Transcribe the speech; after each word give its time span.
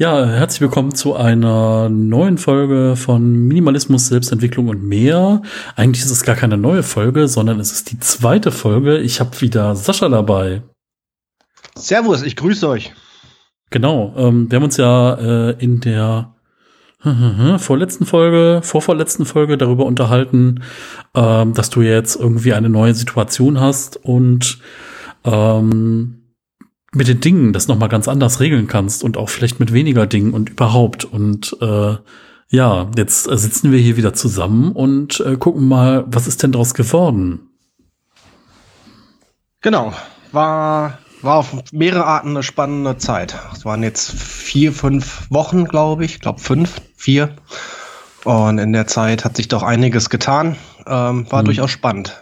Ja, 0.00 0.24
herzlich 0.24 0.62
willkommen 0.62 0.94
zu 0.94 1.14
einer 1.14 1.90
neuen 1.90 2.38
Folge 2.38 2.96
von 2.96 3.46
Minimalismus, 3.48 4.06
Selbstentwicklung 4.06 4.68
und 4.68 4.82
mehr. 4.82 5.42
Eigentlich 5.76 6.02
ist 6.02 6.10
es 6.10 6.22
gar 6.22 6.36
keine 6.36 6.56
neue 6.56 6.82
Folge, 6.82 7.28
sondern 7.28 7.60
es 7.60 7.70
ist 7.70 7.90
die 7.90 8.00
zweite 8.00 8.50
Folge. 8.50 8.96
Ich 8.96 9.20
habe 9.20 9.38
wieder 9.42 9.76
Sascha 9.76 10.08
dabei. 10.08 10.62
Servus, 11.74 12.22
ich 12.22 12.34
grüße 12.34 12.66
euch. 12.66 12.94
Genau, 13.68 14.14
ähm, 14.16 14.50
wir 14.50 14.56
haben 14.56 14.64
uns 14.64 14.78
ja 14.78 15.50
äh, 15.50 15.62
in 15.62 15.80
der 15.80 16.34
vorletzten 17.58 18.06
Folge, 18.06 18.62
vorvorletzten 18.62 19.26
Folge 19.26 19.58
darüber 19.58 19.84
unterhalten, 19.84 20.62
ähm, 21.14 21.52
dass 21.52 21.68
du 21.68 21.82
jetzt 21.82 22.16
irgendwie 22.16 22.54
eine 22.54 22.70
neue 22.70 22.94
Situation 22.94 23.60
hast 23.60 24.02
und 24.02 24.60
ähm, 25.24 26.19
mit 26.92 27.08
den 27.08 27.20
Dingen 27.20 27.52
das 27.52 27.68
nochmal 27.68 27.88
ganz 27.88 28.08
anders 28.08 28.40
regeln 28.40 28.66
kannst 28.66 29.04
und 29.04 29.16
auch 29.16 29.28
vielleicht 29.28 29.60
mit 29.60 29.72
weniger 29.72 30.06
Dingen 30.06 30.34
und 30.34 30.50
überhaupt. 30.50 31.04
Und 31.04 31.56
äh, 31.60 31.96
ja, 32.48 32.90
jetzt 32.96 33.24
sitzen 33.24 33.70
wir 33.70 33.78
hier 33.78 33.96
wieder 33.96 34.12
zusammen 34.12 34.72
und 34.72 35.20
äh, 35.20 35.36
gucken 35.36 35.68
mal, 35.68 36.04
was 36.08 36.26
ist 36.26 36.42
denn 36.42 36.52
daraus 36.52 36.74
geworden? 36.74 37.48
Genau, 39.60 39.92
war, 40.32 40.98
war 41.22 41.36
auf 41.36 41.54
mehrere 41.70 42.06
Arten 42.06 42.30
eine 42.30 42.42
spannende 42.42 42.98
Zeit. 42.98 43.38
Es 43.52 43.64
waren 43.64 43.82
jetzt 43.82 44.10
vier, 44.10 44.72
fünf 44.72 45.30
Wochen, 45.30 45.66
glaube 45.66 46.04
ich. 46.04 46.14
Ich 46.14 46.20
glaube 46.20 46.40
fünf, 46.40 46.80
vier. 46.96 47.36
Und 48.24 48.58
in 48.58 48.72
der 48.72 48.86
Zeit 48.86 49.24
hat 49.24 49.36
sich 49.36 49.48
doch 49.48 49.62
einiges 49.62 50.10
getan. 50.10 50.56
Ähm, 50.86 51.30
war 51.30 51.40
hm. 51.40 51.44
durchaus 51.44 51.70
spannend. 51.70 52.20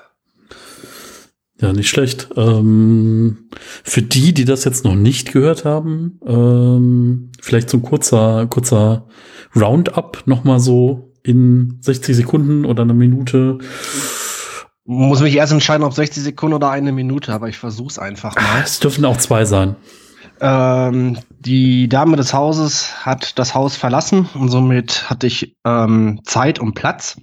Ja, 1.61 1.73
nicht 1.73 1.89
schlecht. 1.89 2.29
Ähm, 2.37 3.49
für 3.83 4.03
die, 4.03 4.33
die 4.33 4.45
das 4.45 4.65
jetzt 4.65 4.85
noch 4.85 4.95
nicht 4.95 5.33
gehört 5.33 5.65
haben, 5.65 6.21
ähm, 6.25 7.33
vielleicht 7.41 7.69
so 7.69 7.79
ein 7.79 7.83
kurzer, 7.83 8.47
kurzer 8.47 9.07
Roundup 9.57 10.23
nochmal 10.27 10.61
so 10.61 11.13
in 11.25 11.79
60 11.81 12.15
Sekunden 12.15 12.65
oder 12.65 12.83
eine 12.83 12.95
Minute. 12.95 13.59
Muss 14.85 15.21
mich 15.21 15.35
erst 15.35 15.53
entscheiden, 15.53 15.85
ob 15.85 15.93
60 15.93 16.23
Sekunden 16.23 16.55
oder 16.55 16.71
eine 16.71 16.93
Minute, 16.93 17.33
aber 17.33 17.49
ich 17.49 17.59
versuch's 17.59 17.99
einfach 17.99 18.37
mal. 18.37 18.63
Es 18.63 18.79
dürfen 18.79 19.05
auch 19.05 19.17
zwei 19.17 19.45
sein. 19.45 19.75
Ähm, 20.41 21.19
die 21.41 21.89
Dame 21.89 22.17
des 22.17 22.33
Hauses 22.33 23.05
hat 23.05 23.39
das 23.39 23.55
Haus 23.55 23.77
verlassen 23.77 24.29
und 24.35 24.49
somit 24.49 25.11
hatte 25.11 25.27
ich 25.27 25.57
ähm, 25.65 26.21
Zeit 26.23 26.61
und 26.61 26.75
Platz 26.75 27.17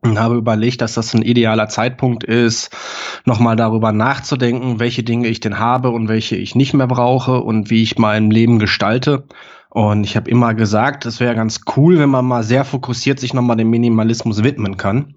und 0.00 0.18
habe 0.18 0.36
überlegt, 0.36 0.80
dass 0.80 0.94
das 0.94 1.14
ein 1.14 1.22
idealer 1.22 1.68
Zeitpunkt 1.68 2.24
ist, 2.24 2.70
nochmal 3.24 3.56
darüber 3.56 3.92
nachzudenken, 3.92 4.80
welche 4.80 5.02
Dinge 5.02 5.28
ich 5.28 5.40
denn 5.40 5.58
habe 5.58 5.90
und 5.90 6.08
welche 6.08 6.36
ich 6.36 6.54
nicht 6.54 6.74
mehr 6.74 6.86
brauche 6.86 7.40
und 7.40 7.70
wie 7.70 7.82
ich 7.82 7.98
mein 7.98 8.30
Leben 8.30 8.58
gestalte. 8.58 9.24
Und 9.70 10.04
ich 10.04 10.16
habe 10.16 10.30
immer 10.30 10.54
gesagt, 10.54 11.04
es 11.06 11.20
wäre 11.20 11.34
ganz 11.34 11.60
cool, 11.76 11.98
wenn 11.98 12.10
man 12.10 12.24
mal 12.24 12.42
sehr 12.42 12.64
fokussiert 12.64 13.20
sich 13.20 13.34
nochmal 13.34 13.56
dem 13.56 13.70
Minimalismus 13.70 14.42
widmen 14.42 14.76
kann. 14.76 15.14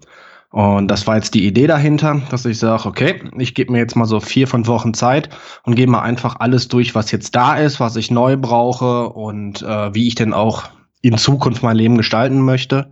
Und 0.50 0.88
das 0.88 1.06
war 1.06 1.16
jetzt 1.16 1.32
die 1.32 1.46
Idee 1.46 1.66
dahinter, 1.66 2.20
dass 2.30 2.44
ich 2.44 2.58
sage, 2.58 2.86
okay, 2.86 3.22
ich 3.38 3.54
gebe 3.54 3.72
mir 3.72 3.78
jetzt 3.78 3.96
mal 3.96 4.04
so 4.04 4.20
vier, 4.20 4.46
fünf 4.46 4.68
Wochen 4.68 4.92
Zeit 4.92 5.30
und 5.64 5.76
gehe 5.76 5.86
mal 5.86 6.02
einfach 6.02 6.36
alles 6.40 6.68
durch, 6.68 6.94
was 6.94 7.10
jetzt 7.10 7.34
da 7.34 7.56
ist, 7.56 7.80
was 7.80 7.96
ich 7.96 8.10
neu 8.10 8.36
brauche 8.36 9.08
und 9.08 9.62
äh, 9.62 9.94
wie 9.94 10.06
ich 10.06 10.14
denn 10.14 10.34
auch 10.34 10.64
in 11.00 11.16
Zukunft 11.16 11.62
mein 11.62 11.76
Leben 11.76 11.96
gestalten 11.96 12.42
möchte. 12.42 12.90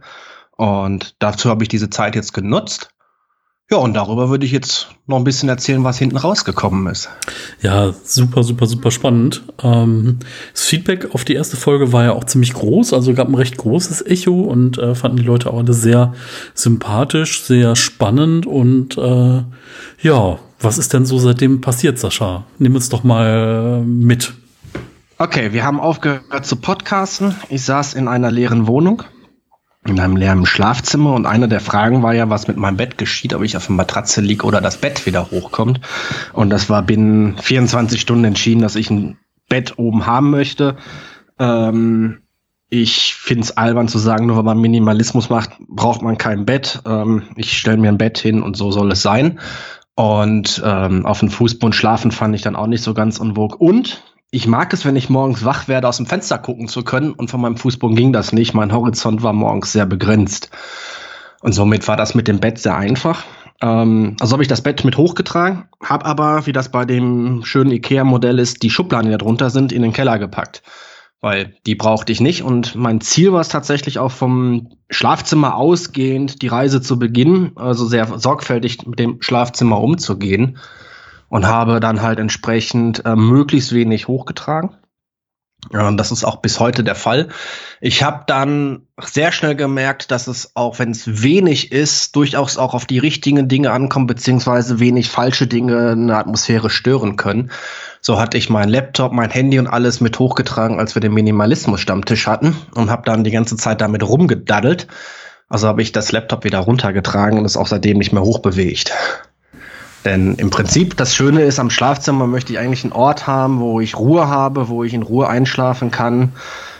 Und 0.60 1.14
dazu 1.20 1.48
habe 1.48 1.64
ich 1.64 1.70
diese 1.70 1.88
Zeit 1.88 2.14
jetzt 2.14 2.34
genutzt. 2.34 2.90
Ja, 3.70 3.78
und 3.78 3.94
darüber 3.94 4.28
würde 4.28 4.44
ich 4.44 4.52
jetzt 4.52 4.88
noch 5.06 5.16
ein 5.16 5.24
bisschen 5.24 5.48
erzählen, 5.48 5.84
was 5.84 5.96
hinten 5.96 6.18
rausgekommen 6.18 6.86
ist. 6.88 7.08
Ja, 7.62 7.94
super, 8.04 8.42
super, 8.42 8.66
super 8.66 8.90
spannend. 8.90 9.42
Ähm, 9.62 10.18
das 10.52 10.64
Feedback 10.64 11.14
auf 11.14 11.24
die 11.24 11.32
erste 11.32 11.56
Folge 11.56 11.94
war 11.94 12.04
ja 12.04 12.12
auch 12.12 12.24
ziemlich 12.24 12.52
groß, 12.52 12.92
also 12.92 13.14
gab 13.14 13.28
ein 13.28 13.34
recht 13.36 13.56
großes 13.56 14.04
Echo 14.04 14.38
und 14.42 14.76
äh, 14.76 14.94
fanden 14.94 15.16
die 15.16 15.22
Leute 15.22 15.50
auch 15.50 15.60
alle 15.60 15.72
sehr 15.72 16.12
sympathisch, 16.52 17.42
sehr 17.42 17.74
spannend 17.74 18.44
und 18.44 18.98
äh, 18.98 19.42
ja, 20.02 20.38
was 20.60 20.76
ist 20.76 20.92
denn 20.92 21.06
so 21.06 21.18
seitdem 21.18 21.62
passiert, 21.62 21.98
Sascha? 21.98 22.44
Nimm 22.58 22.74
uns 22.74 22.90
doch 22.90 23.02
mal 23.02 23.80
mit. 23.82 24.34
Okay, 25.16 25.54
wir 25.54 25.64
haben 25.64 25.80
aufgehört 25.80 26.44
zu 26.44 26.56
podcasten. 26.56 27.34
Ich 27.48 27.62
saß 27.62 27.94
in 27.94 28.08
einer 28.08 28.30
leeren 28.30 28.66
Wohnung 28.66 29.04
in 29.86 29.98
einem 29.98 30.16
leeren 30.16 30.44
Schlafzimmer 30.44 31.14
und 31.14 31.26
eine 31.26 31.48
der 31.48 31.60
Fragen 31.60 32.02
war 32.02 32.12
ja, 32.12 32.28
was 32.28 32.48
mit 32.48 32.58
meinem 32.58 32.76
Bett 32.76 32.98
geschieht, 32.98 33.32
ob 33.32 33.42
ich 33.42 33.56
auf 33.56 33.66
der 33.66 33.76
Matratze 33.76 34.20
liege 34.20 34.44
oder 34.44 34.60
das 34.60 34.76
Bett 34.76 35.06
wieder 35.06 35.30
hochkommt. 35.30 35.80
Und 36.32 36.50
das 36.50 36.68
war 36.68 36.82
binnen 36.82 37.38
24 37.38 38.00
Stunden 38.00 38.24
entschieden, 38.24 38.60
dass 38.60 38.76
ich 38.76 38.90
ein 38.90 39.16
Bett 39.48 39.78
oben 39.78 40.04
haben 40.04 40.30
möchte. 40.30 40.76
Ähm, 41.38 42.18
ich 42.68 43.14
finde 43.14 43.44
es 43.44 43.56
albern 43.56 43.88
zu 43.88 43.98
sagen, 43.98 44.26
nur 44.26 44.36
weil 44.36 44.44
man 44.44 44.60
Minimalismus 44.60 45.30
macht, 45.30 45.52
braucht 45.68 46.02
man 46.02 46.18
kein 46.18 46.44
Bett. 46.44 46.82
Ähm, 46.86 47.24
ich 47.36 47.58
stelle 47.58 47.78
mir 47.78 47.88
ein 47.88 47.98
Bett 47.98 48.18
hin 48.18 48.42
und 48.42 48.56
so 48.56 48.70
soll 48.70 48.92
es 48.92 49.02
sein. 49.02 49.40
Und 49.94 50.62
ähm, 50.64 51.04
auf 51.04 51.20
dem 51.20 51.30
Fußboden 51.30 51.72
schlafen 51.72 52.10
fand 52.10 52.34
ich 52.34 52.42
dann 52.42 52.54
auch 52.54 52.68
nicht 52.68 52.82
so 52.82 52.94
ganz 52.94 53.18
unwog. 53.18 53.60
Und 53.60 54.02
ich 54.30 54.46
mag 54.46 54.72
es, 54.72 54.84
wenn 54.84 54.96
ich 54.96 55.10
morgens 55.10 55.44
wach 55.44 55.66
werde, 55.66 55.88
aus 55.88 55.96
dem 55.96 56.06
Fenster 56.06 56.38
gucken 56.38 56.68
zu 56.68 56.84
können. 56.84 57.12
Und 57.12 57.30
von 57.30 57.40
meinem 57.40 57.56
Fußboden 57.56 57.96
ging 57.96 58.12
das 58.12 58.32
nicht. 58.32 58.54
Mein 58.54 58.72
Horizont 58.72 59.22
war 59.22 59.32
morgens 59.32 59.72
sehr 59.72 59.86
begrenzt. 59.86 60.50
Und 61.40 61.52
somit 61.52 61.88
war 61.88 61.96
das 61.96 62.14
mit 62.14 62.28
dem 62.28 62.38
Bett 62.38 62.58
sehr 62.58 62.76
einfach. 62.76 63.24
Ähm, 63.60 64.16
also 64.20 64.32
habe 64.34 64.42
ich 64.42 64.48
das 64.48 64.62
Bett 64.62 64.84
mit 64.84 64.96
hochgetragen, 64.96 65.64
habe 65.82 66.06
aber, 66.06 66.46
wie 66.46 66.52
das 66.52 66.70
bei 66.70 66.84
dem 66.84 67.44
schönen 67.44 67.72
Ikea-Modell 67.72 68.38
ist, 68.38 68.62
die 68.62 68.70
Schubladen, 68.70 69.06
die 69.06 69.12
da 69.12 69.18
drunter 69.18 69.50
sind, 69.50 69.72
in 69.72 69.82
den 69.82 69.92
Keller 69.92 70.18
gepackt. 70.18 70.62
Weil 71.20 71.54
die 71.66 71.74
brauchte 71.74 72.12
ich 72.12 72.20
nicht. 72.20 72.42
Und 72.42 72.76
mein 72.76 73.00
Ziel 73.00 73.32
war 73.32 73.40
es 73.40 73.48
tatsächlich 73.48 73.98
auch 73.98 74.12
vom 74.12 74.68
Schlafzimmer 74.88 75.56
ausgehend, 75.56 76.40
die 76.40 76.48
Reise 76.48 76.80
zu 76.80 76.98
beginnen, 76.98 77.52
also 77.56 77.84
sehr 77.84 78.18
sorgfältig 78.18 78.86
mit 78.86 78.98
dem 78.98 79.20
Schlafzimmer 79.20 79.80
umzugehen 79.80 80.56
und 81.30 81.46
habe 81.46 81.80
dann 81.80 82.02
halt 82.02 82.18
entsprechend 82.18 83.06
äh, 83.06 83.16
möglichst 83.16 83.72
wenig 83.72 84.08
hochgetragen. 84.08 84.76
Ja, 85.72 85.90
das 85.92 86.10
ist 86.10 86.24
auch 86.24 86.36
bis 86.36 86.58
heute 86.58 86.82
der 86.82 86.94
Fall. 86.94 87.28
Ich 87.82 88.02
habe 88.02 88.24
dann 88.26 88.86
sehr 88.98 89.30
schnell 89.30 89.54
gemerkt, 89.54 90.10
dass 90.10 90.26
es 90.26 90.56
auch, 90.56 90.78
wenn 90.78 90.90
es 90.90 91.22
wenig 91.22 91.70
ist, 91.70 92.16
durchaus 92.16 92.56
auch 92.56 92.72
auf 92.72 92.86
die 92.86 92.98
richtigen 92.98 93.46
Dinge 93.46 93.70
ankommt, 93.70 94.08
beziehungsweise 94.08 94.80
wenig 94.80 95.10
falsche 95.10 95.46
Dinge 95.46 95.90
eine 95.90 96.16
Atmosphäre 96.16 96.70
stören 96.70 97.16
können. 97.16 97.50
So 98.00 98.18
hatte 98.18 98.38
ich 98.38 98.48
meinen 98.48 98.70
Laptop, 98.70 99.12
mein 99.12 99.30
Handy 99.30 99.58
und 99.58 99.66
alles 99.66 100.00
mit 100.00 100.18
hochgetragen, 100.18 100.78
als 100.78 100.96
wir 100.96 101.00
den 101.00 101.12
Minimalismus-Stammtisch 101.12 102.26
hatten 102.26 102.56
und 102.74 102.90
habe 102.90 103.02
dann 103.04 103.22
die 103.22 103.30
ganze 103.30 103.56
Zeit 103.56 103.82
damit 103.82 104.02
rumgedaddelt. 104.02 104.86
Also 105.48 105.68
habe 105.68 105.82
ich 105.82 105.92
das 105.92 106.10
Laptop 106.10 106.44
wieder 106.44 106.60
runtergetragen 106.60 107.38
und 107.38 107.44
es 107.44 107.58
auch 107.58 107.66
seitdem 107.66 107.98
nicht 107.98 108.12
mehr 108.12 108.22
hochbewegt. 108.22 108.92
Denn 110.04 110.34
im 110.36 110.50
Prinzip, 110.50 110.96
das 110.96 111.14
Schöne 111.14 111.42
ist, 111.42 111.58
am 111.58 111.70
Schlafzimmer 111.70 112.26
möchte 112.26 112.52
ich 112.52 112.58
eigentlich 112.58 112.84
einen 112.84 112.92
Ort 112.92 113.26
haben, 113.26 113.60
wo 113.60 113.80
ich 113.80 113.96
Ruhe 113.96 114.28
habe, 114.28 114.68
wo 114.68 114.82
ich 114.82 114.94
in 114.94 115.02
Ruhe 115.02 115.28
einschlafen 115.28 115.90
kann 115.90 116.32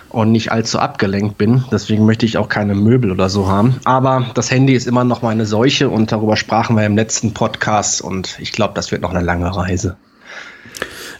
und 0.08 0.32
nicht 0.32 0.52
allzu 0.52 0.78
abgelenkt 0.78 1.38
bin. 1.38 1.64
Deswegen 1.70 2.06
möchte 2.06 2.26
ich 2.26 2.38
auch 2.38 2.48
keine 2.48 2.74
Möbel 2.74 3.10
oder 3.10 3.28
so 3.28 3.48
haben. 3.48 3.76
Aber 3.84 4.26
das 4.34 4.50
Handy 4.50 4.74
ist 4.74 4.86
immer 4.86 5.04
noch 5.04 5.22
meine 5.22 5.46
Seuche 5.46 5.88
und 5.88 6.12
darüber 6.12 6.36
sprachen 6.36 6.76
wir 6.76 6.84
im 6.84 6.96
letzten 6.96 7.34
Podcast 7.34 8.00
und 8.00 8.38
ich 8.40 8.52
glaube, 8.52 8.74
das 8.74 8.90
wird 8.90 9.02
noch 9.02 9.10
eine 9.10 9.24
lange 9.24 9.54
Reise. 9.54 9.96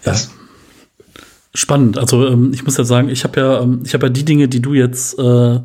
Das, 0.02 0.30
Spannend. 1.52 1.98
Also 1.98 2.28
ähm, 2.28 2.52
ich 2.54 2.64
muss 2.64 2.76
ja 2.76 2.84
sagen, 2.84 3.08
ich 3.08 3.24
habe 3.24 3.40
ja, 3.40 3.60
ähm, 3.62 3.80
ich 3.84 3.92
habe 3.92 4.06
ja 4.06 4.12
die 4.12 4.24
Dinge, 4.24 4.46
die 4.46 4.62
du 4.62 4.72
jetzt 4.72 5.18
äh, 5.18 5.58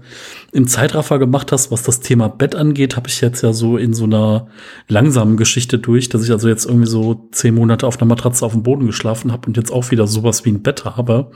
im 0.52 0.68
Zeitraffer 0.68 1.20
gemacht 1.20 1.52
hast, 1.52 1.70
was 1.70 1.84
das 1.84 2.00
Thema 2.00 2.28
Bett 2.28 2.56
angeht, 2.56 2.96
habe 2.96 3.08
ich 3.08 3.22
jetzt 3.22 3.44
ja 3.44 3.54
so 3.54 3.78
in 3.78 3.94
so 3.94 4.06
einer 4.06 4.48
langsamen 4.88 5.38
Geschichte 5.38 5.78
durch, 5.78 6.10
dass 6.10 6.24
ich 6.24 6.32
also 6.32 6.48
jetzt 6.48 6.66
irgendwie 6.66 6.88
so 6.88 7.28
zehn 7.32 7.54
Monate 7.54 7.86
auf 7.86 8.02
einer 8.02 8.08
Matratze 8.08 8.44
auf 8.44 8.54
dem 8.54 8.64
Boden 8.64 8.88
geschlafen 8.88 9.32
habe 9.32 9.46
und 9.46 9.58
jetzt 9.58 9.72
auch 9.72 9.92
wieder 9.92 10.08
sowas 10.08 10.44
wie 10.44 10.50
ein 10.50 10.64
Bett 10.64 10.86
habe. 10.86 11.30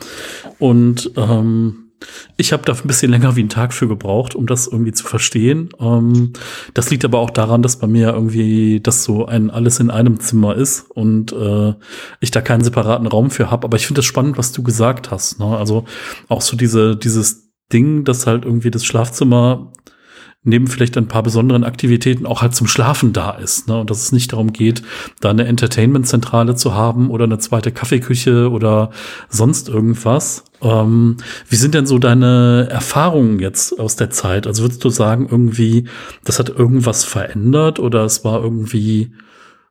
Und 0.57 1.11
ähm, 1.15 1.88
ich 2.37 2.53
habe 2.53 2.63
da 2.63 2.73
ein 2.73 2.87
bisschen 2.87 3.11
länger 3.11 3.35
wie 3.35 3.41
einen 3.41 3.49
Tag 3.49 3.73
für 3.73 3.87
gebraucht, 3.87 4.35
um 4.35 4.47
das 4.47 4.67
irgendwie 4.67 4.93
zu 4.93 5.05
verstehen. 5.05 5.69
Ähm, 5.79 6.33
das 6.73 6.89
liegt 6.89 7.03
aber 7.05 7.19
auch 7.19 7.29
daran, 7.29 7.61
dass 7.61 7.79
bei 7.79 7.87
mir 7.87 8.13
irgendwie 8.13 8.79
das 8.79 9.03
so 9.03 9.25
ein 9.25 9.49
alles 9.49 9.79
in 9.79 9.89
einem 9.89 10.19
Zimmer 10.19 10.55
ist 10.55 10.89
und 10.91 11.31
äh, 11.33 11.73
ich 12.19 12.31
da 12.31 12.41
keinen 12.41 12.63
separaten 12.63 13.07
Raum 13.07 13.31
für 13.31 13.51
habe. 13.51 13.65
Aber 13.65 13.77
ich 13.77 13.87
finde 13.87 13.99
es 13.99 14.05
spannend, 14.05 14.37
was 14.37 14.51
du 14.51 14.63
gesagt 14.63 15.11
hast. 15.11 15.39
Ne? 15.39 15.57
Also 15.57 15.85
auch 16.27 16.41
so 16.41 16.55
diese 16.55 16.95
dieses 16.95 17.49
Ding, 17.71 18.03
dass 18.03 18.25
halt 18.25 18.45
irgendwie 18.45 18.71
das 18.71 18.85
Schlafzimmer 18.85 19.73
neben 20.49 20.67
vielleicht 20.67 20.97
ein 20.97 21.07
paar 21.07 21.23
besonderen 21.23 21.63
Aktivitäten 21.63 22.25
auch 22.25 22.41
halt 22.41 22.55
zum 22.55 22.67
Schlafen 22.67 23.13
da 23.13 23.31
ist. 23.31 23.67
Ne? 23.67 23.79
Und 23.79 23.89
dass 23.89 24.01
es 24.01 24.11
nicht 24.11 24.33
darum 24.33 24.51
geht, 24.51 24.81
da 25.21 25.29
eine 25.29 25.45
Entertainment-Zentrale 25.45 26.55
zu 26.55 26.73
haben 26.73 27.09
oder 27.09 27.25
eine 27.25 27.39
zweite 27.39 27.71
Kaffeeküche 27.71 28.49
oder 28.51 28.91
sonst 29.29 29.69
irgendwas. 29.69 30.43
Ähm, 30.61 31.17
wie 31.47 31.55
sind 31.55 31.73
denn 31.73 31.85
so 31.85 31.99
deine 31.99 32.67
Erfahrungen 32.69 33.39
jetzt 33.39 33.79
aus 33.79 33.95
der 33.95 34.09
Zeit? 34.09 34.47
Also 34.47 34.63
würdest 34.63 34.83
du 34.83 34.89
sagen, 34.89 35.27
irgendwie, 35.29 35.85
das 36.25 36.39
hat 36.39 36.49
irgendwas 36.49 37.05
verändert 37.05 37.79
oder 37.79 38.03
es 38.03 38.25
war 38.25 38.43
irgendwie 38.43 39.11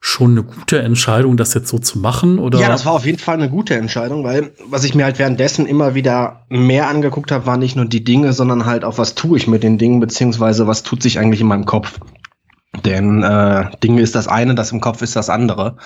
schon 0.01 0.33
eine 0.33 0.43
gute 0.45 0.81
Entscheidung, 0.81 1.37
das 1.37 1.55
jetzt 1.55 1.69
so 1.69 1.79
zu 1.79 1.99
machen? 1.99 2.39
Oder? 2.39 2.61
Ja, 2.61 2.69
das 2.69 2.87
war 2.87 2.93
auf 2.93 3.05
jeden 3.05 3.19
Fall 3.19 3.35
eine 3.35 3.51
gute 3.51 3.75
Entscheidung, 3.75 4.25
weil 4.25 4.53
was 4.67 4.85
ich 4.85 4.95
mir 4.95 5.05
halt 5.05 5.19
währenddessen 5.19 5.67
immer 5.67 5.95
wieder 5.95 6.45
mehr 6.49 6.89
angeguckt 6.89 7.33
habe, 7.33 7.47
waren 7.47 7.61
nicht 7.61 7.77
nur 7.77 7.85
die 7.85 8.05
Dinge, 8.05 8.33
sondern 8.33 8.67
halt 8.67 8.85
auch, 8.85 8.99
was 8.99 9.15
tue 9.15 9.37
ich 9.37 9.49
mit 9.49 9.63
den 9.63 9.79
Dingen, 9.79 10.01
beziehungsweise 10.01 10.67
was 10.67 10.83
tut 10.83 11.03
sich 11.03 11.19
eigentlich 11.19 11.41
in 11.41 11.49
meinem 11.49 11.67
Kopf. 11.67 11.99
Denn 12.85 13.23
äh, 13.23 13.71
Dinge 13.83 14.03
ist 14.03 14.15
das 14.15 14.29
eine, 14.29 14.55
das 14.55 14.73
im 14.73 14.81
Kopf 14.81 15.03
ist 15.03 15.17
das 15.17 15.31
andere. 15.31 15.77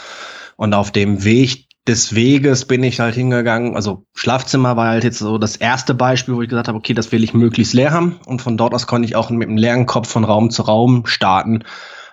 Und 0.56 0.74
auf 0.74 0.90
dem 0.90 1.24
Weg 1.24 1.68
des 1.88 2.14
Weges 2.14 2.66
bin 2.66 2.82
ich 2.82 3.00
halt 3.00 3.14
hingegangen. 3.14 3.74
Also 3.74 4.04
Schlafzimmer 4.14 4.76
war 4.76 4.88
halt 4.88 5.04
jetzt 5.04 5.18
so 5.18 5.38
das 5.38 5.56
erste 5.56 5.94
Beispiel, 5.94 6.34
wo 6.34 6.42
ich 6.42 6.48
gesagt 6.48 6.68
habe, 6.68 6.78
okay, 6.78 6.94
das 6.94 7.10
will 7.12 7.24
ich 7.24 7.34
möglichst 7.34 7.72
leer 7.72 7.92
haben. 7.92 8.20
Und 8.26 8.42
von 8.42 8.56
dort 8.56 8.74
aus 8.74 8.86
konnte 8.86 9.06
ich 9.06 9.16
auch 9.16 9.30
mit 9.30 9.48
einem 9.48 9.56
leeren 9.56 9.86
Kopf 9.86 10.08
von 10.08 10.24
Raum 10.24 10.50
zu 10.50 10.62
Raum 10.62 11.06
starten 11.06 11.64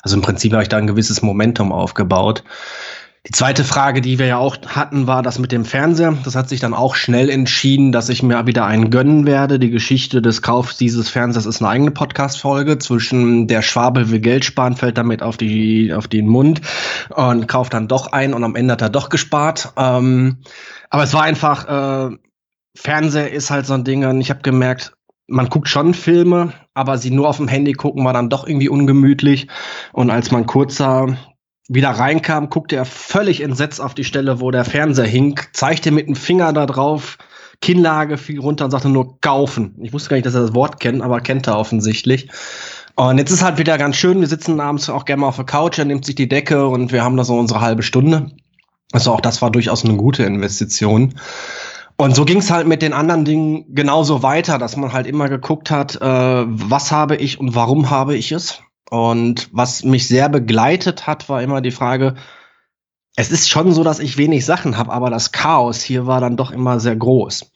also 0.01 0.15
im 0.15 0.21
Prinzip 0.21 0.53
habe 0.53 0.63
ich 0.63 0.69
da 0.69 0.77
ein 0.77 0.87
gewisses 0.87 1.21
Momentum 1.21 1.71
aufgebaut. 1.71 2.43
Die 3.27 3.31
zweite 3.31 3.65
Frage, 3.65 3.99
die 3.99 4.17
wir 4.17 4.27
ja 4.27 4.37
auch 4.37 4.55
hatten, 4.65 5.05
war 5.05 5.21
das 5.21 5.39
mit 5.39 5.51
dem 5.51 5.65
Fernseher. 5.65 6.17
Das 6.23 6.35
hat 6.35 6.47
sich 6.47 6.61
dann 6.61 6.73
auch 6.73 6.95
schnell 6.95 7.29
entschieden, 7.29 7.91
dass 7.91 8.07
ich 8.07 8.23
mir 8.23 8.47
wieder 8.47 8.65
einen 8.65 8.91
gönnen 8.91 9.25
werde. 9.25 9.59
Die 9.59 9.69
Geschichte 9.69 10.21
des 10.21 10.41
Kaufs 10.41 10.77
dieses 10.77 11.09
Fernsehers 11.09 11.45
ist 11.45 11.61
eine 11.61 11.69
eigene 11.69 11.91
Podcast-Folge. 11.91 12.79
Zwischen 12.79 13.47
der 13.47 13.61
Schwabel 13.61 14.09
will 14.09 14.21
Geld 14.21 14.45
sparen, 14.45 14.77
fällt 14.77 14.97
damit 14.97 15.21
auf, 15.21 15.35
die, 15.35 15.93
auf 15.93 16.07
den 16.07 16.27
Mund 16.27 16.61
und 17.09 17.47
kauft 17.47 17.73
dann 17.73 17.89
doch 17.89 18.13
ein 18.13 18.33
und 18.33 18.45
am 18.45 18.55
Ende 18.55 18.71
hat 18.71 18.81
er 18.81 18.89
doch 18.89 19.09
gespart. 19.09 19.73
Ähm, 19.75 20.37
aber 20.89 21.03
es 21.03 21.13
war 21.13 21.23
einfach, 21.23 22.09
äh, 22.09 22.17
Fernseher 22.73 23.31
ist 23.31 23.51
halt 23.51 23.65
so 23.65 23.73
ein 23.73 23.83
Ding. 23.83 24.05
Und 24.05 24.21
ich 24.21 24.29
habe 24.29 24.41
gemerkt, 24.41 24.93
man 25.29 25.49
guckt 25.49 25.69
schon 25.69 25.93
Filme, 25.93 26.53
aber 26.73 26.97
sie 26.97 27.11
nur 27.11 27.29
auf 27.29 27.37
dem 27.37 27.47
Handy 27.47 27.73
gucken 27.73 28.05
war 28.05 28.13
dann 28.13 28.29
doch 28.29 28.47
irgendwie 28.47 28.69
ungemütlich. 28.69 29.47
Und 29.93 30.09
als 30.09 30.31
man 30.31 30.45
kurzer 30.45 31.17
wieder 31.67 31.91
reinkam, 31.91 32.49
guckte 32.49 32.75
er 32.75 32.85
völlig 32.85 33.41
entsetzt 33.41 33.79
auf 33.79 33.93
die 33.93 34.03
Stelle, 34.03 34.41
wo 34.41 34.51
der 34.51 34.65
Fernseher 34.65 35.05
hing, 35.05 35.39
zeigte 35.53 35.91
mit 35.91 36.07
dem 36.07 36.15
Finger 36.15 36.51
da 36.51 36.65
drauf, 36.65 37.17
Kinnlage 37.61 38.17
fiel 38.17 38.39
runter 38.39 38.65
und 38.65 38.71
sagte 38.71 38.89
nur 38.89 39.19
kaufen. 39.21 39.75
Ich 39.81 39.93
wusste 39.93 40.09
gar 40.09 40.15
nicht, 40.17 40.25
dass 40.25 40.35
er 40.35 40.41
das 40.41 40.55
Wort 40.55 40.79
kennt, 40.79 41.01
aber 41.01 41.21
kennt 41.21 41.47
er 41.47 41.57
offensichtlich. 41.57 42.29
Und 42.95 43.17
jetzt 43.17 43.31
ist 43.31 43.43
halt 43.43 43.57
wieder 43.57 43.77
ganz 43.77 43.95
schön, 43.95 44.19
wir 44.19 44.27
sitzen 44.27 44.59
abends 44.59 44.89
auch 44.89 45.05
gerne 45.05 45.21
mal 45.21 45.27
auf 45.27 45.35
der 45.35 45.45
Couch, 45.45 45.77
er 45.77 45.85
nimmt 45.85 46.05
sich 46.05 46.15
die 46.15 46.27
Decke 46.27 46.67
und 46.67 46.91
wir 46.91 47.03
haben 47.03 47.17
da 47.17 47.23
so 47.23 47.37
unsere 47.37 47.61
halbe 47.61 47.83
Stunde. 47.83 48.31
Also 48.91 49.11
auch 49.11 49.21
das 49.21 49.41
war 49.41 49.51
durchaus 49.51 49.85
eine 49.85 49.95
gute 49.95 50.23
Investition. 50.23 51.13
Und 51.99 52.15
so 52.15 52.23
ging 52.23 52.37
es 52.37 52.49
halt 52.49 52.65
mit 52.65 52.81
den 52.81 52.93
anderen 52.93 53.25
Dingen 53.25 53.75
genauso 53.75 54.23
weiter, 54.23 54.57
dass 54.57 54.77
man 54.77 54.93
halt 54.93 55.05
immer 55.05 55.27
geguckt 55.27 55.69
hat, 55.69 55.97
äh, 55.97 56.45
was 56.47 56.93
habe 56.93 57.17
ich 57.17 57.41
und 57.41 57.55
warum 57.55 57.89
habe 57.89 58.15
ich 58.15 58.31
es. 58.31 58.61
Und 58.89 59.49
was 59.51 59.83
mich 59.83 60.07
sehr 60.07 60.29
begleitet 60.29 61.07
hat, 61.07 61.27
war 61.27 61.43
immer 61.43 61.59
die 61.59 61.71
Frage, 61.71 62.15
es 63.17 63.31
ist 63.31 63.49
schon 63.49 63.73
so, 63.73 63.83
dass 63.83 63.99
ich 63.99 64.17
wenig 64.17 64.45
Sachen 64.45 64.77
habe, 64.77 64.93
aber 64.93 65.09
das 65.09 65.33
Chaos 65.33 65.81
hier 65.81 66.07
war 66.07 66.21
dann 66.21 66.37
doch 66.37 66.51
immer 66.51 66.79
sehr 66.79 66.95
groß. 66.95 67.51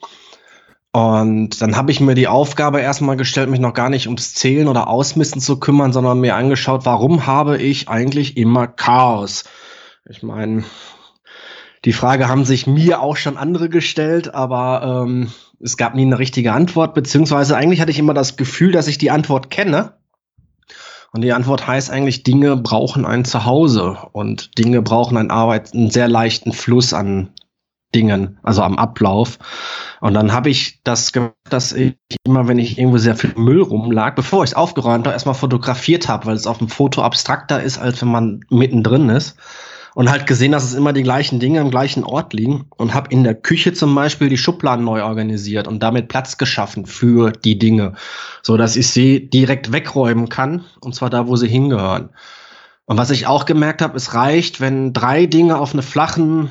Und 0.91 1.61
dann 1.61 1.77
habe 1.77 1.91
ich 1.91 2.01
mir 2.01 2.13
die 2.13 2.27
Aufgabe 2.27 2.81
erstmal 2.81 3.15
gestellt, 3.15 3.49
mich 3.49 3.61
noch 3.61 3.73
gar 3.73 3.89
nicht 3.89 4.07
ums 4.07 4.33
Zählen 4.33 4.67
oder 4.67 4.89
Ausmisten 4.89 5.39
zu 5.39 5.57
kümmern, 5.57 5.93
sondern 5.93 6.19
mir 6.19 6.35
angeschaut, 6.35 6.85
warum 6.85 7.27
habe 7.27 7.59
ich 7.59 7.87
eigentlich 7.87 8.35
immer 8.35 8.67
Chaos? 8.67 9.45
Ich 10.09 10.21
meine, 10.21 10.65
die 11.85 11.93
Frage 11.93 12.29
haben 12.29 12.45
sich 12.45 12.65
mir 12.65 13.01
auch 13.01 13.17
schon 13.17 13.37
andere 13.37 13.67
gestellt, 13.67 14.33
aber 14.33 15.03
ähm, 15.05 15.31
es 15.59 15.75
gab 15.75 15.95
nie 15.95 16.03
eine 16.03 16.19
richtige 16.19 16.53
Antwort, 16.53 16.93
beziehungsweise 16.93 17.57
eigentlich 17.57 17.81
hatte 17.81 17.91
ich 17.91 17.99
immer 17.99 18.13
das 18.13 18.37
Gefühl, 18.37 18.71
dass 18.71 18.87
ich 18.87 18.97
die 18.97 19.11
Antwort 19.11 19.49
kenne. 19.49 19.93
Und 21.11 21.21
die 21.21 21.33
Antwort 21.33 21.67
heißt 21.67 21.91
eigentlich, 21.91 22.23
Dinge 22.23 22.57
brauchen 22.57 23.05
ein 23.05 23.23
Zuhause 23.23 23.97
und 24.13 24.57
Dinge 24.57 24.81
brauchen 24.81 25.17
ein 25.17 25.29
Arbeit, 25.29 25.73
einen 25.73 25.91
sehr 25.91 26.07
leichten 26.07 26.53
Fluss 26.53 26.93
an 26.93 27.29
Dingen, 27.93 28.39
also 28.41 28.63
am 28.63 28.79
Ablauf. 28.79 29.37
Und 30.01 30.15
dann 30.15 30.31
habe 30.31 30.49
ich 30.49 30.81
das 30.83 31.11
gemacht, 31.11 31.35
dass 31.49 31.71
ich 31.71 31.95
immer, 32.25 32.47
wenn 32.47 32.57
ich 32.57 32.79
irgendwo 32.79 32.97
sehr 32.97 33.15
viel 33.15 33.33
Müll 33.35 33.61
rumlag, 33.61 34.15
bevor 34.15 34.43
ich 34.43 34.51
es 34.51 34.55
aufgeräumt 34.55 35.05
habe, 35.05 35.13
erstmal 35.13 35.35
fotografiert 35.35 36.07
habe, 36.07 36.25
weil 36.25 36.35
es 36.35 36.47
auf 36.47 36.57
dem 36.57 36.69
Foto 36.69 37.03
abstrakter 37.03 37.61
ist, 37.61 37.77
als 37.77 38.01
wenn 38.01 38.09
man 38.09 38.39
mittendrin 38.49 39.09
ist 39.09 39.37
und 39.95 40.09
halt 40.09 40.27
gesehen, 40.27 40.51
dass 40.51 40.63
es 40.63 40.73
immer 40.73 40.93
die 40.93 41.03
gleichen 41.03 41.39
Dinge 41.39 41.61
am 41.61 41.69
gleichen 41.69 42.03
Ort 42.03 42.33
liegen 42.33 42.65
und 42.77 42.93
habe 42.93 43.11
in 43.11 43.23
der 43.23 43.35
Küche 43.35 43.73
zum 43.73 43.93
Beispiel 43.93 44.29
die 44.29 44.37
Schubladen 44.37 44.85
neu 44.85 45.03
organisiert 45.03 45.67
und 45.67 45.81
damit 45.81 46.07
Platz 46.07 46.37
geschaffen 46.37 46.85
für 46.85 47.31
die 47.31 47.59
Dinge, 47.59 47.93
so 48.41 48.57
dass 48.57 48.75
ich 48.75 48.87
sie 48.87 49.29
direkt 49.29 49.71
wegräumen 49.71 50.29
kann 50.29 50.65
und 50.81 50.95
zwar 50.95 51.09
da, 51.09 51.27
wo 51.27 51.35
sie 51.35 51.47
hingehören. 51.47 52.09
Und 52.85 52.97
was 52.97 53.11
ich 53.11 53.27
auch 53.27 53.45
gemerkt 53.45 53.81
habe, 53.81 53.95
es 53.95 54.13
reicht, 54.13 54.59
wenn 54.59 54.93
drei 54.93 55.25
Dinge 55.25 55.57
auf 55.57 55.73
einer 55.73 55.83
flachen 55.83 56.49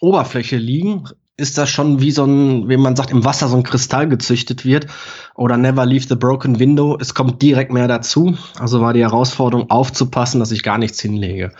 Oberfläche 0.00 0.56
liegen, 0.56 1.04
ist 1.36 1.58
das 1.58 1.68
schon 1.68 2.00
wie 2.00 2.12
so 2.12 2.24
ein, 2.24 2.68
wie 2.68 2.76
man 2.76 2.94
sagt, 2.94 3.10
im 3.10 3.24
Wasser 3.24 3.48
so 3.48 3.56
ein 3.56 3.64
Kristall 3.64 4.08
gezüchtet 4.08 4.64
wird. 4.64 4.86
Oder 5.34 5.56
never 5.56 5.84
leave 5.84 6.06
the 6.08 6.14
broken 6.14 6.60
window. 6.60 6.96
Es 7.00 7.12
kommt 7.12 7.42
direkt 7.42 7.72
mehr 7.72 7.88
dazu. 7.88 8.36
Also 8.58 8.80
war 8.80 8.92
die 8.92 9.02
Herausforderung 9.02 9.68
aufzupassen, 9.68 10.38
dass 10.38 10.52
ich 10.52 10.62
gar 10.62 10.78
nichts 10.78 11.00
hinlege. 11.00 11.50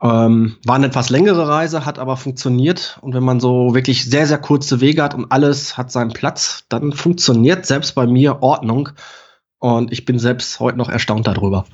Ähm, 0.00 0.56
war 0.64 0.76
eine 0.76 0.86
etwas 0.86 1.10
längere 1.10 1.48
Reise, 1.48 1.84
hat 1.84 1.98
aber 1.98 2.16
funktioniert. 2.16 2.98
Und 3.02 3.14
wenn 3.14 3.24
man 3.24 3.40
so 3.40 3.74
wirklich 3.74 4.04
sehr, 4.04 4.26
sehr 4.26 4.38
kurze 4.38 4.80
Wege 4.80 5.02
hat 5.02 5.14
und 5.14 5.32
alles 5.32 5.76
hat 5.76 5.90
seinen 5.90 6.12
Platz, 6.12 6.64
dann 6.68 6.92
funktioniert 6.92 7.66
selbst 7.66 7.94
bei 7.94 8.06
mir 8.06 8.42
Ordnung. 8.42 8.90
Und 9.58 9.92
ich 9.92 10.04
bin 10.04 10.18
selbst 10.18 10.60
heute 10.60 10.78
noch 10.78 10.88
erstaunt 10.88 11.26
darüber. 11.26 11.64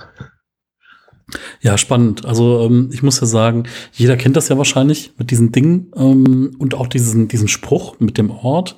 Ja, 1.61 1.79
spannend. 1.79 2.25
Also 2.27 2.65
ähm, 2.67 2.91
ich 2.93 3.03
muss 3.03 3.21
ja 3.21 3.27
sagen, 3.27 3.65
jeder 3.93 4.17
kennt 4.17 4.37
das 4.37 4.49
ja 4.49 4.59
wahrscheinlich 4.59 5.13
mit 5.19 5.31
diesen 5.31 5.53
Dingen 5.53 5.91
ähm, 5.97 6.55
und 6.59 6.75
auch 6.75 6.87
diesen, 6.87 7.29
diesen 7.29 7.49
Spruch 7.49 7.99
mit 7.99 8.19
dem 8.19 8.31
Ort. 8.31 8.77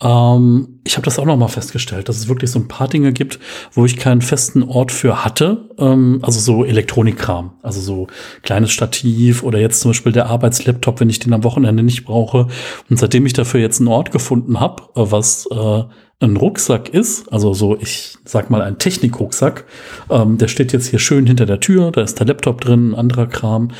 Ähm, 0.00 0.80
ich 0.84 0.96
habe 0.96 1.04
das 1.04 1.18
auch 1.18 1.24
noch 1.24 1.36
mal 1.36 1.48
festgestellt, 1.48 2.08
dass 2.08 2.16
es 2.16 2.28
wirklich 2.28 2.50
so 2.50 2.58
ein 2.58 2.68
paar 2.68 2.88
Dinge 2.88 3.12
gibt, 3.12 3.40
wo 3.72 3.84
ich 3.84 3.96
keinen 3.96 4.22
festen 4.22 4.62
Ort 4.62 4.92
für 4.92 5.24
hatte. 5.24 5.68
Ähm, 5.78 6.20
also 6.22 6.38
so 6.38 6.64
Elektronikkram, 6.64 7.52
also 7.62 7.80
so 7.80 8.06
kleines 8.42 8.70
Stativ 8.70 9.42
oder 9.42 9.58
jetzt 9.58 9.80
zum 9.80 9.90
Beispiel 9.90 10.12
der 10.12 10.26
Arbeitslaptop, 10.26 11.00
wenn 11.00 11.10
ich 11.10 11.18
den 11.18 11.32
am 11.32 11.44
Wochenende 11.44 11.82
nicht 11.82 12.04
brauche. 12.04 12.46
Und 12.88 12.98
seitdem 12.98 13.26
ich 13.26 13.32
dafür 13.32 13.60
jetzt 13.60 13.80
einen 13.80 13.88
Ort 13.88 14.12
gefunden 14.12 14.60
habe, 14.60 14.84
äh, 14.94 15.10
was 15.10 15.46
äh, 15.50 15.82
ein 16.20 16.36
Rucksack 16.36 16.88
ist, 16.88 17.32
also 17.32 17.54
so, 17.54 17.76
ich 17.78 18.16
sag 18.24 18.50
mal 18.50 18.62
ein 18.62 18.78
Technikrucksack, 18.78 19.64
ähm, 20.10 20.38
der 20.38 20.48
steht 20.48 20.72
jetzt 20.72 20.88
hier 20.88 20.98
schön 20.98 21.26
hinter 21.26 21.46
der 21.46 21.60
Tür, 21.60 21.92
da 21.92 22.02
ist 22.02 22.18
der 22.18 22.26
Laptop 22.26 22.60
drin, 22.60 22.94
anderer 22.94 23.26
Kram, 23.26 23.70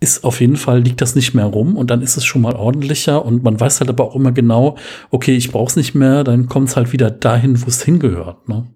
ist 0.00 0.24
auf 0.24 0.40
jeden 0.40 0.56
Fall, 0.56 0.80
liegt 0.80 1.02
das 1.02 1.14
nicht 1.14 1.34
mehr 1.34 1.44
rum 1.44 1.76
und 1.76 1.90
dann 1.90 2.00
ist 2.00 2.16
es 2.16 2.24
schon 2.24 2.42
mal 2.42 2.56
ordentlicher 2.56 3.24
und 3.24 3.44
man 3.44 3.60
weiß 3.60 3.80
halt 3.80 3.90
aber 3.90 4.04
auch 4.04 4.16
immer 4.16 4.32
genau, 4.32 4.76
okay, 5.10 5.36
ich 5.36 5.52
brauch's 5.52 5.76
nicht 5.76 5.94
mehr, 5.94 6.24
dann 6.24 6.48
kommt's 6.48 6.74
halt 6.74 6.92
wieder 6.92 7.10
dahin, 7.10 7.62
wo 7.62 7.66
es 7.68 7.82
hingehört. 7.82 8.48
Ne? 8.48 8.66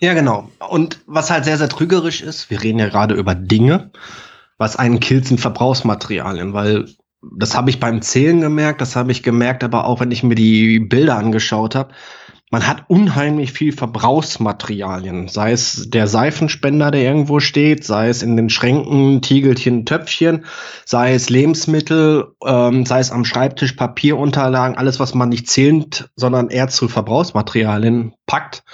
Ja, 0.00 0.14
genau. 0.14 0.48
Und 0.68 1.00
was 1.06 1.30
halt 1.30 1.44
sehr, 1.44 1.58
sehr 1.58 1.68
trügerisch 1.68 2.22
ist, 2.22 2.50
wir 2.50 2.62
reden 2.62 2.80
ja 2.80 2.88
gerade 2.88 3.14
über 3.14 3.36
Dinge, 3.36 3.92
was 4.58 4.76
einen 4.76 4.98
killt, 4.98 5.26
sind 5.26 5.40
Verbrauchsmaterialien, 5.40 6.52
weil 6.52 6.86
das 7.36 7.56
habe 7.56 7.70
ich 7.70 7.80
beim 7.80 8.02
Zählen 8.02 8.40
gemerkt, 8.40 8.80
das 8.80 8.96
habe 8.96 9.12
ich 9.12 9.22
gemerkt, 9.22 9.64
aber 9.64 9.86
auch 9.86 10.00
wenn 10.00 10.10
ich 10.10 10.22
mir 10.22 10.34
die 10.34 10.80
Bilder 10.80 11.16
angeschaut 11.16 11.74
habe, 11.74 11.94
man 12.50 12.66
hat 12.66 12.84
unheimlich 12.88 13.52
viel 13.52 13.72
Verbrauchsmaterialien, 13.72 15.28
sei 15.28 15.52
es 15.52 15.90
der 15.90 16.06
Seifenspender, 16.06 16.90
der 16.90 17.02
irgendwo 17.02 17.40
steht, 17.40 17.84
sei 17.84 18.08
es 18.08 18.22
in 18.22 18.36
den 18.36 18.48
Schränken 18.48 19.20
Tiegelchen, 19.20 19.84
Töpfchen, 19.84 20.46
sei 20.86 21.12
es 21.12 21.28
Lebensmittel, 21.28 22.32
ähm, 22.44 22.86
sei 22.86 23.00
es 23.00 23.10
am 23.10 23.26
Schreibtisch 23.26 23.72
Papierunterlagen, 23.72 24.78
alles, 24.78 24.98
was 24.98 25.14
man 25.14 25.28
nicht 25.28 25.48
zählt, 25.48 26.10
sondern 26.16 26.48
eher 26.48 26.68
zu 26.68 26.88
Verbrauchsmaterialien 26.88 28.14
packt. 28.26 28.64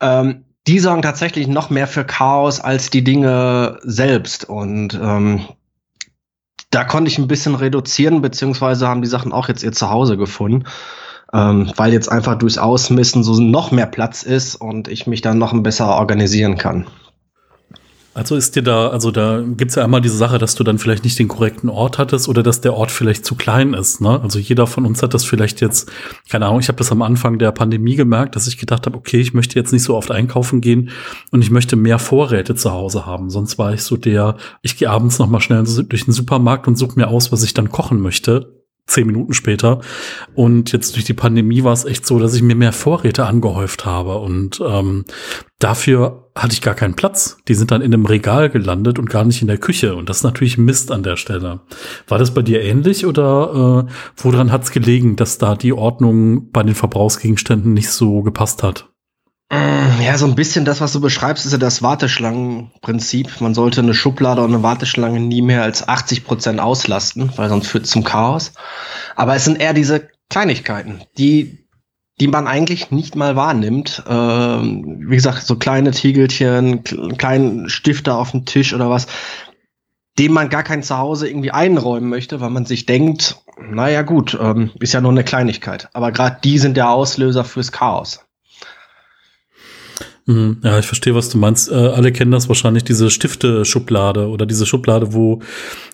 Ähm, 0.00 0.44
die 0.68 0.78
sorgen 0.78 1.02
tatsächlich 1.02 1.48
noch 1.48 1.70
mehr 1.70 1.88
für 1.88 2.04
Chaos 2.04 2.60
als 2.60 2.90
die 2.90 3.02
Dinge 3.02 3.78
selbst. 3.82 4.48
Und 4.48 4.94
ähm, 4.94 5.48
da 6.70 6.84
konnte 6.84 7.10
ich 7.10 7.18
ein 7.18 7.26
bisschen 7.26 7.54
reduzieren, 7.54 8.20
beziehungsweise 8.20 8.86
haben 8.86 9.02
die 9.02 9.08
Sachen 9.08 9.32
auch 9.32 9.48
jetzt 9.48 9.64
ihr 9.64 9.72
Zuhause 9.72 10.16
gefunden 10.16 10.64
ähm, 11.32 11.70
weil 11.76 11.92
jetzt 11.92 12.10
einfach 12.10 12.36
durchs 12.36 12.58
Ausmissen 12.58 13.22
so 13.22 13.40
noch 13.40 13.70
mehr 13.70 13.86
Platz 13.86 14.22
ist 14.22 14.56
und 14.56 14.88
ich 14.88 15.06
mich 15.06 15.20
dann 15.20 15.38
noch 15.38 15.58
besser 15.62 15.88
organisieren 15.88 16.56
kann. 16.56 16.86
Also 18.18 18.34
ist 18.34 18.56
dir 18.56 18.64
da, 18.64 18.88
also 18.88 19.12
da 19.12 19.44
gibt's 19.46 19.76
ja 19.76 19.84
einmal 19.84 20.00
diese 20.00 20.16
Sache, 20.16 20.38
dass 20.38 20.56
du 20.56 20.64
dann 20.64 20.80
vielleicht 20.80 21.04
nicht 21.04 21.16
den 21.20 21.28
korrekten 21.28 21.68
Ort 21.68 21.98
hattest 21.98 22.28
oder 22.28 22.42
dass 22.42 22.60
der 22.60 22.74
Ort 22.74 22.90
vielleicht 22.90 23.24
zu 23.24 23.36
klein 23.36 23.74
ist. 23.74 24.00
Ne? 24.00 24.20
Also 24.20 24.40
jeder 24.40 24.66
von 24.66 24.86
uns 24.86 25.04
hat 25.04 25.14
das 25.14 25.24
vielleicht 25.24 25.60
jetzt, 25.60 25.88
keine 26.28 26.46
Ahnung, 26.46 26.58
ich 26.58 26.66
habe 26.66 26.78
das 26.78 26.90
am 26.90 27.02
Anfang 27.02 27.38
der 27.38 27.52
Pandemie 27.52 27.94
gemerkt, 27.94 28.34
dass 28.34 28.48
ich 28.48 28.58
gedacht 28.58 28.86
habe, 28.86 28.96
okay, 28.96 29.20
ich 29.20 29.34
möchte 29.34 29.56
jetzt 29.56 29.72
nicht 29.72 29.84
so 29.84 29.94
oft 29.94 30.10
einkaufen 30.10 30.60
gehen 30.60 30.90
und 31.30 31.42
ich 31.42 31.52
möchte 31.52 31.76
mehr 31.76 32.00
Vorräte 32.00 32.56
zu 32.56 32.72
Hause 32.72 33.06
haben. 33.06 33.30
Sonst 33.30 33.56
war 33.56 33.72
ich 33.72 33.84
so 33.84 33.96
der, 33.96 34.36
ich 34.62 34.76
gehe 34.76 34.90
abends 34.90 35.20
noch 35.20 35.28
mal 35.28 35.40
schnell 35.40 35.62
durch 35.62 36.04
den 36.04 36.12
Supermarkt 36.12 36.66
und 36.66 36.76
suche 36.76 36.98
mir 36.98 37.06
aus, 37.06 37.30
was 37.30 37.44
ich 37.44 37.54
dann 37.54 37.70
kochen 37.70 38.00
möchte 38.00 38.57
zehn 38.88 39.06
Minuten 39.06 39.34
später. 39.34 39.80
Und 40.34 40.72
jetzt 40.72 40.96
durch 40.96 41.04
die 41.04 41.14
Pandemie 41.14 41.62
war 41.62 41.72
es 41.72 41.84
echt 41.84 42.06
so, 42.06 42.18
dass 42.18 42.34
ich 42.34 42.42
mir 42.42 42.56
mehr 42.56 42.72
Vorräte 42.72 43.26
angehäuft 43.26 43.86
habe. 43.86 44.18
Und 44.18 44.60
ähm, 44.66 45.04
dafür 45.58 46.30
hatte 46.34 46.54
ich 46.54 46.62
gar 46.62 46.74
keinen 46.74 46.94
Platz. 46.94 47.38
Die 47.46 47.54
sind 47.54 47.70
dann 47.70 47.82
in 47.82 47.92
einem 47.92 48.06
Regal 48.06 48.48
gelandet 48.48 48.98
und 48.98 49.10
gar 49.10 49.24
nicht 49.24 49.42
in 49.42 49.48
der 49.48 49.58
Küche. 49.58 49.94
Und 49.94 50.08
das 50.08 50.18
ist 50.18 50.24
natürlich 50.24 50.58
Mist 50.58 50.90
an 50.90 51.02
der 51.02 51.16
Stelle. 51.16 51.60
War 52.08 52.18
das 52.18 52.32
bei 52.32 52.42
dir 52.42 52.62
ähnlich 52.62 53.06
oder 53.06 53.86
äh, 53.86 53.92
woran 54.16 54.50
hat 54.50 54.64
es 54.64 54.70
gelegen, 54.70 55.16
dass 55.16 55.38
da 55.38 55.54
die 55.54 55.72
Ordnung 55.72 56.50
bei 56.50 56.62
den 56.62 56.74
Verbrauchsgegenständen 56.74 57.74
nicht 57.74 57.90
so 57.90 58.22
gepasst 58.22 58.62
hat? 58.62 58.87
Mm, 59.50 60.02
ja, 60.02 60.18
so 60.18 60.26
ein 60.26 60.34
bisschen 60.34 60.66
das, 60.66 60.80
was 60.80 60.92
du 60.92 61.00
beschreibst, 61.00 61.46
ist 61.46 61.52
ja 61.52 61.58
das 61.58 61.82
Warteschlangenprinzip. 61.82 63.40
Man 63.40 63.54
sollte 63.54 63.80
eine 63.80 63.94
Schublade 63.94 64.42
oder 64.42 64.52
eine 64.52 64.62
Warteschlange 64.62 65.20
nie 65.20 65.40
mehr 65.40 65.62
als 65.62 65.88
80 65.88 66.24
Prozent 66.24 66.60
auslasten, 66.60 67.32
weil 67.36 67.48
sonst 67.48 67.68
führt 67.68 67.84
es 67.84 67.90
zum 67.90 68.04
Chaos. 68.04 68.52
Aber 69.16 69.34
es 69.34 69.44
sind 69.44 69.60
eher 69.60 69.72
diese 69.72 70.08
Kleinigkeiten, 70.28 71.02
die, 71.16 71.66
die 72.20 72.28
man 72.28 72.46
eigentlich 72.46 72.90
nicht 72.90 73.16
mal 73.16 73.36
wahrnimmt. 73.36 74.02
Ähm, 74.06 75.06
wie 75.08 75.16
gesagt, 75.16 75.46
so 75.46 75.56
kleine 75.56 75.92
Tiegelchen, 75.92 76.84
kleinen 77.16 77.70
Stifter 77.70 78.18
auf 78.18 78.32
dem 78.32 78.44
Tisch 78.44 78.74
oder 78.74 78.90
was, 78.90 79.06
den 80.18 80.32
man 80.32 80.50
gar 80.50 80.62
kein 80.62 80.82
Zuhause 80.82 81.26
irgendwie 81.26 81.52
einräumen 81.52 82.10
möchte, 82.10 82.42
weil 82.42 82.50
man 82.50 82.66
sich 82.66 82.84
denkt, 82.84 83.42
naja 83.58 84.02
gut, 84.02 84.36
ähm, 84.38 84.72
ist 84.80 84.92
ja 84.92 85.00
nur 85.00 85.12
eine 85.12 85.24
Kleinigkeit. 85.24 85.88
Aber 85.94 86.12
gerade 86.12 86.38
die 86.44 86.58
sind 86.58 86.76
der 86.76 86.90
Auslöser 86.90 87.44
fürs 87.44 87.72
Chaos. 87.72 88.27
Mhm. 90.28 90.58
Ja, 90.62 90.78
ich 90.78 90.84
verstehe, 90.84 91.14
was 91.14 91.30
du 91.30 91.38
meinst. 91.38 91.70
Äh, 91.70 91.74
alle 91.74 92.12
kennen 92.12 92.30
das 92.30 92.48
wahrscheinlich, 92.48 92.84
diese 92.84 93.08
Stifte-Schublade 93.08 94.28
oder 94.28 94.44
diese 94.44 94.66
Schublade, 94.66 95.14
wo 95.14 95.40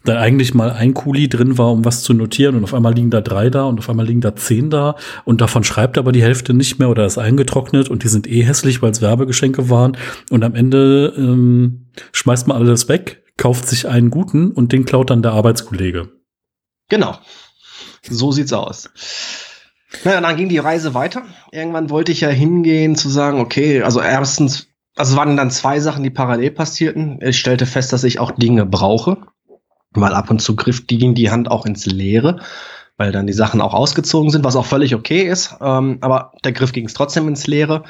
da 0.03 0.19
eigentlich 0.19 0.55
mal 0.55 0.73
ein 0.73 0.93
Kuli 0.93 1.29
drin 1.29 1.57
war, 1.57 1.71
um 1.71 1.85
was 1.85 2.03
zu 2.03 2.15
notieren 2.15 2.57
und 2.57 2.65
auf 2.65 2.75
einmal 2.75 2.95
liegen 2.95 3.11
da 3.11 3.21
drei 3.21 3.49
da 3.49 3.63
und 3.63 3.79
auf 3.79 3.89
einmal 3.89 4.07
liegen 4.07 4.21
da 4.21 4.35
zehn 4.35 4.71
da 4.71 4.97
und 5.25 5.41
davon 5.41 5.63
schreibt 5.63 5.99
aber 5.99 6.11
die 6.11 6.23
Hälfte 6.23 6.53
nicht 6.53 6.81
mehr 6.81 6.91
oder 6.91 7.07
ist 7.07 7.17
eingetrocknet 7.17 7.89
und 7.89 8.03
die 8.03 8.09
sind 8.09 8.27
eh 8.27 8.43
hässlich, 8.43 8.83
weil 8.83 8.91
es 8.91 9.01
Werbegeschenke 9.01 9.71
waren 9.71 9.97
und 10.31 10.43
am 10.43 10.57
Ende 10.57 11.15
ähm, 11.17 11.87
schmeißt 12.11 12.49
man 12.49 12.57
alles 12.57 12.89
weg, 12.89 13.23
kauft 13.37 13.69
sich 13.69 13.87
einen 13.87 14.11
guten 14.11 14.51
und 14.51 14.73
den 14.73 14.85
klaut 14.85 15.11
dann 15.11 15.23
der 15.23 15.31
Arbeitskollege. 15.31 16.11
Genau. 16.89 17.17
So 18.03 18.33
sieht's 18.33 18.53
aus. 18.53 18.91
Naja, 20.05 20.21
dann 20.21 20.37
ging 20.37 20.49
die 20.49 20.59
Reise 20.59 20.95
weiter. 20.95 21.23
Irgendwann 21.53 21.91
wollte 21.91 22.13
ich 22.13 22.21
ja 22.21 22.29
hingehen 22.29 22.97
zu 22.97 23.09
sagen, 23.09 23.41
okay, 23.41 23.83
also 23.83 24.01
erstens, 24.01 24.69
also 24.97 25.17
waren 25.17 25.37
dann 25.37 25.51
zwei 25.51 25.81
Sachen, 25.81 26.03
die 26.03 26.11
parallel 26.11 26.51
passierten. 26.51 27.19
Ich 27.23 27.39
stellte 27.39 27.67
fest, 27.67 27.93
dass 27.93 28.05
ich 28.05 28.19
auch 28.19 28.33
Dinge 28.33 28.67
brauche, 28.67 29.19
weil 29.93 30.15
ab 30.15 30.31
und 30.31 30.41
zu 30.41 30.57
griff 30.57 30.87
die 30.87 30.99
ging 30.99 31.15
die 31.15 31.31
Hand 31.31 31.51
auch 31.51 31.67
ins 31.67 31.87
Leere, 31.87 32.41
weil 32.97 33.13
dann 33.13 33.27
die 33.27 33.33
Sachen 33.33 33.61
auch 33.61 33.75
ausgezogen 33.75 34.31
sind, 34.31 34.45
was 34.45 34.57
auch 34.57 34.67
völlig 34.67 34.95
okay 34.95 35.23
ist. 35.23 35.57
Ähm, 35.61 35.99
aber 36.01 36.33
der 36.45 36.53
Griff 36.53 36.73
ging 36.73 36.87
es 36.87 36.95
trotzdem 36.95 37.29
ins 37.29 37.47
Leere. 37.47 37.85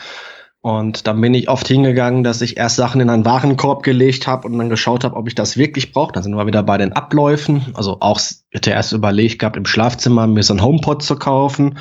Und 0.64 1.06
dann 1.06 1.21
bin 1.21 1.35
ich 1.35 1.50
oft 1.50 1.68
hingegangen, 1.68 2.25
dass 2.25 2.40
ich 2.40 2.56
erst 2.56 2.76
Sachen 2.76 3.02
in 3.02 3.11
einen 3.11 3.26
Warenkorb 3.26 3.83
gelegt 3.83 4.26
habe 4.26 4.49
und 4.49 4.56
dann 4.56 4.71
geschaut 4.71 5.04
habe, 5.04 5.14
ob 5.14 5.28
ich 5.28 5.35
das 5.35 5.59
wirklich 5.59 5.92
brauche. 5.92 6.12
Dann 6.12 6.23
sind 6.23 6.35
wir 6.35 6.47
wieder 6.47 6.62
bei 6.62 6.78
den 6.78 6.94
Abläufen. 6.94 7.66
Also 7.75 7.99
auch 8.00 8.18
hätte 8.49 8.71
erst 8.71 8.94
überlegt 8.94 9.38
gehabt, 9.38 9.59
im 9.59 9.66
Schlafzimmer 9.66 10.26
mir 10.26 10.42
so 10.42 10.54
ein 10.54 10.62
HomePod 10.62 11.02
zu 11.02 11.16
kaufen, 11.16 11.76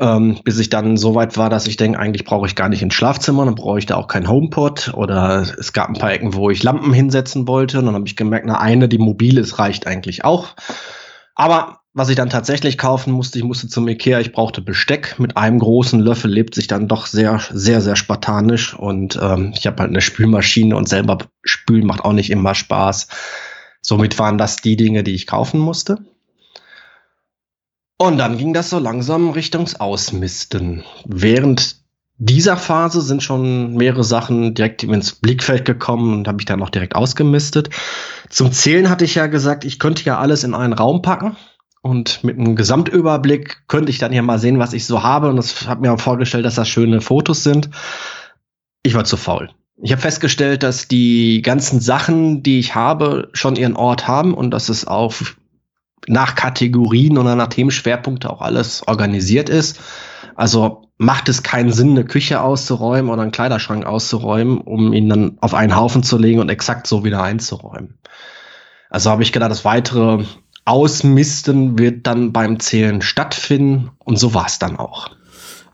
ähm, 0.00 0.40
bis 0.42 0.58
ich 0.58 0.70
dann 0.70 0.96
so 0.96 1.14
weit 1.14 1.38
war, 1.38 1.50
dass 1.50 1.68
ich 1.68 1.76
denke, 1.76 2.00
eigentlich 2.00 2.24
brauche 2.24 2.48
ich 2.48 2.56
gar 2.56 2.68
nicht 2.68 2.82
ins 2.82 2.94
Schlafzimmer, 2.94 3.44
dann 3.44 3.54
brauche 3.54 3.78
ich 3.78 3.86
da 3.86 3.94
auch 3.94 4.08
kein 4.08 4.28
HomePod. 4.28 4.94
Oder 4.94 5.46
es 5.60 5.72
gab 5.72 5.88
ein 5.88 5.94
paar 5.94 6.10
Ecken, 6.10 6.34
wo 6.34 6.50
ich 6.50 6.64
Lampen 6.64 6.92
hinsetzen 6.92 7.46
wollte. 7.46 7.78
Und 7.78 7.86
dann 7.86 7.94
habe 7.94 8.08
ich 8.08 8.16
gemerkt, 8.16 8.46
na 8.48 8.58
eine, 8.58 8.88
die 8.88 8.98
mobil 8.98 9.38
ist, 9.38 9.60
reicht 9.60 9.86
eigentlich 9.86 10.24
auch. 10.24 10.56
Aber 11.36 11.78
was 11.96 12.10
ich 12.10 12.14
dann 12.16 12.28
tatsächlich 12.28 12.76
kaufen 12.76 13.10
musste, 13.10 13.38
ich 13.38 13.44
musste 13.44 13.68
zum 13.68 13.88
Ikea, 13.88 14.20
ich 14.20 14.32
brauchte 14.32 14.60
Besteck. 14.60 15.18
Mit 15.18 15.38
einem 15.38 15.58
großen 15.58 15.98
Löffel 15.98 16.30
lebt 16.30 16.54
sich 16.54 16.66
dann 16.66 16.88
doch 16.88 17.06
sehr, 17.06 17.40
sehr, 17.50 17.80
sehr 17.80 17.96
spartanisch. 17.96 18.74
Und 18.74 19.18
ähm, 19.20 19.54
ich 19.56 19.66
habe 19.66 19.78
halt 19.80 19.88
eine 19.88 20.02
Spülmaschine 20.02 20.76
und 20.76 20.90
selber 20.90 21.16
spülen 21.42 21.86
macht 21.86 22.04
auch 22.04 22.12
nicht 22.12 22.28
immer 22.28 22.54
Spaß. 22.54 23.08
Somit 23.80 24.18
waren 24.18 24.36
das 24.36 24.56
die 24.56 24.76
Dinge, 24.76 25.04
die 25.04 25.14
ich 25.14 25.26
kaufen 25.26 25.58
musste. 25.58 25.96
Und 27.96 28.18
dann 28.18 28.36
ging 28.36 28.52
das 28.52 28.68
so 28.68 28.78
langsam 28.78 29.30
Richtungs 29.30 29.80
Ausmisten. 29.80 30.84
Während 31.06 31.76
dieser 32.18 32.58
Phase 32.58 33.00
sind 33.00 33.22
schon 33.22 33.74
mehrere 33.74 34.04
Sachen 34.04 34.52
direkt 34.52 34.82
ins 34.82 35.12
Blickfeld 35.12 35.64
gekommen 35.64 36.12
und 36.12 36.28
habe 36.28 36.42
ich 36.42 36.44
dann 36.44 36.62
auch 36.62 36.68
direkt 36.68 36.94
ausgemistet. 36.94 37.70
Zum 38.28 38.52
Zählen 38.52 38.90
hatte 38.90 39.06
ich 39.06 39.14
ja 39.14 39.28
gesagt, 39.28 39.64
ich 39.64 39.78
könnte 39.78 40.04
ja 40.04 40.18
alles 40.18 40.44
in 40.44 40.52
einen 40.52 40.74
Raum 40.74 41.00
packen 41.00 41.38
und 41.86 42.22
mit 42.24 42.38
einem 42.38 42.56
Gesamtüberblick 42.56 43.68
könnte 43.68 43.90
ich 43.90 43.98
dann 43.98 44.12
ja 44.12 44.22
mal 44.22 44.38
sehen, 44.38 44.58
was 44.58 44.72
ich 44.72 44.86
so 44.86 45.02
habe. 45.02 45.28
Und 45.28 45.36
das 45.36 45.66
hat 45.66 45.80
mir 45.80 45.92
auch 45.92 46.00
vorgestellt, 46.00 46.44
dass 46.44 46.56
das 46.56 46.68
schöne 46.68 47.00
Fotos 47.00 47.42
sind. 47.42 47.70
Ich 48.82 48.94
war 48.94 49.04
zu 49.04 49.16
faul. 49.16 49.50
Ich 49.82 49.92
habe 49.92 50.00
festgestellt, 50.00 50.62
dass 50.62 50.88
die 50.88 51.42
ganzen 51.42 51.80
Sachen, 51.80 52.42
die 52.42 52.58
ich 52.58 52.74
habe, 52.74 53.28
schon 53.32 53.56
ihren 53.56 53.76
Ort 53.76 54.08
haben 54.08 54.34
und 54.34 54.50
dass 54.50 54.68
es 54.68 54.86
auch 54.86 55.14
nach 56.06 56.34
Kategorien 56.34 57.18
oder 57.18 57.34
nach 57.34 57.48
Themenschwerpunkte 57.48 58.30
auch 58.30 58.40
alles 58.40 58.86
organisiert 58.86 59.48
ist. 59.48 59.80
Also 60.34 60.82
macht 60.98 61.28
es 61.28 61.42
keinen 61.42 61.72
Sinn, 61.72 61.90
eine 61.90 62.04
Küche 62.04 62.40
auszuräumen 62.40 63.10
oder 63.10 63.22
einen 63.22 63.32
Kleiderschrank 63.32 63.84
auszuräumen, 63.84 64.58
um 64.58 64.92
ihn 64.92 65.08
dann 65.08 65.38
auf 65.40 65.54
einen 65.54 65.76
Haufen 65.76 66.02
zu 66.02 66.16
legen 66.16 66.40
und 66.40 66.48
exakt 66.48 66.86
so 66.86 67.04
wieder 67.04 67.22
einzuräumen. 67.22 67.98
Also 68.88 69.10
habe 69.10 69.22
ich 69.22 69.32
gedacht, 69.32 69.50
das 69.50 69.64
weitere 69.64 70.24
Ausmisten 70.66 71.78
wird 71.78 72.06
dann 72.06 72.32
beim 72.32 72.60
Zählen 72.60 73.00
stattfinden 73.00 73.90
und 73.98 74.18
so 74.18 74.34
war 74.34 74.46
es 74.46 74.58
dann 74.58 74.76
auch. 74.76 75.15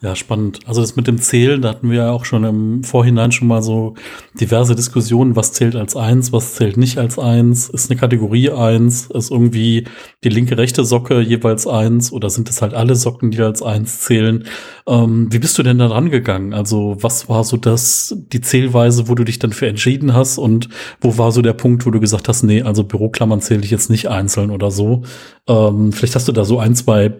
Ja, 0.04 0.16
spannend. 0.16 0.58
Also 0.66 0.80
das 0.80 0.96
mit 0.96 1.06
dem 1.06 1.18
Zählen, 1.18 1.62
da 1.62 1.68
hatten 1.68 1.88
wir 1.88 1.98
ja 1.98 2.10
auch 2.10 2.24
schon 2.24 2.42
im 2.42 2.82
Vorhinein 2.82 3.30
schon 3.30 3.46
mal 3.46 3.62
so 3.62 3.94
diverse 4.34 4.74
Diskussionen, 4.74 5.36
was 5.36 5.52
zählt 5.52 5.76
als 5.76 5.94
eins, 5.94 6.32
was 6.32 6.54
zählt 6.54 6.76
nicht 6.76 6.98
als 6.98 7.20
eins, 7.20 7.68
ist 7.68 7.88
eine 7.88 8.00
Kategorie 8.00 8.50
eins, 8.50 9.06
ist 9.14 9.30
irgendwie 9.30 9.84
die 10.24 10.28
linke, 10.28 10.58
rechte 10.58 10.84
Socke 10.84 11.20
jeweils 11.20 11.68
eins 11.68 12.10
oder 12.10 12.30
sind 12.30 12.50
es 12.50 12.62
halt 12.62 12.74
alle 12.74 12.96
Socken, 12.96 13.30
die 13.30 13.40
als 13.40 13.62
eins 13.62 14.00
zählen? 14.00 14.42
Ähm, 14.88 15.28
wie 15.30 15.38
bist 15.38 15.56
du 15.56 15.62
denn 15.62 15.78
da 15.78 15.86
rangegangen? 15.86 16.52
Also 16.52 16.96
was 17.00 17.28
war 17.28 17.44
so 17.44 17.56
das, 17.56 18.16
die 18.32 18.40
Zählweise, 18.40 19.06
wo 19.08 19.14
du 19.14 19.22
dich 19.22 19.38
dann 19.38 19.52
für 19.52 19.68
entschieden 19.68 20.14
hast 20.14 20.36
und 20.36 20.68
wo 21.00 21.16
war 21.16 21.30
so 21.30 21.42
der 21.42 21.52
Punkt, 21.52 21.86
wo 21.86 21.92
du 21.92 22.00
gesagt 22.00 22.28
hast, 22.28 22.42
nee, 22.42 22.62
also 22.62 22.82
Büroklammern 22.82 23.40
zähle 23.40 23.62
ich 23.62 23.70
jetzt 23.70 23.88
nicht 23.88 24.08
einzeln 24.08 24.50
oder 24.50 24.72
so? 24.72 25.04
Ähm, 25.46 25.92
vielleicht 25.92 26.16
hast 26.16 26.26
du 26.26 26.32
da 26.32 26.44
so 26.44 26.58
ein, 26.58 26.74
zwei 26.74 27.12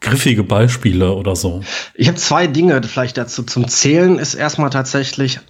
griffige 0.00 0.44
Beispiele 0.44 1.12
oder 1.12 1.36
so? 1.36 1.62
Ich 1.94 2.08
habe 2.08 2.18
zwei 2.18 2.46
Dinge 2.46 2.82
vielleicht 2.82 3.16
dazu. 3.16 3.42
Zum 3.42 3.68
Zählen 3.68 4.18
ist 4.18 4.34
erstmal 4.34 4.70
tatsächlich 4.70 5.40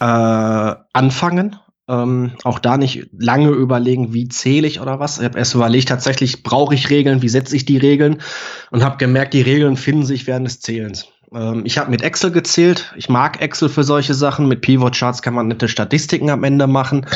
äh, 0.00 0.74
anfangen. 0.92 1.56
Ähm, 1.88 2.32
auch 2.44 2.58
da 2.58 2.76
nicht 2.76 3.08
lange 3.18 3.48
überlegen, 3.48 4.14
wie 4.14 4.28
zähle 4.28 4.68
ich 4.68 4.80
oder 4.80 5.00
was. 5.00 5.18
Ich 5.18 5.24
habe 5.24 5.38
erst 5.38 5.54
überlegt, 5.54 5.88
tatsächlich 5.88 6.42
brauche 6.42 6.74
ich 6.74 6.90
Regeln, 6.90 7.22
wie 7.22 7.28
setze 7.28 7.56
ich 7.56 7.64
die 7.64 7.78
Regeln 7.78 8.22
und 8.70 8.84
habe 8.84 8.98
gemerkt, 8.98 9.34
die 9.34 9.42
Regeln 9.42 9.76
finden 9.76 10.06
sich 10.06 10.26
während 10.26 10.46
des 10.46 10.60
Zählens. 10.60 11.08
Ähm, 11.34 11.62
ich 11.64 11.78
habe 11.78 11.90
mit 11.90 12.02
Excel 12.02 12.30
gezählt. 12.30 12.92
Ich 12.96 13.08
mag 13.08 13.40
Excel 13.40 13.68
für 13.68 13.84
solche 13.84 14.14
Sachen. 14.14 14.48
Mit 14.48 14.60
Pivot 14.60 14.94
Charts 14.94 15.22
kann 15.22 15.34
man 15.34 15.48
nette 15.48 15.68
Statistiken 15.68 16.30
am 16.30 16.44
Ende 16.44 16.66
machen. 16.66 17.06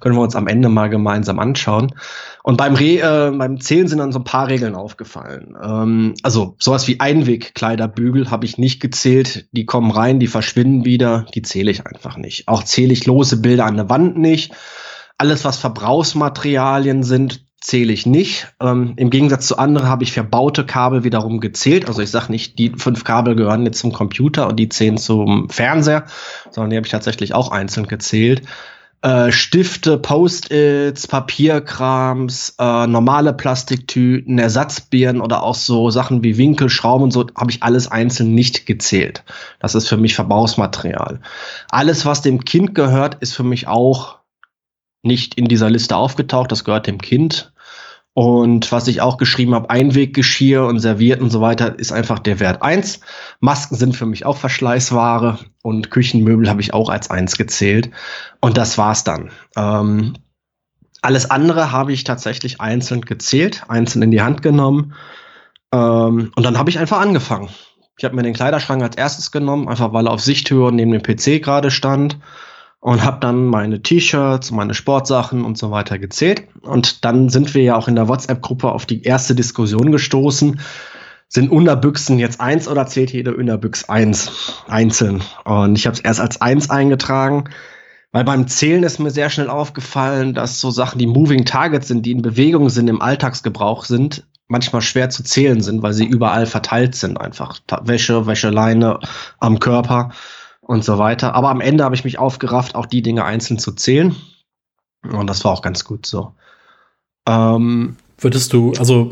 Können 0.00 0.16
wir 0.16 0.22
uns 0.22 0.36
am 0.36 0.46
Ende 0.46 0.68
mal 0.68 0.88
gemeinsam 0.88 1.38
anschauen. 1.38 1.94
Und 2.42 2.56
beim, 2.56 2.74
Re 2.74 2.98
äh, 2.98 3.36
beim 3.36 3.60
Zählen 3.60 3.88
sind 3.88 3.98
dann 3.98 4.12
so 4.12 4.20
ein 4.20 4.24
paar 4.24 4.48
Regeln 4.48 4.74
aufgefallen. 4.74 5.56
Ähm, 5.62 6.14
also 6.22 6.56
sowas 6.58 6.88
wie 6.88 7.00
Einwegkleiderbügel 7.00 8.30
habe 8.30 8.46
ich 8.46 8.58
nicht 8.58 8.80
gezählt. 8.80 9.48
Die 9.52 9.66
kommen 9.66 9.90
rein, 9.90 10.20
die 10.20 10.26
verschwinden 10.26 10.84
wieder. 10.84 11.26
Die 11.34 11.42
zähle 11.42 11.70
ich 11.70 11.86
einfach 11.86 12.16
nicht. 12.16 12.48
Auch 12.48 12.64
zähle 12.64 12.92
ich 12.92 13.06
lose 13.06 13.36
Bilder 13.36 13.66
an 13.66 13.76
der 13.76 13.90
Wand 13.90 14.16
nicht. 14.16 14.52
Alles, 15.18 15.44
was 15.44 15.58
Verbrauchsmaterialien 15.58 17.02
sind, 17.02 17.44
zähle 17.60 17.92
ich 17.92 18.06
nicht. 18.06 18.48
Ähm, 18.60 18.94
Im 18.96 19.10
Gegensatz 19.10 19.46
zu 19.46 19.58
anderen 19.58 19.88
habe 19.88 20.02
ich 20.02 20.12
verbaute 20.12 20.64
Kabel 20.64 21.04
wiederum 21.04 21.40
gezählt. 21.40 21.88
Also 21.88 22.00
ich 22.00 22.10
sage 22.10 22.32
nicht, 22.32 22.58
die 22.58 22.72
fünf 22.76 23.04
Kabel 23.04 23.36
gehören 23.36 23.64
jetzt 23.66 23.80
zum 23.80 23.92
Computer 23.92 24.48
und 24.48 24.56
die 24.56 24.68
zehn 24.68 24.96
zum 24.96 25.48
Fernseher, 25.50 26.06
sondern 26.50 26.70
die 26.70 26.76
habe 26.76 26.86
ich 26.86 26.92
tatsächlich 26.92 27.34
auch 27.34 27.50
einzeln 27.50 27.86
gezählt. 27.86 28.42
Äh, 29.02 29.32
Stifte, 29.32 29.96
Post-its, 29.96 31.06
Papierkrams, 31.06 32.54
äh, 32.58 32.86
normale 32.86 33.32
Plastiktüten, 33.32 34.38
Ersatzbirnen 34.38 35.22
oder 35.22 35.42
auch 35.42 35.54
so 35.54 35.90
Sachen 35.90 36.22
wie 36.22 36.36
Winkelschrauben 36.36 37.04
und 37.04 37.10
so 37.10 37.26
habe 37.34 37.50
ich 37.50 37.62
alles 37.62 37.90
einzeln 37.90 38.34
nicht 38.34 38.66
gezählt. 38.66 39.22
Das 39.58 39.74
ist 39.74 39.88
für 39.88 39.96
mich 39.96 40.14
Verbrauchsmaterial. 40.14 41.20
Alles, 41.70 42.04
was 42.04 42.20
dem 42.20 42.44
Kind 42.44 42.74
gehört, 42.74 43.16
ist 43.20 43.34
für 43.34 43.42
mich 43.42 43.68
auch 43.68 44.19
nicht 45.02 45.34
in 45.34 45.46
dieser 45.46 45.70
Liste 45.70 45.96
aufgetaucht. 45.96 46.52
Das 46.52 46.64
gehört 46.64 46.86
dem 46.86 47.00
Kind. 47.00 47.52
Und 48.12 48.72
was 48.72 48.88
ich 48.88 49.00
auch 49.00 49.18
geschrieben 49.18 49.54
habe, 49.54 49.70
Einweggeschirr 49.70 50.66
und 50.66 50.80
Serviert 50.80 51.20
und 51.20 51.30
so 51.30 51.40
weiter, 51.40 51.78
ist 51.78 51.92
einfach 51.92 52.18
der 52.18 52.40
Wert 52.40 52.60
eins. 52.60 53.00
Masken 53.38 53.76
sind 53.76 53.96
für 53.96 54.06
mich 54.06 54.26
auch 54.26 54.36
Verschleißware 54.36 55.38
und 55.62 55.90
Küchenmöbel 55.90 56.48
habe 56.48 56.60
ich 56.60 56.74
auch 56.74 56.90
als 56.90 57.10
eins 57.10 57.36
gezählt. 57.36 57.90
Und 58.40 58.56
das 58.56 58.78
war's 58.78 59.04
dann. 59.04 59.30
Ähm, 59.56 60.14
alles 61.02 61.30
andere 61.30 61.72
habe 61.72 61.92
ich 61.92 62.04
tatsächlich 62.04 62.60
einzeln 62.60 63.02
gezählt, 63.02 63.64
einzeln 63.68 64.02
in 64.02 64.10
die 64.10 64.22
Hand 64.22 64.42
genommen. 64.42 64.94
Ähm, 65.72 66.32
und 66.34 66.42
dann 66.42 66.58
habe 66.58 66.68
ich 66.68 66.78
einfach 66.78 67.00
angefangen. 67.00 67.48
Ich 67.96 68.04
habe 68.04 68.16
mir 68.16 68.22
den 68.22 68.34
Kleiderschrank 68.34 68.82
als 68.82 68.96
erstes 68.96 69.30
genommen, 69.30 69.68
einfach 69.68 69.92
weil 69.92 70.06
er 70.06 70.12
auf 70.12 70.20
Sichthöhe 70.20 70.72
neben 70.72 70.90
dem 70.90 71.02
PC 71.02 71.42
gerade 71.42 71.70
stand 71.70 72.18
und 72.80 73.04
habe 73.04 73.20
dann 73.20 73.46
meine 73.46 73.82
T-Shirts, 73.82 74.50
meine 74.50 74.74
Sportsachen 74.74 75.44
und 75.44 75.58
so 75.58 75.70
weiter 75.70 75.98
gezählt. 75.98 76.44
Und 76.62 77.04
dann 77.04 77.28
sind 77.28 77.54
wir 77.54 77.62
ja 77.62 77.76
auch 77.76 77.88
in 77.88 77.94
der 77.94 78.08
WhatsApp-Gruppe 78.08 78.72
auf 78.72 78.86
die 78.86 79.02
erste 79.02 79.34
Diskussion 79.34 79.92
gestoßen. 79.92 80.60
Sind 81.28 81.50
Unterbüchsen 81.50 82.18
jetzt 82.18 82.40
eins 82.40 82.66
oder 82.66 82.86
zählt 82.86 83.12
jede 83.12 83.36
Unterbüchs 83.36 83.88
eins 83.88 84.62
einzeln? 84.66 85.22
Und 85.44 85.76
ich 85.76 85.86
habe 85.86 85.94
es 85.94 86.00
erst 86.00 86.20
als 86.20 86.40
eins 86.40 86.70
eingetragen, 86.70 87.44
weil 88.12 88.24
beim 88.24 88.48
Zählen 88.48 88.82
ist 88.82 88.98
mir 88.98 89.10
sehr 89.10 89.30
schnell 89.30 89.50
aufgefallen, 89.50 90.34
dass 90.34 90.60
so 90.60 90.70
Sachen, 90.70 90.98
die 90.98 91.06
Moving 91.06 91.44
Targets 91.44 91.86
sind, 91.86 92.04
die 92.06 92.12
in 92.12 92.22
Bewegung 92.22 92.70
sind, 92.70 92.88
im 92.88 93.02
Alltagsgebrauch 93.02 93.84
sind, 93.84 94.26
manchmal 94.48 94.82
schwer 94.82 95.10
zu 95.10 95.22
zählen 95.22 95.60
sind, 95.60 95.82
weil 95.82 95.92
sie 95.92 96.06
überall 96.06 96.46
verteilt 96.46 96.96
sind. 96.96 97.20
Einfach 97.20 97.60
Wäsche, 97.82 98.26
Wäscheleine 98.26 98.98
am 99.38 99.60
Körper 99.60 100.10
und 100.70 100.84
so 100.84 100.98
weiter. 100.98 101.34
Aber 101.34 101.48
am 101.48 101.60
Ende 101.60 101.82
habe 101.82 101.96
ich 101.96 102.04
mich 102.04 102.20
aufgerafft, 102.20 102.76
auch 102.76 102.86
die 102.86 103.02
Dinge 103.02 103.24
einzeln 103.24 103.58
zu 103.58 103.72
zählen. 103.72 104.14
Und 105.02 105.26
das 105.26 105.44
war 105.44 105.50
auch 105.50 105.62
ganz 105.62 105.84
gut 105.84 106.06
so. 106.06 106.32
Ähm, 107.26 107.96
Würdest 108.18 108.52
du, 108.52 108.72
also 108.78 109.10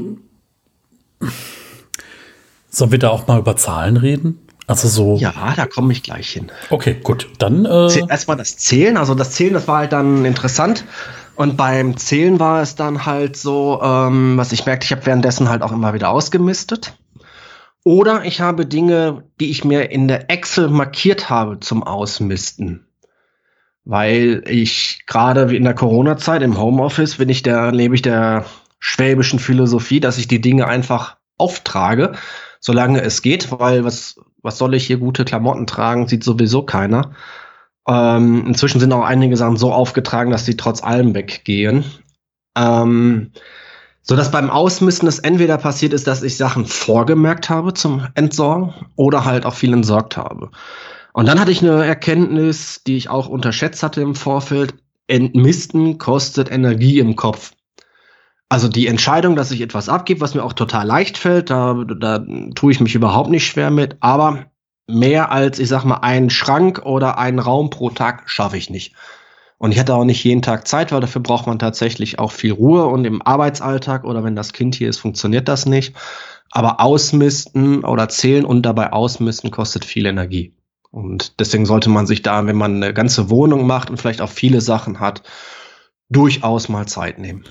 sollen 2.70 2.92
wir 2.92 3.00
da 3.00 3.10
auch 3.10 3.26
mal 3.26 3.40
über 3.40 3.56
Zahlen 3.56 3.96
reden? 3.96 4.38
Also 4.68 4.86
so. 4.86 5.16
Ja, 5.16 5.54
da 5.56 5.66
komme 5.66 5.92
ich 5.92 6.04
gleich 6.04 6.30
hin. 6.30 6.52
Okay, 6.70 6.94
gut. 7.02 7.28
Dann 7.38 7.64
äh 7.64 8.06
erstmal 8.08 8.36
das 8.36 8.56
Zählen. 8.56 8.96
Also 8.96 9.16
das 9.16 9.32
Zählen, 9.32 9.54
das 9.54 9.66
war 9.66 9.78
halt 9.78 9.92
dann 9.92 10.24
interessant. 10.24 10.84
Und 11.34 11.56
beim 11.56 11.96
Zählen 11.96 12.38
war 12.38 12.62
es 12.62 12.76
dann 12.76 13.04
halt 13.04 13.36
so, 13.36 13.80
ähm, 13.82 14.36
was 14.36 14.52
ich 14.52 14.64
merkte, 14.64 14.84
ich 14.84 14.92
habe 14.92 15.06
währenddessen 15.06 15.48
halt 15.48 15.62
auch 15.62 15.72
immer 15.72 15.92
wieder 15.92 16.10
ausgemistet. 16.10 16.96
Oder 17.88 18.26
ich 18.26 18.42
habe 18.42 18.66
Dinge, 18.66 19.24
die 19.40 19.50
ich 19.50 19.64
mir 19.64 19.90
in 19.90 20.08
der 20.08 20.30
Excel 20.30 20.68
markiert 20.68 21.30
habe 21.30 21.58
zum 21.58 21.82
Ausmisten. 21.82 22.86
Weil 23.86 24.44
ich 24.46 25.04
gerade 25.06 25.48
wie 25.48 25.56
in 25.56 25.64
der 25.64 25.72
Corona-Zeit 25.72 26.42
im 26.42 26.58
Homeoffice 26.58 27.16
bin 27.16 27.30
ich 27.30 27.42
der, 27.42 27.72
lebe 27.72 27.94
ich 27.94 28.02
der 28.02 28.44
schwäbischen 28.78 29.38
Philosophie, 29.38 30.00
dass 30.00 30.18
ich 30.18 30.28
die 30.28 30.42
Dinge 30.42 30.66
einfach 30.66 31.16
auftrage, 31.38 32.12
solange 32.60 33.00
es 33.00 33.22
geht, 33.22 33.58
weil 33.58 33.84
was 33.84 34.20
was 34.42 34.58
soll 34.58 34.74
ich 34.74 34.86
hier 34.86 34.98
gute 34.98 35.24
Klamotten 35.24 35.66
tragen, 35.66 36.08
sieht 36.08 36.24
sowieso 36.24 36.64
keiner. 36.64 37.12
Ähm, 37.88 38.44
inzwischen 38.48 38.80
sind 38.80 38.92
auch 38.92 39.04
einige 39.06 39.38
Sachen 39.38 39.56
so 39.56 39.72
aufgetragen, 39.72 40.30
dass 40.30 40.44
sie 40.44 40.58
trotz 40.58 40.82
allem 40.82 41.14
weggehen. 41.14 41.86
Ähm, 42.54 43.32
so 44.08 44.16
dass 44.16 44.30
beim 44.30 44.48
Ausmisten 44.48 45.06
es 45.06 45.18
entweder 45.18 45.58
passiert 45.58 45.92
ist, 45.92 46.06
dass 46.06 46.22
ich 46.22 46.38
Sachen 46.38 46.64
vorgemerkt 46.64 47.50
habe 47.50 47.74
zum 47.74 48.06
Entsorgen 48.14 48.72
oder 48.96 49.26
halt 49.26 49.44
auch 49.44 49.54
viel 49.54 49.72
entsorgt 49.74 50.16
habe. 50.16 50.50
Und 51.12 51.28
dann 51.28 51.38
hatte 51.38 51.52
ich 51.52 51.62
eine 51.62 51.84
Erkenntnis, 51.84 52.82
die 52.86 52.96
ich 52.96 53.10
auch 53.10 53.28
unterschätzt 53.28 53.82
hatte 53.82 54.00
im 54.00 54.14
Vorfeld. 54.14 54.74
Entmisten 55.08 55.98
kostet 55.98 56.50
Energie 56.50 56.98
im 57.00 57.16
Kopf. 57.16 57.52
Also 58.48 58.68
die 58.68 58.86
Entscheidung, 58.86 59.36
dass 59.36 59.50
ich 59.50 59.60
etwas 59.60 59.90
abgebe, 59.90 60.22
was 60.22 60.34
mir 60.34 60.42
auch 60.42 60.54
total 60.54 60.86
leicht 60.86 61.18
fällt, 61.18 61.50
da, 61.50 61.74
da 61.84 62.24
tue 62.54 62.72
ich 62.72 62.80
mich 62.80 62.94
überhaupt 62.94 63.28
nicht 63.28 63.46
schwer 63.46 63.70
mit, 63.70 63.98
aber 64.00 64.46
mehr 64.86 65.30
als, 65.32 65.58
ich 65.58 65.68
sag 65.68 65.84
mal, 65.84 65.96
einen 65.96 66.30
Schrank 66.30 66.80
oder 66.86 67.18
einen 67.18 67.40
Raum 67.40 67.68
pro 67.68 67.90
Tag 67.90 68.30
schaffe 68.30 68.56
ich 68.56 68.70
nicht. 68.70 68.94
Und 69.58 69.72
ich 69.72 69.78
hatte 69.78 69.94
auch 69.94 70.04
nicht 70.04 70.22
jeden 70.22 70.42
Tag 70.42 70.68
Zeit, 70.68 70.92
weil 70.92 71.00
dafür 71.00 71.20
braucht 71.20 71.46
man 71.46 71.58
tatsächlich 71.58 72.18
auch 72.18 72.30
viel 72.30 72.52
Ruhe 72.52 72.86
und 72.86 73.04
im 73.04 73.20
Arbeitsalltag 73.22 74.04
oder 74.04 74.22
wenn 74.22 74.36
das 74.36 74.52
Kind 74.52 74.76
hier 74.76 74.88
ist, 74.88 74.98
funktioniert 74.98 75.48
das 75.48 75.66
nicht. 75.66 75.94
Aber 76.50 76.80
ausmisten 76.80 77.84
oder 77.84 78.08
zählen 78.08 78.44
und 78.44 78.62
dabei 78.62 78.92
ausmisten 78.92 79.50
kostet 79.50 79.84
viel 79.84 80.06
Energie. 80.06 80.54
Und 80.90 81.38
deswegen 81.40 81.66
sollte 81.66 81.90
man 81.90 82.06
sich 82.06 82.22
da, 82.22 82.46
wenn 82.46 82.56
man 82.56 82.76
eine 82.76 82.94
ganze 82.94 83.28
Wohnung 83.28 83.66
macht 83.66 83.90
und 83.90 83.98
vielleicht 83.98 84.22
auch 84.22 84.30
viele 84.30 84.60
Sachen 84.60 85.00
hat, 85.00 85.22
durchaus 86.08 86.68
mal 86.68 86.86
Zeit 86.86 87.18
nehmen. 87.18 87.44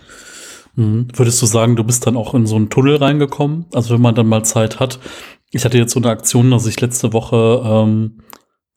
Mhm. 0.75 1.09
Würdest 1.13 1.41
du 1.41 1.45
sagen, 1.45 1.75
du 1.75 1.83
bist 1.83 2.07
dann 2.07 2.17
auch 2.17 2.33
in 2.33 2.47
so 2.47 2.55
einen 2.55 2.69
Tunnel 2.69 2.95
reingekommen? 2.95 3.65
Also 3.73 3.93
wenn 3.93 4.01
man 4.01 4.15
dann 4.15 4.27
mal 4.27 4.43
Zeit 4.43 4.79
hat. 4.79 4.99
Ich 5.51 5.63
hatte 5.65 5.77
jetzt 5.77 5.93
so 5.93 5.99
eine 5.99 6.09
Aktion, 6.09 6.51
dass 6.51 6.65
ich 6.65 6.79
letzte 6.81 7.13
Woche, 7.13 7.61
ähm, 7.63 8.21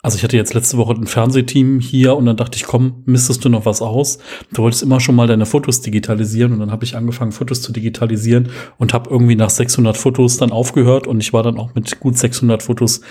also 0.03 0.17
ich 0.17 0.25
hatte 0.25 0.37
jetzt 0.37 0.55
letzte 0.55 0.79
Woche 0.79 0.95
ein 0.95 1.07
Fernsehteam 1.07 1.79
hier 1.79 2.17
und 2.17 2.25
dann 2.27 2.37
dachte 2.37 2.57
ich, 2.57 2.65
komm, 2.65 3.03
mistest 3.05 3.45
du 3.45 3.49
noch 3.51 3.67
was 3.67 3.83
aus? 3.83 4.19
Du 4.53 4.63
wolltest 4.63 4.83
immer 4.83 4.99
schon 4.99 5.15
mal 5.15 5.27
deine 5.27 5.45
Fotos 5.45 5.83
digitalisieren 5.83 6.53
und 6.53 6.61
dann 6.61 6.71
habe 6.71 6.85
ich 6.85 6.97
angefangen, 6.97 7.33
Fotos 7.33 7.61
zu 7.61 7.73
digitalisieren 7.73 8.49
und 8.79 8.95
habe 8.95 9.11
irgendwie 9.11 9.37
nach 9.37 9.51
600 9.51 9.97
Fotos 9.97 10.39
dann 10.39 10.53
aufgehört 10.53 11.07
und 11.07 11.21
ich 11.21 11.33
war 11.33 11.43
dann 11.43 11.59
auch 11.59 11.75
mit 11.75 12.01
gut 12.01 12.17
600 12.17 12.63
Fotos 12.63 13.03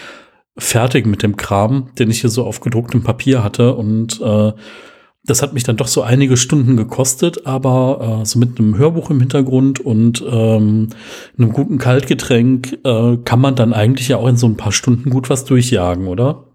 fertig 0.58 1.06
mit 1.06 1.22
dem 1.22 1.38
Kram, 1.38 1.92
den 2.00 2.10
ich 2.10 2.22
hier 2.22 2.30
so 2.30 2.44
auf 2.46 2.60
gedrucktem 2.60 3.04
Papier 3.04 3.44
hatte 3.44 3.76
und 3.76 4.20
äh, 4.22 4.52
das 5.26 5.44
hat 5.44 5.54
mich 5.54 5.64
dann 5.64 5.78
doch 5.78 5.88
so 5.88 6.02
einige 6.02 6.38
Stunden 6.38 6.76
gekostet, 6.76 7.46
aber 7.46 8.22
äh, 8.22 8.26
so 8.26 8.40
mit 8.40 8.58
einem 8.58 8.78
Hörbuch 8.78 9.12
im 9.12 9.20
Hintergrund 9.20 9.80
und 9.80 10.24
ähm, 10.28 10.88
einem 11.38 11.54
guten 11.54 11.78
Kaltgetränk 11.78 12.80
äh, 12.84 13.18
kann 13.18 13.40
man 13.40 13.56
dann 13.56 13.74
eigentlich 13.74 14.08
ja 14.08 14.18
auch 14.18 14.28
in 14.28 14.38
so 14.38 14.48
ein 14.48 14.58
paar 14.58 14.72
Stunden 14.72 15.12
gut 15.12 15.30
was 15.30 15.46
durchjagen, 15.46 16.08
oder? 16.08 16.49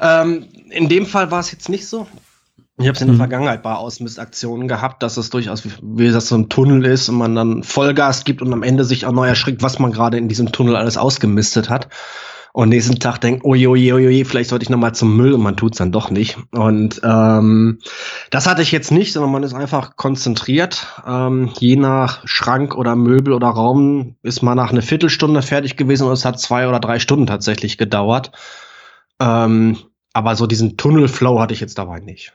Ähm, 0.00 0.46
in 0.70 0.88
dem 0.88 1.06
Fall 1.06 1.30
war 1.30 1.40
es 1.40 1.52
jetzt 1.52 1.68
nicht 1.68 1.86
so. 1.86 2.06
Ich 2.78 2.86
habe 2.86 2.96
es 2.96 3.02
in 3.02 3.08
der 3.08 3.14
hm. 3.14 3.18
Vergangenheit 3.18 3.62
bei 3.62 3.74
Ausmistaktionen 3.74 4.66
gehabt, 4.66 5.02
dass 5.02 5.18
es 5.18 5.28
durchaus 5.28 5.64
wie, 5.66 5.72
wie 5.82 6.10
das 6.10 6.28
so 6.28 6.36
ein 6.36 6.48
Tunnel 6.48 6.86
ist 6.86 7.10
und 7.10 7.16
man 7.16 7.34
dann 7.34 7.62
Vollgas 7.62 8.24
gibt 8.24 8.40
und 8.40 8.52
am 8.52 8.62
Ende 8.62 8.84
sich 8.84 9.04
auch 9.04 9.12
neu 9.12 9.28
erschrickt, 9.28 9.62
was 9.62 9.78
man 9.78 9.92
gerade 9.92 10.16
in 10.16 10.28
diesem 10.28 10.50
Tunnel 10.50 10.76
alles 10.76 10.96
ausgemistet 10.96 11.68
hat 11.68 11.88
und 12.52 12.70
nächsten 12.70 12.98
Tag 12.98 13.18
denkt, 13.18 13.44
oje, 13.44 13.68
oje, 13.68 13.94
oje, 13.94 14.24
vielleicht 14.24 14.50
sollte 14.50 14.64
ich 14.64 14.70
nochmal 14.70 14.94
zum 14.94 15.16
Müll 15.16 15.34
und 15.34 15.42
man 15.42 15.56
tut's 15.56 15.78
dann 15.78 15.92
doch 15.92 16.10
nicht. 16.10 16.36
Und 16.50 17.00
ähm, 17.04 17.78
das 18.30 18.48
hatte 18.48 18.62
ich 18.62 18.72
jetzt 18.72 18.90
nicht, 18.90 19.12
sondern 19.12 19.30
man 19.30 19.42
ist 19.42 19.54
einfach 19.54 19.96
konzentriert. 19.96 20.86
Ähm, 21.06 21.50
je 21.58 21.76
nach 21.76 22.26
Schrank 22.26 22.76
oder 22.76 22.96
Möbel 22.96 23.34
oder 23.34 23.48
Raum 23.48 24.16
ist 24.22 24.42
man 24.42 24.56
nach 24.56 24.72
einer 24.72 24.82
Viertelstunde 24.82 25.42
fertig 25.42 25.76
gewesen 25.76 26.06
und 26.06 26.12
es 26.12 26.24
hat 26.24 26.40
zwei 26.40 26.66
oder 26.68 26.80
drei 26.80 26.98
Stunden 26.98 27.26
tatsächlich 27.26 27.78
gedauert. 27.78 28.32
Ähm, 29.20 29.76
aber 30.12 30.36
so 30.36 30.46
diesen 30.46 30.76
Tunnelflow 30.76 31.40
hatte 31.40 31.54
ich 31.54 31.60
jetzt 31.60 31.78
dabei 31.78 32.00
nicht. 32.00 32.32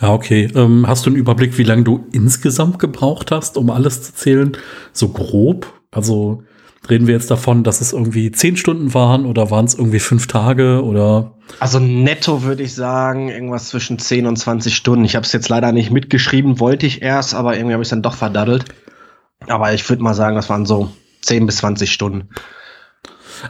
Ja, 0.00 0.12
okay. 0.12 0.50
Ähm, 0.54 0.86
hast 0.86 1.06
du 1.06 1.10
einen 1.10 1.18
Überblick, 1.18 1.58
wie 1.58 1.64
lange 1.64 1.84
du 1.84 2.06
insgesamt 2.12 2.78
gebraucht 2.78 3.30
hast, 3.30 3.56
um 3.56 3.70
alles 3.70 4.02
zu 4.02 4.14
zählen? 4.14 4.56
So 4.92 5.08
grob? 5.08 5.72
Also 5.90 6.44
Reden 6.88 7.06
wir 7.06 7.14
jetzt 7.14 7.30
davon, 7.30 7.62
dass 7.62 7.82
es 7.82 7.92
irgendwie 7.92 8.32
zehn 8.32 8.56
Stunden 8.56 8.94
waren 8.94 9.26
oder 9.26 9.50
waren 9.50 9.66
es 9.66 9.74
irgendwie 9.74 9.98
fünf 9.98 10.26
Tage 10.26 10.82
oder? 10.82 11.34
Also 11.58 11.78
netto 11.78 12.42
würde 12.42 12.62
ich 12.62 12.74
sagen, 12.74 13.28
irgendwas 13.28 13.68
zwischen 13.68 13.98
zehn 13.98 14.26
und 14.26 14.36
zwanzig 14.36 14.76
Stunden. 14.76 15.04
Ich 15.04 15.14
habe 15.14 15.26
es 15.26 15.32
jetzt 15.32 15.50
leider 15.50 15.72
nicht 15.72 15.90
mitgeschrieben, 15.90 16.58
wollte 16.58 16.86
ich 16.86 17.02
erst, 17.02 17.34
aber 17.34 17.56
irgendwie 17.56 17.74
habe 17.74 17.82
ich 17.82 17.86
es 17.86 17.90
dann 17.90 18.02
doch 18.02 18.14
verdaddelt. 18.14 18.64
Aber 19.46 19.74
ich 19.74 19.88
würde 19.88 20.02
mal 20.02 20.14
sagen, 20.14 20.36
das 20.36 20.48
waren 20.48 20.64
so 20.64 20.90
zehn 21.20 21.44
bis 21.44 21.58
zwanzig 21.58 21.92
Stunden. 21.92 22.30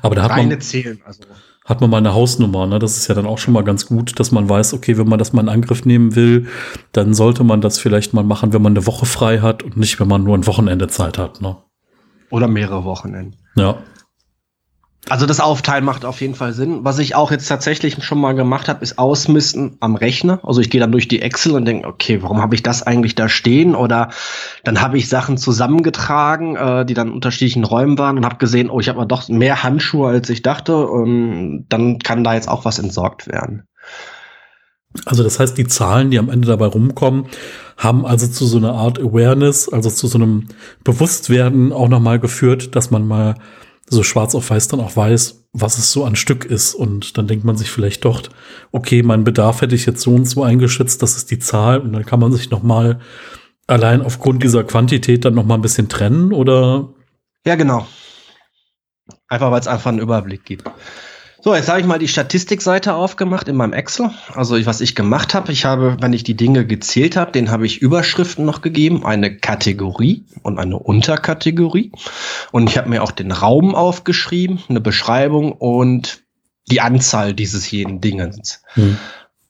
Aber 0.02 0.16
da 0.16 0.24
hat 0.24 0.32
Reine 0.32 0.48
man, 0.48 0.60
zählen, 0.60 1.00
also. 1.04 1.22
Hat 1.70 1.80
man 1.80 1.88
mal 1.88 1.98
eine 1.98 2.12
Hausnummer, 2.12 2.66
ne? 2.66 2.78
Das 2.80 2.96
ist 2.96 3.06
ja 3.06 3.14
dann 3.14 3.26
auch 3.26 3.38
schon 3.38 3.54
mal 3.54 3.62
ganz 3.62 3.86
gut, 3.86 4.18
dass 4.18 4.32
man 4.32 4.48
weiß, 4.48 4.74
okay, 4.74 4.98
wenn 4.98 5.08
man 5.08 5.20
das 5.20 5.32
mal 5.32 5.42
in 5.42 5.48
Angriff 5.48 5.84
nehmen 5.84 6.16
will, 6.16 6.48
dann 6.92 7.14
sollte 7.14 7.44
man 7.44 7.60
das 7.60 7.78
vielleicht 7.78 8.12
mal 8.12 8.24
machen, 8.24 8.52
wenn 8.52 8.60
man 8.60 8.72
eine 8.76 8.86
Woche 8.86 9.06
frei 9.06 9.38
hat 9.38 9.62
und 9.62 9.76
nicht, 9.76 10.00
wenn 10.00 10.08
man 10.08 10.24
nur 10.24 10.36
ein 10.36 10.46
Wochenende 10.46 10.88
Zeit 10.88 11.16
hat, 11.16 11.40
ne? 11.40 11.56
Oder 12.30 12.48
mehrere 12.48 12.84
Wochenenden. 12.84 13.36
Ja. 13.54 13.78
Also 15.08 15.24
das 15.24 15.40
Aufteilen 15.40 15.84
macht 15.84 16.04
auf 16.04 16.20
jeden 16.20 16.34
Fall 16.34 16.52
Sinn. 16.52 16.84
Was 16.84 16.98
ich 16.98 17.14
auch 17.14 17.30
jetzt 17.30 17.48
tatsächlich 17.48 18.04
schon 18.04 18.20
mal 18.20 18.34
gemacht 18.34 18.68
habe, 18.68 18.82
ist 18.82 18.98
Ausmisten 18.98 19.76
am 19.80 19.96
Rechner. 19.96 20.40
Also 20.44 20.60
ich 20.60 20.68
gehe 20.68 20.80
dann 20.80 20.92
durch 20.92 21.08
die 21.08 21.22
Excel 21.22 21.52
und 21.52 21.64
denke, 21.64 21.88
okay, 21.88 22.22
warum 22.22 22.42
habe 22.42 22.54
ich 22.54 22.62
das 22.62 22.82
eigentlich 22.82 23.14
da 23.14 23.28
stehen? 23.28 23.74
Oder 23.74 24.10
dann 24.62 24.82
habe 24.82 24.98
ich 24.98 25.08
Sachen 25.08 25.38
zusammengetragen, 25.38 26.56
äh, 26.56 26.84
die 26.84 26.94
dann 26.94 27.08
in 27.08 27.14
unterschiedlichen 27.14 27.64
Räumen 27.64 27.98
waren 27.98 28.18
und 28.18 28.26
habe 28.26 28.36
gesehen, 28.36 28.68
oh, 28.68 28.78
ich 28.78 28.88
habe 28.88 28.98
aber 28.98 29.08
doch 29.08 29.28
mehr 29.28 29.62
Handschuhe, 29.62 30.10
als 30.10 30.28
ich 30.28 30.42
dachte. 30.42 30.86
Und 30.86 31.64
dann 31.70 31.98
kann 31.98 32.22
da 32.22 32.34
jetzt 32.34 32.48
auch 32.48 32.66
was 32.66 32.78
entsorgt 32.78 33.26
werden. 33.26 33.64
Also 35.06 35.22
das 35.22 35.38
heißt, 35.40 35.56
die 35.56 35.66
Zahlen, 35.66 36.10
die 36.10 36.18
am 36.18 36.28
Ende 36.28 36.48
dabei 36.48 36.66
rumkommen, 36.66 37.26
haben 37.76 38.04
also 38.04 38.26
zu 38.26 38.44
so 38.44 38.58
einer 38.58 38.74
Art 38.74 38.98
Awareness, 38.98 39.68
also 39.68 39.88
zu 39.88 40.08
so 40.08 40.18
einem 40.18 40.48
Bewusstwerden 40.84 41.72
auch 41.72 41.88
nochmal 41.88 42.18
geführt, 42.18 42.74
dass 42.76 42.90
man 42.90 43.06
mal 43.06 43.36
so 43.90 44.04
schwarz 44.04 44.34
auf 44.34 44.48
weiß 44.48 44.68
dann 44.68 44.80
auch 44.80 44.96
weiß, 44.96 45.48
was 45.52 45.76
es 45.76 45.90
so 45.92 46.04
an 46.04 46.14
Stück 46.14 46.44
ist. 46.44 46.74
Und 46.74 47.18
dann 47.18 47.26
denkt 47.26 47.44
man 47.44 47.56
sich 47.56 47.70
vielleicht 47.70 48.04
doch, 48.04 48.22
okay, 48.70 49.02
mein 49.02 49.24
Bedarf 49.24 49.60
hätte 49.60 49.74
ich 49.74 49.84
jetzt 49.84 50.00
so 50.00 50.14
und 50.14 50.26
so 50.26 50.44
eingeschätzt, 50.44 51.02
das 51.02 51.16
ist 51.16 51.30
die 51.30 51.40
Zahl. 51.40 51.80
Und 51.80 51.92
dann 51.92 52.06
kann 52.06 52.20
man 52.20 52.32
sich 52.32 52.50
nochmal 52.50 53.00
allein 53.66 54.00
aufgrund 54.00 54.42
dieser 54.44 54.64
Quantität 54.64 55.24
dann 55.24 55.34
nochmal 55.34 55.58
ein 55.58 55.62
bisschen 55.62 55.88
trennen, 55.88 56.32
oder? 56.32 56.88
Ja, 57.44 57.56
genau. 57.56 57.86
Einfach 59.28 59.50
weil 59.50 59.60
es 59.60 59.68
einfach 59.68 59.90
einen 59.90 60.00
Überblick 60.00 60.44
gibt. 60.44 60.70
So, 61.42 61.54
jetzt 61.54 61.70
habe 61.70 61.80
ich 61.80 61.86
mal 61.86 61.98
die 61.98 62.08
Statistikseite 62.08 62.94
aufgemacht 62.94 63.48
in 63.48 63.56
meinem 63.56 63.72
Excel. 63.72 64.10
Also 64.34 64.64
was 64.66 64.82
ich 64.82 64.94
gemacht 64.94 65.34
habe, 65.34 65.52
ich 65.52 65.64
habe, 65.64 65.96
wenn 66.00 66.12
ich 66.12 66.22
die 66.22 66.36
Dinge 66.36 66.66
gezählt 66.66 67.16
habe, 67.16 67.32
den 67.32 67.50
habe 67.50 67.64
ich 67.64 67.80
Überschriften 67.80 68.44
noch 68.44 68.60
gegeben, 68.60 69.06
eine 69.06 69.34
Kategorie 69.34 70.26
und 70.42 70.58
eine 70.58 70.78
Unterkategorie. 70.78 71.92
Und 72.52 72.68
ich 72.68 72.76
habe 72.76 72.90
mir 72.90 73.02
auch 73.02 73.10
den 73.10 73.32
Raum 73.32 73.74
aufgeschrieben, 73.74 74.60
eine 74.68 74.82
Beschreibung 74.82 75.52
und 75.52 76.24
die 76.70 76.82
Anzahl 76.82 77.32
dieses 77.32 77.70
jeden 77.70 78.02
Dingens. 78.02 78.62
Hm. 78.74 78.98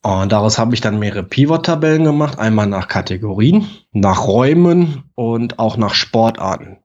Und 0.03 0.33
daraus 0.33 0.59
habe 0.59 0.75
ich 0.75 0.81
dann 0.81 0.99
mehrere 0.99 1.25
Pivot-Tabellen 1.25 2.05
gemacht, 2.05 2.39
einmal 2.39 2.67
nach 2.67 2.87
Kategorien, 2.87 3.67
nach 3.93 4.27
Räumen 4.27 5.05
und 5.17 5.59
auch 5.59 5.77
nach 5.77 5.95
Sportarten. 5.95 6.79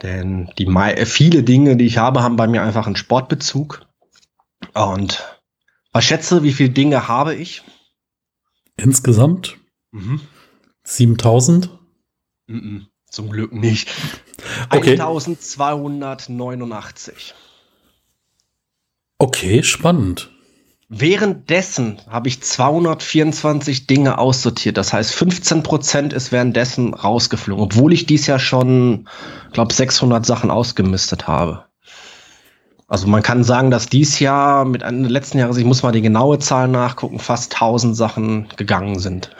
Denn 0.00 0.50
die 0.58 0.66
viele 1.06 1.42
Dinge, 1.42 1.76
die 1.76 1.86
ich 1.86 1.98
habe, 1.98 2.22
haben 2.22 2.36
bei 2.36 2.46
mir 2.46 2.62
einfach 2.62 2.86
einen 2.86 2.96
Sportbezug. 2.96 3.82
Und 4.74 5.22
was 5.92 6.04
schätze, 6.04 6.42
wie 6.42 6.52
viele 6.52 6.70
Dinge 6.70 7.08
habe 7.08 7.34
ich? 7.34 7.62
Insgesamt? 8.76 9.56
Mhm. 9.90 10.20
7000? 10.84 11.70
Mhm. 12.46 12.86
Zum 13.08 13.30
Glück 13.30 13.52
nicht. 13.52 13.90
Okay. 14.70 15.00
1289. 15.00 17.34
Okay, 19.18 19.62
spannend. 19.62 20.32
Währenddessen 20.88 22.00
habe 22.08 22.26
ich 22.28 22.42
224 22.42 23.86
Dinge 23.86 24.18
aussortiert. 24.18 24.76
Das 24.76 24.92
heißt, 24.92 25.14
15 25.14 25.62
Prozent 25.62 26.12
ist 26.12 26.32
währenddessen 26.32 26.92
rausgeflogen, 26.92 27.62
obwohl 27.64 27.92
ich 27.92 28.04
dies 28.04 28.26
Jahr 28.26 28.40
schon, 28.40 29.08
glaube 29.52 29.72
600 29.72 30.26
Sachen 30.26 30.50
ausgemistet 30.50 31.28
habe. 31.28 31.66
Also 32.92 33.06
man 33.06 33.22
kann 33.22 33.42
sagen, 33.42 33.70
dass 33.70 33.86
dies 33.86 34.18
Jahr 34.18 34.66
mit 34.66 34.82
einem 34.82 35.04
letzten 35.04 35.38
Jahres, 35.38 35.56
ich 35.56 35.64
muss 35.64 35.82
mal 35.82 35.92
die 35.92 36.02
genaue 36.02 36.38
Zahl 36.40 36.68
nachgucken, 36.68 37.20
fast 37.20 37.54
1000 37.54 37.96
Sachen 37.96 38.48
gegangen 38.58 38.98
sind. 38.98 39.30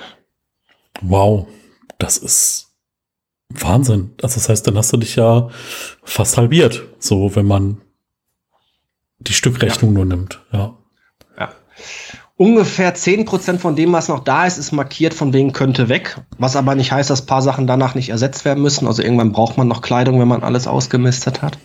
Wow, 1.02 1.48
das 1.98 2.16
ist 2.16 2.70
Wahnsinn. 3.50 4.12
Also 4.22 4.36
das 4.36 4.48
heißt, 4.48 4.66
dann 4.66 4.78
hast 4.78 4.90
du 4.94 4.96
dich 4.96 5.16
ja 5.16 5.50
fast 6.02 6.38
halbiert, 6.38 6.82
so 6.98 7.36
wenn 7.36 7.44
man 7.44 7.82
die 9.18 9.34
Stückrechnung 9.34 9.90
ja. 9.90 9.96
nur 9.96 10.06
nimmt, 10.06 10.40
ja. 10.50 10.74
Ja. 11.38 11.52
Ungefähr 12.38 12.96
10% 12.96 13.58
von 13.58 13.76
dem, 13.76 13.92
was 13.92 14.08
noch 14.08 14.20
da 14.20 14.46
ist, 14.46 14.56
ist 14.56 14.72
markiert, 14.72 15.12
von 15.12 15.34
wegen 15.34 15.52
könnte 15.52 15.90
weg. 15.90 16.16
Was 16.38 16.56
aber 16.56 16.74
nicht 16.74 16.90
heißt, 16.90 17.10
dass 17.10 17.26
paar 17.26 17.42
Sachen 17.42 17.66
danach 17.66 17.94
nicht 17.94 18.08
ersetzt 18.08 18.46
werden 18.46 18.62
müssen. 18.62 18.86
Also 18.86 19.02
irgendwann 19.02 19.32
braucht 19.32 19.58
man 19.58 19.68
noch 19.68 19.82
Kleidung, 19.82 20.18
wenn 20.20 20.28
man 20.28 20.42
alles 20.42 20.66
ausgemistet 20.66 21.42
hat. 21.42 21.58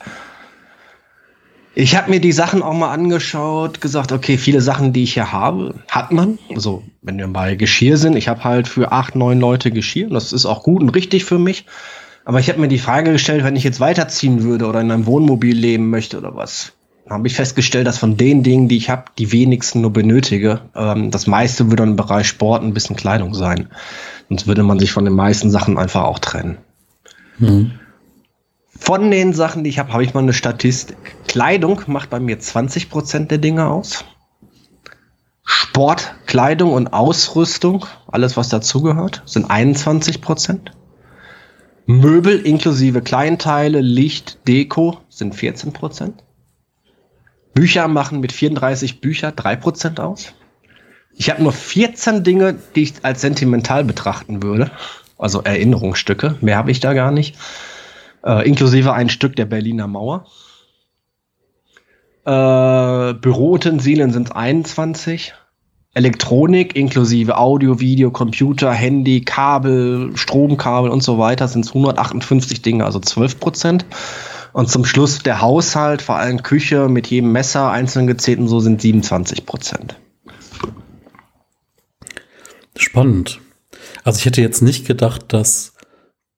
Ich 1.80 1.96
habe 1.96 2.10
mir 2.10 2.20
die 2.20 2.32
Sachen 2.32 2.64
auch 2.64 2.74
mal 2.74 2.92
angeschaut, 2.92 3.82
gesagt, 3.82 4.12
okay, 4.12 4.40
viele 4.40 4.62
Sachen, 4.62 4.94
die 4.94 5.04
ich 5.04 5.14
hier 5.14 5.32
habe, 5.32 5.76
hat 5.88 6.12
man. 6.12 6.40
Also, 6.50 6.82
wenn 7.04 7.20
wir 7.20 7.28
bei 7.28 7.54
Geschirr 7.54 7.98
sind, 7.98 8.16
ich 8.16 8.28
habe 8.28 8.44
halt 8.44 8.68
für 8.68 8.92
acht, 8.92 9.16
neun 9.16 9.40
Leute 9.40 9.70
Geschirr 9.70 10.10
das 10.10 10.34
ist 10.34 10.48
auch 10.48 10.64
gut 10.64 10.82
und 10.82 10.90
richtig 10.90 11.24
für 11.24 11.38
mich. 11.38 11.66
Aber 12.26 12.40
ich 12.40 12.50
habe 12.50 12.60
mir 12.60 12.68
die 12.68 12.80
Frage 12.80 13.12
gestellt, 13.12 13.44
wenn 13.44 13.56
ich 13.56 13.64
jetzt 13.64 13.80
weiterziehen 13.80 14.42
würde 14.42 14.66
oder 14.66 14.82
in 14.82 14.90
einem 14.90 15.06
Wohnmobil 15.06 15.56
leben 15.56 15.92
möchte 15.92 16.18
oder 16.18 16.36
was, 16.36 16.74
habe 17.08 17.28
ich 17.28 17.36
festgestellt, 17.36 17.86
dass 17.86 18.00
von 18.00 18.18
den 18.18 18.42
Dingen, 18.42 18.68
die 18.68 18.78
ich 18.78 18.90
habe, 18.90 19.12
die 19.20 19.32
wenigsten 19.32 19.82
nur 19.82 19.94
benötige. 19.94 20.62
Ähm, 20.76 21.12
das 21.12 21.28
meiste 21.28 21.70
würde 21.70 21.84
im 21.84 21.96
Bereich 21.96 22.28
Sport 22.28 22.64
ein 22.64 22.74
bisschen 22.74 22.96
Kleidung 22.96 23.36
sein. 23.36 23.68
Sonst 24.30 24.48
würde 24.48 24.64
man 24.64 24.80
sich 24.80 24.92
von 24.92 25.06
den 25.06 25.14
meisten 25.14 25.52
Sachen 25.52 25.78
einfach 25.78 26.06
auch 26.06 26.18
trennen. 26.18 26.58
Mhm. 27.38 27.74
Von 28.80 29.12
den 29.12 29.34
Sachen, 29.34 29.64
die 29.64 29.70
ich 29.70 29.80
habe, 29.80 29.92
habe 29.92 30.04
ich 30.04 30.14
mal 30.14 30.22
eine 30.22 30.34
Statistik. 30.34 30.98
Kleidung 31.28 31.82
macht 31.88 32.10
bei 32.10 32.20
mir 32.20 32.40
20% 32.40 33.28
der 33.28 33.38
Dinge 33.38 33.68
aus. 33.68 34.06
Sport, 35.44 36.16
Kleidung 36.26 36.74
und 36.74 36.94
Ausrüstung, 36.94 37.86
alles 38.08 38.38
was 38.38 38.50
dazugehört, 38.50 39.24
sind 39.26 39.50
21%. 39.50 40.72
Möbel 41.86 42.40
inklusive 42.40 43.02
Kleinteile, 43.02 43.82
Licht, 43.82 44.40
Deko 44.48 45.00
sind 45.10 45.36
14%. 45.36 46.14
Bücher 47.54 47.88
machen 47.88 48.20
mit 48.20 48.32
34 48.32 49.02
Bücher 49.02 49.30
3% 49.30 50.00
aus. 50.00 50.34
Ich 51.14 51.30
habe 51.30 51.42
nur 51.42 51.54
14 51.54 52.24
Dinge, 52.24 52.60
die 52.76 52.84
ich 52.84 52.94
als 53.04 53.22
sentimental 53.22 53.84
betrachten 53.84 54.44
würde. 54.44 54.70
Also 55.18 55.42
Erinnerungsstücke. 55.42 56.36
Mehr 56.42 56.58
habe 56.58 56.72
ich 56.72 56.80
da 56.80 56.94
gar 56.94 57.12
nicht 57.12 57.36
äh, 58.28 58.48
inklusive 58.48 58.94
ein 58.94 59.10
Stück 59.10 59.36
der 59.36 59.46
Berliner 59.46 59.88
Mauer. 59.88 60.26
Äh, 62.26 63.14
Büroutensilien 63.14 64.12
sind 64.12 64.36
21. 64.36 65.34
Elektronik 65.94 66.76
inklusive 66.76 67.38
Audio, 67.38 67.80
Video, 67.80 68.12
Computer, 68.12 68.72
Handy, 68.72 69.22
Kabel, 69.22 70.12
Stromkabel 70.16 70.92
und 70.92 71.02
so 71.02 71.18
weiter 71.18 71.48
sind 71.48 71.68
158 71.68 72.62
Dinge, 72.62 72.86
also 72.86 73.00
12 73.00 73.40
Prozent. 73.40 73.86
Und 74.54 74.70
zum 74.70 74.86
Schluss 74.86 75.20
der 75.20 75.42
Haushalt, 75.42 76.02
vor 76.02 76.18
allem 76.18 76.44
Küche 76.44 76.90
mit 76.90 77.08
jedem 77.08 77.32
Messer 77.32 77.72
einzeln 77.72 78.08
gezählt 78.08 78.40
und 78.40 78.48
so 78.48 78.60
sind 78.60 78.82
27 78.82 79.46
Prozent. 79.46 79.96
Spannend. 82.76 83.40
Also 84.04 84.20
ich 84.20 84.26
hätte 84.26 84.42
jetzt 84.42 84.62
nicht 84.62 84.86
gedacht, 84.86 85.34
dass 85.34 85.74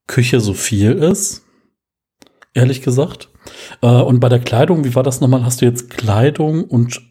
Küche 0.07 0.39
so 0.39 0.53
viel 0.53 0.93
ist 0.93 1.43
ehrlich 2.59 2.81
gesagt. 2.81 3.29
Äh, 3.81 3.87
und 3.87 4.19
bei 4.19 4.29
der 4.29 4.39
Kleidung, 4.39 4.83
wie 4.83 4.95
war 4.95 5.03
das 5.03 5.21
nochmal? 5.21 5.43
Hast 5.43 5.61
du 5.61 5.65
jetzt 5.65 5.89
Kleidung 5.89 6.63
und 6.63 7.01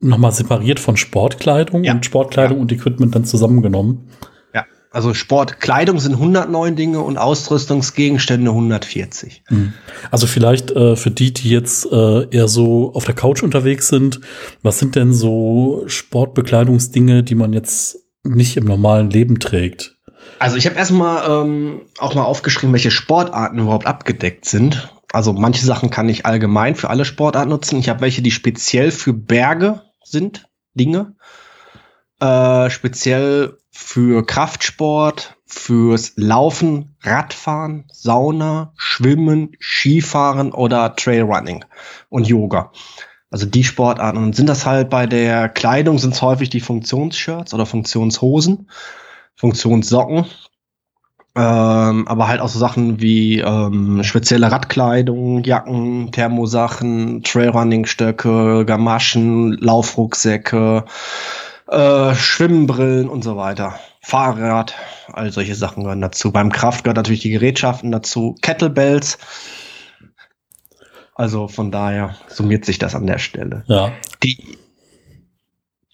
nochmal 0.00 0.32
separiert 0.32 0.80
von 0.80 0.96
Sportkleidung 0.96 1.84
ja. 1.84 1.94
und 1.94 2.04
Sportkleidung 2.04 2.58
ja. 2.58 2.62
und 2.62 2.72
Equipment 2.72 3.14
dann 3.14 3.24
zusammengenommen? 3.24 4.08
Ja, 4.54 4.64
also 4.90 5.14
Sportkleidung 5.14 5.98
sind 5.98 6.14
109 6.14 6.76
Dinge 6.76 7.00
und 7.00 7.18
Ausrüstungsgegenstände 7.18 8.50
140. 8.50 9.42
Hm. 9.46 9.72
Also 10.10 10.26
vielleicht 10.26 10.70
äh, 10.70 10.96
für 10.96 11.10
die, 11.10 11.32
die 11.32 11.50
jetzt 11.50 11.90
äh, 11.90 12.28
eher 12.30 12.48
so 12.48 12.92
auf 12.94 13.04
der 13.04 13.14
Couch 13.14 13.42
unterwegs 13.42 13.88
sind, 13.88 14.20
was 14.62 14.78
sind 14.78 14.94
denn 14.94 15.12
so 15.12 15.84
Sportbekleidungsdinge, 15.86 17.22
die 17.22 17.34
man 17.34 17.52
jetzt 17.52 17.98
nicht 18.24 18.56
im 18.56 18.64
normalen 18.64 19.10
Leben 19.10 19.38
trägt? 19.38 19.95
Also 20.38 20.56
ich 20.56 20.66
habe 20.66 20.76
erstmal 20.76 21.28
ähm, 21.28 21.82
auch 21.98 22.14
mal 22.14 22.24
aufgeschrieben, 22.24 22.72
welche 22.72 22.90
Sportarten 22.90 23.58
überhaupt 23.58 23.86
abgedeckt 23.86 24.44
sind. 24.44 24.92
Also 25.12 25.32
manche 25.32 25.64
Sachen 25.64 25.90
kann 25.90 26.08
ich 26.08 26.26
allgemein 26.26 26.74
für 26.74 26.90
alle 26.90 27.04
Sportarten 27.04 27.50
nutzen. 27.50 27.78
Ich 27.78 27.88
habe 27.88 28.02
welche, 28.02 28.22
die 28.22 28.30
speziell 28.30 28.90
für 28.90 29.12
Berge 29.12 29.82
sind, 30.04 30.48
Dinge. 30.74 31.14
Äh, 32.20 32.70
speziell 32.70 33.58
für 33.70 34.26
Kraftsport, 34.26 35.36
fürs 35.46 36.14
Laufen, 36.16 36.96
Radfahren, 37.02 37.84
Sauna, 37.92 38.72
Schwimmen, 38.76 39.52
Skifahren 39.60 40.52
oder 40.52 40.96
Trailrunning 40.96 41.64
und 42.08 42.26
Yoga. 42.26 42.72
Also 43.30 43.46
die 43.46 43.64
Sportarten. 43.64 44.18
Und 44.18 44.34
sind 44.34 44.48
das 44.48 44.66
halt 44.66 44.90
bei 44.90 45.06
der 45.06 45.48
Kleidung 45.48 45.98
sind 45.98 46.14
es 46.14 46.22
häufig 46.22 46.50
die 46.50 46.60
Funktionsshirts 46.60 47.54
oder 47.54 47.66
Funktionshosen. 47.66 48.68
Funktionssocken. 49.36 50.26
Ähm, 51.36 52.08
aber 52.08 52.28
halt 52.28 52.40
auch 52.40 52.48
so 52.48 52.58
Sachen 52.58 53.00
wie 53.02 53.40
ähm, 53.40 54.02
spezielle 54.02 54.50
Radkleidung, 54.50 55.44
Jacken, 55.44 56.10
Thermosachen, 56.10 57.22
Trailrunning-Stöcke, 57.22 58.64
Gamaschen, 58.64 59.52
Laufrucksäcke, 59.52 60.86
äh, 61.68 62.14
Schwimmbrillen 62.14 63.10
und 63.10 63.22
so 63.22 63.36
weiter. 63.36 63.78
Fahrrad, 64.00 64.74
all 65.12 65.30
solche 65.30 65.54
Sachen 65.54 65.82
gehören 65.82 66.00
dazu. 66.00 66.32
Beim 66.32 66.50
Kraft 66.50 66.84
gehört 66.84 66.96
natürlich 66.96 67.20
die 67.20 67.30
Gerätschaften 67.30 67.92
dazu, 67.92 68.36
Kettlebells. 68.40 69.18
Also 71.14 71.48
von 71.48 71.70
daher 71.70 72.14
summiert 72.28 72.64
sich 72.64 72.78
das 72.78 72.94
an 72.94 73.06
der 73.06 73.18
Stelle. 73.18 73.64
Ja. 73.66 73.92
Die 74.22 74.56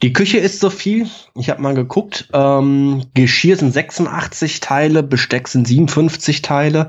die 0.03 0.13
Küche 0.13 0.39
ist 0.39 0.59
so 0.59 0.69
viel. 0.69 1.07
Ich 1.37 1.49
habe 1.49 1.63
mal 1.63 1.75
geguckt. 1.75 2.29
Ähm, 2.33 3.05
Geschirr 3.15 3.57
sind 3.57 3.73
86 3.73 4.59
Teile, 4.59 5.05
Besteck 5.05 5.47
sind 5.47 5.67
57 5.67 6.43
Teile. 6.43 6.89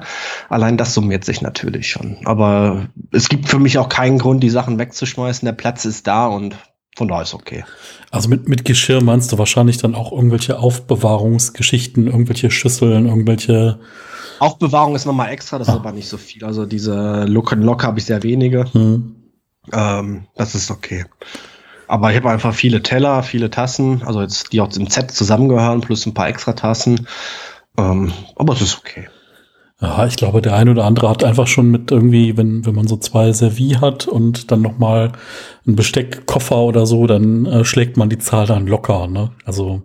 Allein 0.49 0.77
das 0.77 0.95
summiert 0.95 1.23
sich 1.23 1.41
natürlich 1.41 1.89
schon. 1.89 2.17
Aber 2.25 2.87
es 3.11 3.29
gibt 3.29 3.47
für 3.47 3.59
mich 3.59 3.77
auch 3.77 3.87
keinen 3.87 4.17
Grund, 4.17 4.41
die 4.41 4.49
Sachen 4.49 4.79
wegzuschmeißen. 4.79 5.45
Der 5.45 5.53
Platz 5.53 5.85
ist 5.85 6.07
da 6.07 6.25
und 6.25 6.55
von 6.95 7.07
da 7.07 7.21
ist 7.21 7.35
okay. 7.35 7.65
Also 8.09 8.29
mit, 8.29 8.49
mit 8.49 8.65
Geschirr 8.65 9.03
meinst 9.03 9.31
du 9.31 9.37
wahrscheinlich 9.37 9.77
dann 9.77 9.93
auch 9.93 10.11
irgendwelche 10.11 10.57
Aufbewahrungsgeschichten, 10.57 12.07
irgendwelche 12.07 12.49
Schüsseln, 12.49 13.07
irgendwelche. 13.07 13.79
Aufbewahrung 14.39 14.95
ist 14.95 15.05
nochmal 15.05 15.31
extra, 15.31 15.59
das 15.59 15.69
ah. 15.69 15.73
ist 15.73 15.79
aber 15.79 15.91
nicht 15.91 16.09
so 16.09 16.17
viel. 16.17 16.43
Also 16.43 16.65
diese 16.65 17.25
Look 17.25 17.53
and 17.53 17.63
Lock 17.63 17.83
habe 17.83 17.99
ich 17.99 18.05
sehr 18.05 18.23
wenige. 18.23 18.71
Hm. 18.73 19.15
Ähm, 19.71 20.25
das 20.35 20.55
ist 20.55 20.71
okay. 20.71 21.05
Aber 21.87 22.11
ich 22.11 22.17
habe 22.17 22.29
einfach 22.29 22.53
viele 22.53 22.81
Teller, 22.81 23.23
viele 23.23 23.49
Tassen, 23.49 24.03
also 24.03 24.21
jetzt 24.21 24.53
die 24.53 24.61
auch 24.61 24.75
im 24.75 24.87
Set 24.87 25.11
zusammengehören, 25.11 25.81
plus 25.81 26.05
ein 26.05 26.13
paar 26.13 26.27
extra 26.27 26.53
Tassen. 26.53 27.07
Ähm, 27.77 28.11
aber 28.35 28.53
es 28.53 28.61
ist 28.61 28.77
okay. 28.77 29.07
Ja, 29.81 30.05
ich 30.05 30.15
glaube, 30.15 30.41
der 30.41 30.55
eine 30.55 30.71
oder 30.71 30.85
andere 30.85 31.09
hat 31.09 31.25
einfach 31.25 31.47
schon 31.47 31.69
mit 31.69 31.91
irgendwie, 31.91 32.37
wenn, 32.37 32.65
wenn 32.65 32.73
man 32.73 32.87
so 32.87 32.95
zwei 32.95 33.33
Servi 33.33 33.77
hat 33.81 34.07
und 34.07 34.49
dann 34.49 34.61
nochmal 34.61 35.11
ein 35.67 35.75
Besteckkoffer 35.75 36.57
oder 36.57 36.85
so, 36.85 37.05
dann 37.05 37.45
äh, 37.45 37.65
schlägt 37.65 37.97
man 37.97 38.07
die 38.07 38.17
Zahl 38.17 38.45
dann 38.45 38.65
locker, 38.65 39.07
ne? 39.07 39.31
Also 39.43 39.81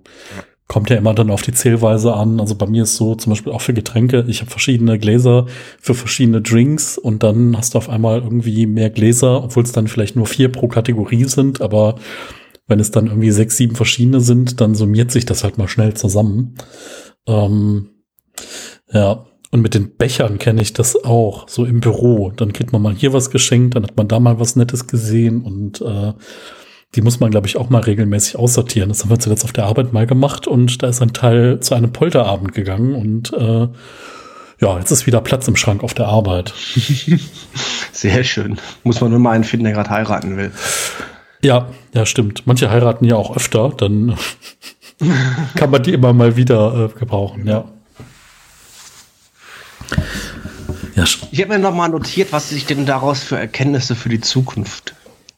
kommt 0.69 0.91
ja 0.91 0.97
immer 0.97 1.15
dann 1.15 1.31
auf 1.31 1.43
die 1.43 1.53
Zählweise 1.53 2.13
an. 2.13 2.41
Also 2.41 2.55
bei 2.55 2.67
mir 2.67 2.85
ist 2.85 2.97
so 2.97 3.15
zum 3.15 3.33
Beispiel 3.33 3.53
auch 3.53 3.63
für 3.63 3.75
Getränke, 3.75 4.25
ich 4.29 4.41
habe 4.41 4.51
verschiedene 4.51 4.99
Gläser 4.99 5.47
für 5.81 5.95
verschiedene 5.95 6.43
Drinks 6.43 6.99
und 6.99 7.23
dann 7.23 7.57
hast 7.57 7.75
du 7.75 7.79
auf 7.79 7.89
einmal 7.89 8.21
irgendwie 8.21 8.67
mehr 8.67 8.91
Gläser, 8.91 9.43
obwohl 9.43 9.65
es 9.65 9.73
dann 9.73 9.89
vielleicht 9.89 10.15
nur 10.15 10.27
vier 10.27 10.53
pro 10.53 10.69
Kategorie 10.69 11.25
sind, 11.25 11.63
aber 11.63 11.97
wenn 12.67 12.81
es 12.81 12.91
dann 12.91 13.07
irgendwie 13.07 13.31
sechs, 13.31 13.57
sieben 13.57 13.77
verschiedene 13.77 14.21
sind, 14.21 14.61
dann 14.61 14.75
summiert 14.75 15.11
sich 15.11 15.25
das 15.25 15.43
halt 15.43 15.57
mal 15.57 15.69
schnell 15.69 15.95
zusammen. 15.95 16.55
Ähm, 17.27 17.89
ja, 18.93 19.25
und 19.51 19.63
mit 19.63 19.75
den 19.75 19.97
Bechern 19.97 20.39
kenne 20.39 20.61
ich 20.61 20.75
das 20.75 21.03
auch, 21.03 21.49
so 21.49 21.65
im 21.65 21.81
Büro. 21.81 22.31
Dann 22.31 22.53
kriegt 22.53 22.73
man 22.73 22.83
mal 22.83 22.95
hier 22.95 23.15
was 23.15 23.31
geschenkt, 23.31 23.75
dann 23.75 23.85
hat 23.85 23.97
man 23.97 24.07
da 24.07 24.21
mal 24.21 24.39
was 24.39 24.57
Nettes 24.57 24.87
gesehen 24.87 25.43
und 25.43 25.81
äh, 25.81 26.13
die 26.95 27.03
muss 27.03 27.21
man, 27.21 27.31
glaube 27.31 27.47
ich, 27.47 27.57
auch 27.57 27.69
mal 27.71 27.83
regelmäßig 27.83 28.37
aussortieren. 28.37 28.89
Das 28.89 29.03
haben 29.03 29.11
wir 29.11 29.19
zuletzt 29.19 29.45
auf 29.45 29.53
der 29.53 29.67
Arbeit 29.67 29.93
mal 29.93 30.07
gemacht 30.07 30.47
und 30.47 30.83
da 30.83 30.89
ist 30.89 31.03
ein 31.03 31.13
Teil 31.13 31.61
zu 31.61 31.75
einem 31.75 31.93
Polterabend 31.93 32.55
gegangen 32.55 32.95
und 32.95 33.33
äh, 33.33 33.69
ja, 34.61 34.79
jetzt 34.79 34.91
ist 34.91 35.07
wieder 35.07 35.21
Platz 35.21 35.47
im 35.47 35.57
Schrank 35.57 35.85
auf 35.85 35.95
der 35.95 36.07
Arbeit. 36.07 36.53
Sehr 37.93 38.25
schön. 38.25 38.59
Muss 38.83 39.01
man 39.01 39.11
nur 39.11 39.21
mal 39.21 39.33
einen 39.33 39.45
finden, 39.45 39.65
der 39.65 39.75
gerade 39.75 39.91
heiraten 39.91 40.37
will. 40.37 40.51
Ja, 41.43 41.69
ja, 41.93 42.07
stimmt. 42.07 42.47
Manche 42.47 42.71
heiraten 42.71 43.05
ja 43.05 43.17
auch 43.17 43.37
öfter, 43.37 43.71
dann 43.77 44.17
kann 45.55 45.71
man 45.71 45.83
die 45.83 45.93
immer 45.93 46.13
mal 46.13 46.37
wieder 46.37 46.91
äh, 46.95 46.99
gebrauchen, 46.99 47.47
ja. 47.47 47.65
Ja. 50.97 51.05
Ich 51.31 51.41
habe 51.41 51.53
mir 51.53 51.59
noch 51.61 51.75
mal 51.75 51.89
notiert, 51.89 52.33
was 52.33 52.51
ich 52.51 52.67
denn 52.67 52.85
daraus 52.85 53.23
für 53.23 53.39
Erkenntnisse 53.39 53.95
für 53.95 54.09
die 54.09 54.21
Zukunft 54.21 54.97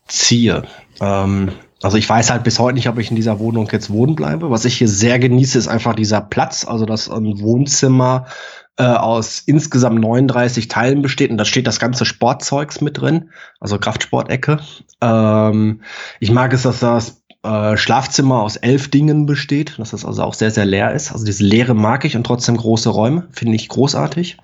ziehe. 0.08 0.64
Ähm, 1.00 1.52
also 1.82 1.96
ich 1.96 2.08
weiß 2.08 2.30
halt 2.30 2.44
bis 2.44 2.58
heute 2.58 2.74
nicht, 2.74 2.88
ob 2.88 2.98
ich 2.98 3.10
in 3.10 3.16
dieser 3.16 3.38
Wohnung 3.38 3.68
jetzt 3.72 3.90
wohnen 3.90 4.14
bleibe. 4.14 4.50
Was 4.50 4.64
ich 4.64 4.76
hier 4.76 4.88
sehr 4.88 5.18
genieße, 5.18 5.58
ist 5.58 5.68
einfach 5.68 5.94
dieser 5.94 6.20
Platz, 6.20 6.66
also 6.66 6.84
dass 6.84 7.10
ein 7.10 7.40
Wohnzimmer 7.40 8.26
äh, 8.76 8.84
aus 8.84 9.42
insgesamt 9.46 10.00
39 10.00 10.68
Teilen 10.68 11.02
besteht 11.02 11.30
und 11.30 11.38
da 11.38 11.44
steht 11.44 11.66
das 11.66 11.80
ganze 11.80 12.04
Sportzeugs 12.04 12.80
mit 12.80 13.00
drin, 13.00 13.30
also 13.60 13.78
Kraftsportecke. 13.78 14.60
Ähm, 15.00 15.80
ich 16.20 16.30
mag 16.30 16.52
es, 16.52 16.62
dass 16.62 16.80
das 16.80 17.22
äh, 17.42 17.78
Schlafzimmer 17.78 18.42
aus 18.42 18.56
elf 18.56 18.90
Dingen 18.90 19.24
besteht, 19.24 19.78
dass 19.78 19.90
das 19.90 20.04
also 20.04 20.22
auch 20.22 20.34
sehr, 20.34 20.50
sehr 20.50 20.66
leer 20.66 20.92
ist. 20.92 21.12
Also 21.12 21.24
diese 21.24 21.44
Leere 21.44 21.74
mag 21.74 22.04
ich 22.04 22.14
und 22.14 22.24
trotzdem 22.24 22.58
große 22.58 22.90
Räume, 22.90 23.28
finde 23.32 23.56
ich 23.56 23.68
großartig. 23.68 24.36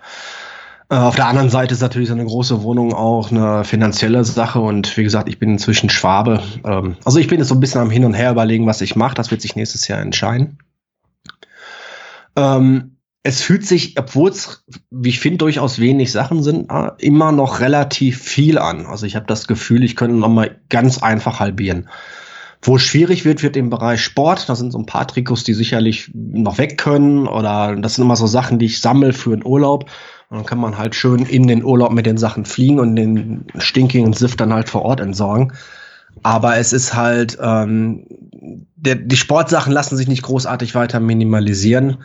Äh, 0.88 0.94
auf 0.94 1.16
der 1.16 1.26
anderen 1.26 1.50
Seite 1.50 1.74
ist 1.74 1.80
natürlich 1.80 2.08
so 2.08 2.14
eine 2.14 2.24
große 2.24 2.62
Wohnung 2.62 2.92
auch 2.92 3.30
eine 3.30 3.64
finanzielle 3.64 4.24
Sache 4.24 4.60
und 4.60 4.96
wie 4.96 5.02
gesagt, 5.02 5.28
ich 5.28 5.38
bin 5.38 5.50
inzwischen 5.50 5.90
Schwabe. 5.90 6.42
Ähm, 6.64 6.96
also 7.04 7.18
ich 7.18 7.26
bin 7.26 7.38
jetzt 7.38 7.48
so 7.48 7.54
ein 7.54 7.60
bisschen 7.60 7.80
am 7.80 7.90
Hin 7.90 8.04
und 8.04 8.14
Her 8.14 8.30
überlegen, 8.30 8.66
was 8.66 8.80
ich 8.80 8.94
mache. 8.94 9.14
Das 9.14 9.30
wird 9.30 9.42
sich 9.42 9.56
nächstes 9.56 9.88
Jahr 9.88 10.00
entscheiden. 10.00 10.58
Ähm, 12.36 12.96
es 13.24 13.42
fühlt 13.42 13.66
sich, 13.66 13.98
obwohl 13.98 14.30
es, 14.30 14.64
wie 14.90 15.08
ich 15.08 15.18
finde, 15.18 15.38
durchaus 15.38 15.80
wenig 15.80 16.12
Sachen 16.12 16.44
sind, 16.44 16.70
äh, 16.70 16.90
immer 16.98 17.32
noch 17.32 17.58
relativ 17.58 18.22
viel 18.22 18.56
an. 18.56 18.86
Also 18.86 19.06
ich 19.06 19.16
habe 19.16 19.26
das 19.26 19.48
Gefühl, 19.48 19.82
ich 19.82 19.96
könnte 19.96 20.16
noch 20.16 20.28
mal 20.28 20.60
ganz 20.68 21.02
einfach 21.02 21.40
halbieren. 21.40 21.88
Wo 22.62 22.76
es 22.76 22.82
schwierig 22.82 23.24
wird, 23.24 23.42
wird 23.42 23.56
im 23.56 23.70
Bereich 23.70 24.00
Sport. 24.00 24.48
Da 24.48 24.54
sind 24.54 24.70
so 24.70 24.78
ein 24.78 24.86
paar 24.86 25.08
Trikots, 25.08 25.42
die 25.42 25.54
sicherlich 25.54 26.10
noch 26.14 26.58
weg 26.58 26.78
können. 26.78 27.26
Oder 27.26 27.74
das 27.74 27.96
sind 27.96 28.04
immer 28.04 28.16
so 28.16 28.28
Sachen, 28.28 28.60
die 28.60 28.66
ich 28.66 28.80
sammle 28.80 29.12
für 29.12 29.36
den 29.36 29.44
Urlaub. 29.44 29.90
Und 30.28 30.38
dann 30.38 30.46
kann 30.46 30.58
man 30.58 30.76
halt 30.76 30.94
schön 30.94 31.24
in 31.24 31.46
den 31.46 31.64
Urlaub 31.64 31.92
mit 31.92 32.06
den 32.06 32.18
Sachen 32.18 32.44
fliegen 32.44 32.80
und 32.80 32.96
den 32.96 33.46
stinkigen 33.58 34.12
Sift 34.12 34.40
dann 34.40 34.52
halt 34.52 34.68
vor 34.68 34.82
Ort 34.82 35.00
entsorgen. 35.00 35.52
Aber 36.22 36.56
es 36.56 36.72
ist 36.72 36.94
halt, 36.94 37.38
ähm, 37.40 38.06
der, 38.74 38.96
die 38.96 39.16
Sportsachen 39.16 39.72
lassen 39.72 39.96
sich 39.96 40.08
nicht 40.08 40.22
großartig 40.22 40.74
weiter 40.74 40.98
minimalisieren. 40.98 41.98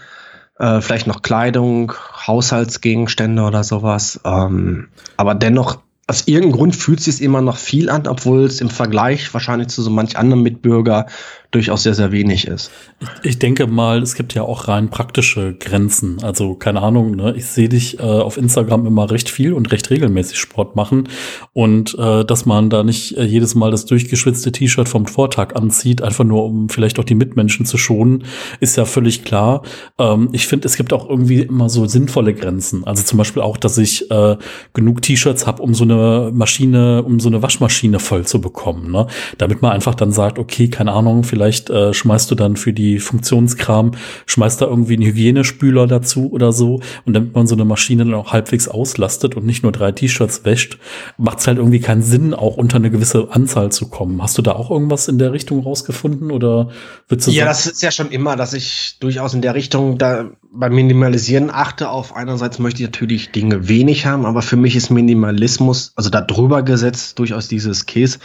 Äh, 0.60 0.82
vielleicht 0.82 1.08
noch 1.08 1.22
Kleidung, 1.22 1.94
Haushaltsgegenstände 2.28 3.42
oder 3.42 3.64
sowas. 3.64 4.20
Ähm, 4.26 4.90
aber 5.18 5.34
dennoch 5.34 5.80
aus 6.08 6.28
irgendeinem 6.28 6.58
Grund 6.58 6.76
fühlt 6.76 7.00
es 7.00 7.06
sich 7.06 7.22
immer 7.22 7.42
noch 7.42 7.58
viel 7.58 7.90
an, 7.90 8.06
obwohl 8.06 8.44
es 8.44 8.60
im 8.60 8.70
Vergleich 8.70 9.34
wahrscheinlich 9.34 9.70
zu 9.70 9.82
so 9.82 9.90
manch 9.90 10.18
anderen 10.18 10.44
Mitbürger 10.44 11.08
durchaus 11.52 11.84
sehr, 11.84 11.94
sehr 11.94 12.12
wenig 12.14 12.48
ist. 12.48 12.72
Ich, 13.00 13.32
ich, 13.32 13.40
denke 13.40 13.68
mal, 13.68 14.02
es 14.02 14.16
gibt 14.16 14.34
ja 14.34 14.44
auch 14.44 14.70
rein 14.70 14.90
praktische 14.90 15.54
Grenzen. 15.54 16.24
Also 16.24 16.56
keine 16.56 16.82
Ahnung, 16.82 17.16
ne? 17.16 17.34
ich 17.36 17.46
sehe 17.46 17.68
dich 17.68 18.00
äh, 18.00 18.04
auf 18.04 18.38
Instagram 18.38 18.86
immer 18.88 19.12
recht 19.12 19.30
viel 19.30 19.54
und 19.54 19.72
recht 19.72 19.90
regelmäßig 19.90 20.40
Sport 20.40 20.78
machen. 20.78 21.10
Und 21.52 21.98
äh, 22.00 22.24
dass 22.24 22.46
man 22.46 22.70
da 22.70 22.84
nicht 22.84 23.18
äh, 23.18 23.24
jedes 23.24 23.54
Mal 23.54 23.70
das 23.70 23.86
durchgeschwitzte 23.86 24.54
T-Shirt 24.54 24.88
vom 24.88 25.08
Vortag 25.08 25.56
anzieht, 25.56 26.02
einfach 26.02 26.24
nur 26.24 26.46
um 26.46 26.70
vielleicht 26.70 27.00
auch 27.00 27.04
die 27.04 27.16
Mitmenschen 27.16 27.66
zu 27.66 27.78
schonen, 27.78 28.24
ist 28.62 28.78
ja 28.78 28.86
völlig 28.86 29.26
klar. 29.26 29.64
Ähm, 30.00 30.30
ich 30.32 30.48
finde, 30.48 30.68
es 30.68 30.78
gibt 30.78 30.94
auch 30.94 31.10
irgendwie 31.10 31.42
immer 31.42 31.70
so 31.70 31.86
sinnvolle 31.86 32.34
Grenzen. 32.34 32.86
Also 32.86 33.04
zum 33.04 33.18
Beispiel 33.18 33.42
auch, 33.42 33.58
dass 33.58 33.78
ich 33.78 34.10
äh, 34.10 34.38
genug 34.74 35.02
T-Shirts 35.02 35.46
habe, 35.48 35.62
um 35.62 35.74
so 35.74 35.84
eine 35.84 36.32
Maschine, 36.34 37.04
um 37.04 37.20
so 37.20 37.28
eine 37.28 37.42
Waschmaschine 37.44 38.00
voll 38.00 38.26
zu 38.26 38.40
bekommen. 38.40 38.90
Ne? 38.90 39.08
Damit 39.38 39.62
man 39.62 39.74
einfach 39.74 39.96
dann 39.96 40.14
sagt, 40.14 40.40
okay, 40.40 40.70
keine 40.70 40.94
Ahnung, 40.94 41.26
vielleicht 41.26 41.41
Vielleicht 41.42 41.72
äh, 41.72 41.92
schmeißt 41.92 42.30
du 42.30 42.36
dann 42.36 42.56
für 42.56 42.72
die 42.72 43.00
Funktionskram, 43.00 43.94
schmeißt 44.28 44.62
da 44.62 44.68
irgendwie 44.68 44.94
einen 44.94 45.08
Hygienespüler 45.08 45.88
dazu 45.88 46.32
oder 46.32 46.54
so. 46.54 46.82
Und 47.04 47.14
damit 47.14 47.34
man 47.34 47.48
so 47.48 47.56
eine 47.56 47.66
Maschine 47.66 48.06
dann 48.06 48.14
auch 48.14 48.32
halbwegs 48.32 48.68
auslastet 48.68 49.36
und 49.36 49.48
nicht 49.48 49.64
nur 49.64 49.72
drei 49.72 49.92
T-Shirts 49.92 50.46
wäscht, 50.46 50.78
macht 51.18 51.40
es 51.40 51.48
halt 51.48 51.58
irgendwie 51.58 51.80
keinen 51.80 52.04
Sinn, 52.04 52.36
auch 52.36 52.58
unter 52.58 52.76
eine 52.76 52.92
gewisse 52.92 53.30
Anzahl 53.32 53.72
zu 53.72 53.90
kommen. 53.90 54.22
Hast 54.22 54.38
du 54.38 54.44
da 54.44 54.52
auch 54.52 54.70
irgendwas 54.70 55.08
in 55.08 55.18
der 55.18 55.34
Richtung 55.34 55.64
rausgefunden 55.64 56.30
oder 56.30 56.70
würdest 57.08 57.30
du 57.30 57.32
Ja, 57.32 57.46
das 57.46 57.66
ist 57.66 57.82
ja 57.82 57.90
schon 57.90 58.12
immer, 58.12 58.36
dass 58.36 58.54
ich 58.54 58.98
durchaus 59.00 59.34
in 59.34 59.42
der 59.42 59.56
Richtung 59.56 59.98
da 59.98 60.30
beim 60.54 60.76
Minimalisieren 60.76 61.50
achte 61.50 61.90
auf 61.90 62.16
einerseits 62.16 62.60
möchte 62.60 62.84
ich 62.84 62.90
natürlich 62.90 63.32
Dinge 63.32 63.68
wenig 63.70 64.06
haben, 64.06 64.26
aber 64.26 64.42
für 64.42 64.58
mich 64.58 64.76
ist 64.76 64.90
Minimalismus, 64.92 65.94
also 65.96 66.10
da 66.10 66.22
drüber 66.22 66.62
gesetzt, 66.62 67.18
durchaus 67.20 67.48
dieses 67.48 67.86
Case, 67.86 68.20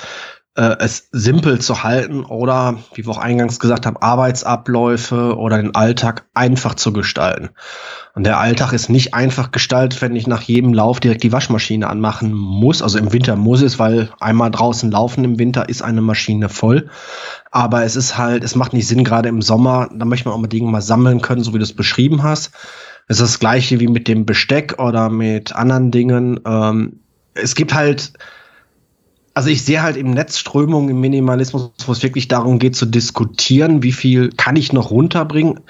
äh, 0.57 0.77
es 0.81 1.09
simpel 1.13 1.61
zu 1.61 1.83
halten 1.83 2.25
oder, 2.25 2.79
wie 2.95 3.07
wir 3.07 3.11
auch 3.11 3.19
eingangs 3.19 3.61
gesagt 3.61 3.87
haben, 3.87 3.99
Arbeitsabläufe 3.99 5.37
oder 5.37 5.59
den 5.59 5.75
Alltag 5.75 6.25
einfach 6.35 6.75
zu 6.75 6.93
gestalten. 6.93 7.51
Und 8.15 8.25
der 8.25 8.39
Alltag 8.39 8.73
ist 8.73 8.89
nicht 8.89 9.13
einfach 9.13 9.53
gestaltet, 9.53 10.01
wenn 10.01 10.17
ich 10.17 10.27
nach 10.27 10.41
jedem 10.41 10.73
Lauf 10.73 11.01
direkt 11.01 11.23
die 11.23 11.33
Waschmaschine 11.33 11.89
anmachen 11.89 12.33
muss. 12.33 12.81
Also 12.81 12.99
im 12.99 13.13
Winter 13.13 13.37
muss 13.37 13.61
es, 13.61 13.79
weil 13.79 14.09
einmal 14.19 14.51
draußen 14.51 14.91
laufen 14.91 15.25
im 15.25 15.39
Winter 15.39 15.69
ist 15.69 15.83
eine 15.83 16.01
Maschine 16.01 16.49
voll. 16.49 16.89
Aber 17.51 17.85
es 17.85 17.95
ist 17.95 18.17
halt, 18.17 18.43
es 18.43 18.57
macht 18.57 18.73
nicht 18.73 18.89
Sinn, 18.89 19.05
gerade 19.05 19.29
im 19.29 19.43
Sommer, 19.43 19.91
da 19.95 20.07
möchte 20.07 20.29
man 20.29 20.37
auch 20.37 20.41
mal 20.41 20.49
Dinge 20.49 20.71
mal 20.71 20.81
sammeln 20.81 21.21
können, 21.21 21.45
so 21.45 21.53
wie 21.53 21.59
du 21.59 21.65
es 21.65 21.75
beschrieben 21.75 22.23
hast. 22.23 22.53
Es 23.09 23.21
ist 23.21 23.33
das 23.33 23.39
gleiche 23.39 23.79
wie 23.79 23.89
mit 23.89 24.09
dem 24.09 24.25
Besteck 24.25 24.77
oder 24.79 25.11
mit 25.11 25.55
anderen 25.55 25.91
Dingen. 25.91 26.41
Ähm, 26.47 27.01
es 27.35 27.55
gibt 27.55 27.75
halt, 27.75 28.15
also 29.37 29.51
ich 29.51 29.63
sehe 29.63 29.83
halt 29.83 29.99
im 29.99 30.13
Netz 30.13 30.39
Strömungen 30.39 30.89
im 30.89 30.99
Minimalismus, 30.99 31.71
wo 31.85 31.93
es 31.93 32.03
wirklich 32.03 32.27
darum 32.27 32.59
geht 32.59 32.75
zu 32.75 32.87
diskutieren, 32.87 33.83
wie 33.83 33.93
viel 33.93 34.31
kann 34.31 34.57
ich 34.57 34.73
noch 34.73 34.91
runterbringen, 34.91 35.61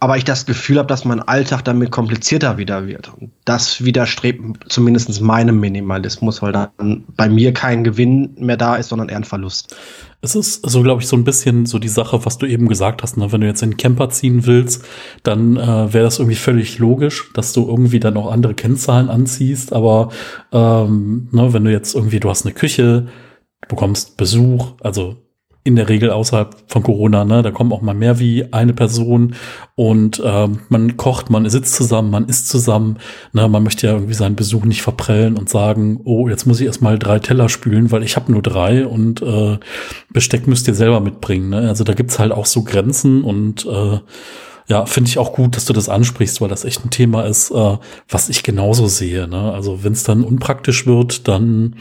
aber 0.00 0.16
ich 0.16 0.24
das 0.24 0.46
Gefühl 0.46 0.78
habe, 0.78 0.86
dass 0.86 1.04
mein 1.04 1.20
Alltag 1.20 1.64
damit 1.64 1.90
komplizierter 1.90 2.56
wieder 2.56 2.86
wird. 2.86 3.12
Und 3.18 3.32
das 3.44 3.84
widerstrebt 3.84 4.40
zumindest 4.68 5.20
meinem 5.20 5.58
Minimalismus, 5.58 6.40
weil 6.40 6.52
dann 6.52 7.04
bei 7.16 7.28
mir 7.28 7.52
kein 7.52 7.82
Gewinn 7.82 8.34
mehr 8.38 8.56
da 8.56 8.76
ist, 8.76 8.90
sondern 8.90 9.08
eher 9.08 9.16
ein 9.16 9.24
Verlust. 9.24 9.76
Es 10.20 10.34
ist 10.34 10.68
so, 10.68 10.82
glaube 10.82 11.02
ich, 11.02 11.08
so 11.08 11.16
ein 11.16 11.24
bisschen 11.24 11.66
so 11.66 11.78
die 11.78 11.88
Sache, 11.88 12.24
was 12.24 12.38
du 12.38 12.46
eben 12.46 12.68
gesagt 12.68 13.02
hast. 13.02 13.16
Ne? 13.16 13.32
Wenn 13.32 13.40
du 13.40 13.46
jetzt 13.46 13.62
in 13.62 13.70
den 13.70 13.76
Camper 13.76 14.10
ziehen 14.10 14.46
willst, 14.46 14.84
dann 15.22 15.56
äh, 15.56 15.92
wäre 15.92 16.04
das 16.04 16.18
irgendwie 16.18 16.36
völlig 16.36 16.78
logisch, 16.78 17.30
dass 17.34 17.52
du 17.52 17.66
irgendwie 17.66 18.00
dann 18.00 18.16
auch 18.16 18.30
andere 18.30 18.54
Kennzahlen 18.54 19.08
anziehst. 19.08 19.72
Aber 19.72 20.10
ähm, 20.52 21.28
ne, 21.32 21.52
wenn 21.52 21.64
du 21.64 21.72
jetzt 21.72 21.94
irgendwie, 21.94 22.20
du 22.20 22.30
hast 22.30 22.46
eine 22.46 22.54
Küche, 22.54 23.06
bekommst 23.68 24.16
Besuch, 24.16 24.74
also 24.80 25.16
in 25.68 25.76
der 25.76 25.88
Regel 25.88 26.10
außerhalb 26.10 26.56
von 26.66 26.82
Corona, 26.82 27.24
ne? 27.24 27.42
Da 27.42 27.50
kommen 27.50 27.72
auch 27.72 27.82
mal 27.82 27.94
mehr 27.94 28.18
wie 28.18 28.52
eine 28.52 28.72
Person 28.72 29.34
und 29.76 30.20
ähm, 30.24 30.60
man 30.70 30.96
kocht, 30.96 31.30
man 31.30 31.48
sitzt 31.48 31.74
zusammen, 31.74 32.10
man 32.10 32.26
isst 32.26 32.48
zusammen. 32.48 32.96
Ne? 33.32 33.46
Man 33.48 33.62
möchte 33.62 33.86
ja 33.86 33.92
irgendwie 33.92 34.14
seinen 34.14 34.34
Besuch 34.34 34.64
nicht 34.64 34.82
verprellen 34.82 35.36
und 35.36 35.48
sagen, 35.48 36.00
oh, 36.04 36.28
jetzt 36.28 36.46
muss 36.46 36.60
ich 36.60 36.66
erstmal 36.66 36.98
drei 36.98 37.18
Teller 37.18 37.48
spülen, 37.48 37.92
weil 37.92 38.02
ich 38.02 38.16
habe 38.16 38.32
nur 38.32 38.42
drei 38.42 38.86
und 38.86 39.22
äh, 39.22 39.58
Besteck 40.10 40.46
müsst 40.46 40.66
ihr 40.66 40.74
selber 40.74 41.00
mitbringen. 41.00 41.50
Ne? 41.50 41.68
Also 41.68 41.84
da 41.84 41.92
gibt's 41.92 42.18
halt 42.18 42.32
auch 42.32 42.46
so 42.46 42.64
Grenzen 42.64 43.22
und 43.22 43.66
äh, 43.66 44.00
ja, 44.68 44.86
finde 44.86 45.08
ich 45.08 45.18
auch 45.18 45.32
gut, 45.32 45.54
dass 45.54 45.66
du 45.66 45.72
das 45.72 45.88
ansprichst, 45.88 46.40
weil 46.40 46.48
das 46.48 46.64
echt 46.64 46.84
ein 46.84 46.90
Thema 46.90 47.22
ist, 47.22 47.50
äh, 47.50 47.76
was 48.08 48.30
ich 48.30 48.42
genauso 48.42 48.86
sehe. 48.86 49.28
Ne? 49.28 49.52
Also 49.52 49.84
wenn 49.84 49.92
es 49.92 50.02
dann 50.02 50.24
unpraktisch 50.24 50.86
wird, 50.86 51.28
dann 51.28 51.76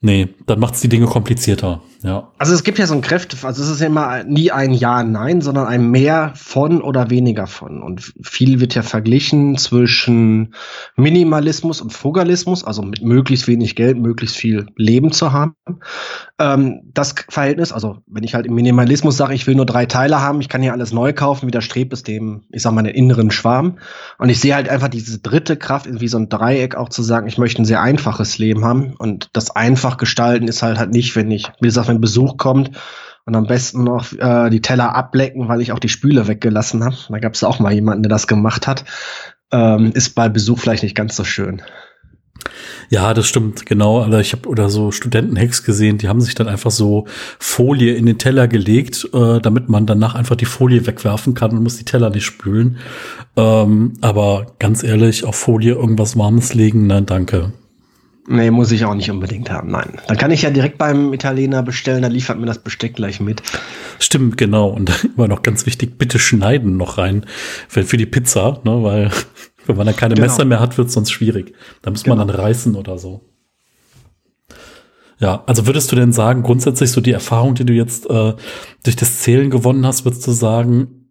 nee, 0.00 0.28
dann 0.46 0.60
macht's 0.60 0.80
die 0.80 0.88
Dinge 0.88 1.06
komplizierter. 1.06 1.80
Ja. 2.04 2.28
Also 2.36 2.52
es 2.52 2.64
gibt 2.64 2.78
ja 2.78 2.86
so 2.86 2.92
ein 2.92 3.00
Kräfte, 3.00 3.34
also 3.46 3.62
es 3.62 3.70
ist 3.70 3.80
ja 3.80 3.86
immer 3.86 4.24
nie 4.24 4.50
ein 4.50 4.74
Ja, 4.74 5.02
Nein, 5.02 5.40
sondern 5.40 5.66
ein 5.66 5.90
Mehr 5.90 6.32
von 6.34 6.82
oder 6.82 7.08
weniger 7.08 7.46
von. 7.46 7.82
Und 7.82 8.12
viel 8.22 8.60
wird 8.60 8.74
ja 8.74 8.82
verglichen 8.82 9.56
zwischen 9.56 10.54
Minimalismus 10.96 11.80
und 11.80 11.94
Frugalismus, 11.94 12.62
also 12.62 12.82
mit 12.82 13.00
möglichst 13.02 13.48
wenig 13.48 13.74
Geld, 13.74 13.98
möglichst 13.98 14.36
viel 14.36 14.66
Leben 14.76 15.12
zu 15.12 15.32
haben. 15.32 15.56
Ähm, 16.38 16.82
das 16.92 17.14
Verhältnis, 17.30 17.72
also 17.72 17.96
wenn 18.06 18.22
ich 18.22 18.34
halt 18.34 18.44
im 18.44 18.54
Minimalismus 18.54 19.16
sage, 19.16 19.32
ich 19.32 19.46
will 19.46 19.54
nur 19.54 19.64
drei 19.64 19.86
Teile 19.86 20.20
haben, 20.20 20.42
ich 20.42 20.50
kann 20.50 20.60
hier 20.60 20.74
alles 20.74 20.92
neu 20.92 21.14
kaufen, 21.14 21.46
widerstrebt 21.46 21.94
es 21.94 22.02
dem, 22.02 22.42
ich 22.52 22.60
sag 22.60 22.72
mal, 22.72 22.82
den 22.82 22.94
inneren 22.94 23.30
Schwarm. 23.30 23.78
Und 24.18 24.28
ich 24.28 24.40
sehe 24.40 24.54
halt 24.54 24.68
einfach 24.68 24.88
diese 24.88 25.20
dritte 25.20 25.56
Kraft, 25.56 25.86
wie 25.88 26.08
so 26.08 26.18
ein 26.18 26.28
Dreieck 26.28 26.74
auch 26.74 26.90
zu 26.90 27.02
sagen, 27.02 27.28
ich 27.28 27.38
möchte 27.38 27.62
ein 27.62 27.64
sehr 27.64 27.80
einfaches 27.80 28.36
Leben 28.36 28.62
haben. 28.62 28.92
Und 28.98 29.30
das 29.32 29.50
einfach 29.50 29.96
gestalten 29.96 30.48
ist 30.48 30.62
halt 30.62 30.78
halt 30.78 30.92
nicht, 30.92 31.16
wenn 31.16 31.30
ich, 31.30 31.50
wie 31.60 31.68
gesagt, 31.68 31.88
wenn 31.88 31.93
Besuch 32.00 32.36
kommt 32.36 32.70
und 33.26 33.34
am 33.34 33.46
besten 33.46 33.84
noch 33.84 34.12
äh, 34.12 34.50
die 34.50 34.60
Teller 34.60 34.94
ablecken, 34.94 35.48
weil 35.48 35.60
ich 35.60 35.72
auch 35.72 35.78
die 35.78 35.88
Spüle 35.88 36.28
weggelassen 36.28 36.84
habe. 36.84 36.96
Da 37.08 37.18
gab 37.18 37.34
es 37.34 37.44
auch 37.44 37.58
mal 37.58 37.72
jemanden, 37.72 38.02
der 38.02 38.10
das 38.10 38.26
gemacht 38.26 38.66
hat. 38.66 38.84
Ähm, 39.50 39.92
ist 39.94 40.14
bei 40.14 40.28
Besuch 40.28 40.58
vielleicht 40.58 40.82
nicht 40.82 40.96
ganz 40.96 41.16
so 41.16 41.24
schön. 41.24 41.62
Ja, 42.90 43.14
das 43.14 43.26
stimmt, 43.26 43.66
genau. 43.66 44.00
Also 44.00 44.18
ich 44.18 44.32
habe 44.32 44.48
oder 44.48 44.68
so 44.68 44.90
Studentenhacks 44.90 45.64
gesehen, 45.64 45.98
die 45.98 46.08
haben 46.08 46.20
sich 46.20 46.34
dann 46.34 46.48
einfach 46.48 46.70
so 46.70 47.06
Folie 47.38 47.94
in 47.94 48.06
den 48.06 48.18
Teller 48.18 48.48
gelegt, 48.48 49.08
äh, 49.14 49.40
damit 49.40 49.68
man 49.68 49.86
danach 49.86 50.14
einfach 50.14 50.36
die 50.36 50.44
Folie 50.44 50.86
wegwerfen 50.86 51.34
kann 51.34 51.52
und 51.52 51.62
muss 51.62 51.78
die 51.78 51.84
Teller 51.84 52.10
nicht 52.10 52.24
spülen. 52.24 52.78
Ähm, 53.36 53.94
aber 54.00 54.46
ganz 54.58 54.82
ehrlich, 54.82 55.24
auf 55.24 55.36
Folie 55.36 55.74
irgendwas 55.74 56.18
Warmes 56.18 56.54
legen, 56.54 56.86
nein, 56.86 57.06
danke. 57.06 57.52
Nee, 58.26 58.50
muss 58.50 58.72
ich 58.72 58.84
auch 58.86 58.94
nicht 58.94 59.10
unbedingt 59.10 59.50
haben, 59.50 59.70
nein. 59.70 59.98
Dann 60.08 60.16
kann 60.16 60.30
ich 60.30 60.42
ja 60.42 60.50
direkt 60.50 60.78
beim 60.78 61.12
Italiener 61.12 61.62
bestellen, 61.62 62.02
da 62.02 62.08
liefert 62.08 62.38
mir 62.38 62.46
das 62.46 62.58
Besteck 62.58 62.94
gleich 62.94 63.20
mit. 63.20 63.42
Stimmt, 63.98 64.38
genau. 64.38 64.68
Und 64.68 65.04
immer 65.16 65.28
noch 65.28 65.42
ganz 65.42 65.66
wichtig, 65.66 65.98
bitte 65.98 66.18
schneiden 66.18 66.76
noch 66.76 66.96
rein 66.96 67.26
für, 67.68 67.84
für 67.84 67.98
die 67.98 68.06
Pizza, 68.06 68.60
ne, 68.64 68.82
weil 68.82 69.10
wenn 69.66 69.76
man 69.76 69.86
dann 69.86 69.96
keine 69.96 70.14
genau. 70.14 70.26
Messer 70.26 70.44
mehr 70.46 70.60
hat, 70.60 70.78
wird 70.78 70.88
es 70.88 70.94
sonst 70.94 71.10
schwierig. 71.10 71.54
Da 71.82 71.90
muss 71.90 72.02
genau. 72.02 72.16
man 72.16 72.28
dann 72.28 72.36
reißen 72.36 72.74
oder 72.76 72.98
so. 72.98 73.20
Ja, 75.20 75.44
also 75.46 75.66
würdest 75.66 75.92
du 75.92 75.96
denn 75.96 76.12
sagen, 76.12 76.42
grundsätzlich 76.42 76.90
so 76.90 77.00
die 77.00 77.12
Erfahrung, 77.12 77.54
die 77.54 77.64
du 77.64 77.72
jetzt 77.72 78.08
äh, 78.10 78.34
durch 78.82 78.96
das 78.96 79.20
Zählen 79.20 79.50
gewonnen 79.50 79.86
hast, 79.86 80.04
würdest 80.04 80.26
du 80.26 80.32
sagen, 80.32 81.03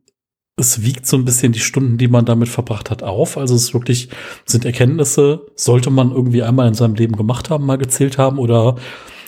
es 0.56 0.84
wiegt 0.84 1.08
so 1.08 1.18
ein 1.18 1.26
bisschen 1.26 1.52
die 1.52 1.60
Stunden, 1.60 1.98
die 1.98 2.08
man 2.08 2.26
damit 2.26 2.48
verbracht 2.48 2.92
hat, 2.92 3.02
auf. 3.04 3.38
Also 3.38 3.56
es 3.56 3.64
ist 3.64 3.74
wirklich, 3.74 4.10
sind 4.46 4.66
Erkenntnisse, 4.66 5.46
sollte 5.56 5.90
man 5.90 6.12
irgendwie 6.12 6.44
einmal 6.44 6.68
in 6.68 6.76
seinem 6.76 6.96
Leben 6.96 7.16
gemacht 7.16 7.50
haben, 7.50 7.66
mal 7.66 7.78
gezählt 7.78 8.18
haben 8.18 8.38
oder 8.38 8.76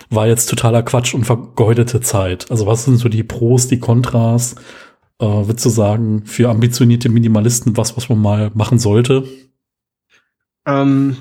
war 0.10 0.28
jetzt 0.28 0.50
totaler 0.50 0.84
Quatsch 0.84 1.16
und 1.16 1.26
vergeudete 1.26 2.00
Zeit? 2.02 2.52
Also 2.52 2.68
was 2.68 2.86
sind 2.86 2.98
so 2.98 3.10
die 3.10 3.24
Pros, 3.24 3.68
die 3.68 3.80
Kontras? 3.80 4.56
Äh, 5.20 5.26
würdest 5.26 5.66
du 5.66 5.70
sagen, 5.70 6.26
für 6.26 6.50
ambitionierte 6.50 7.10
Minimalisten 7.10 7.76
was, 7.76 7.98
was 7.98 8.10
man 8.10 8.22
mal 8.22 8.52
machen 8.54 8.78
sollte? 8.78 9.28
Ähm, 10.68 11.18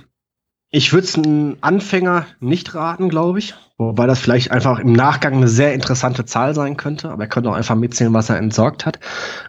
ich 0.75 0.93
würde 0.93 1.07
es 1.07 1.17
einem 1.17 1.57
Anfänger 1.61 2.27
nicht 2.41 2.75
raten, 2.75 3.09
glaube 3.09 3.39
ich. 3.39 3.55
Wobei 3.79 4.09
das 4.09 4.19
vielleicht 4.19 4.51
einfach 4.51 4.81
im 4.81 4.93
Nachgang 4.93 5.35
eine 5.35 5.47
sehr 5.47 5.73
interessante 5.73 6.25
Zahl 6.25 6.53
sein 6.53 6.77
könnte. 6.77 7.11
Aber 7.11 7.23
er 7.23 7.29
könnte 7.29 7.51
auch 7.51 7.55
einfach 7.55 7.77
mitzählen, 7.77 8.13
was 8.13 8.29
er 8.29 8.39
entsorgt 8.39 8.85
hat. 8.85 8.99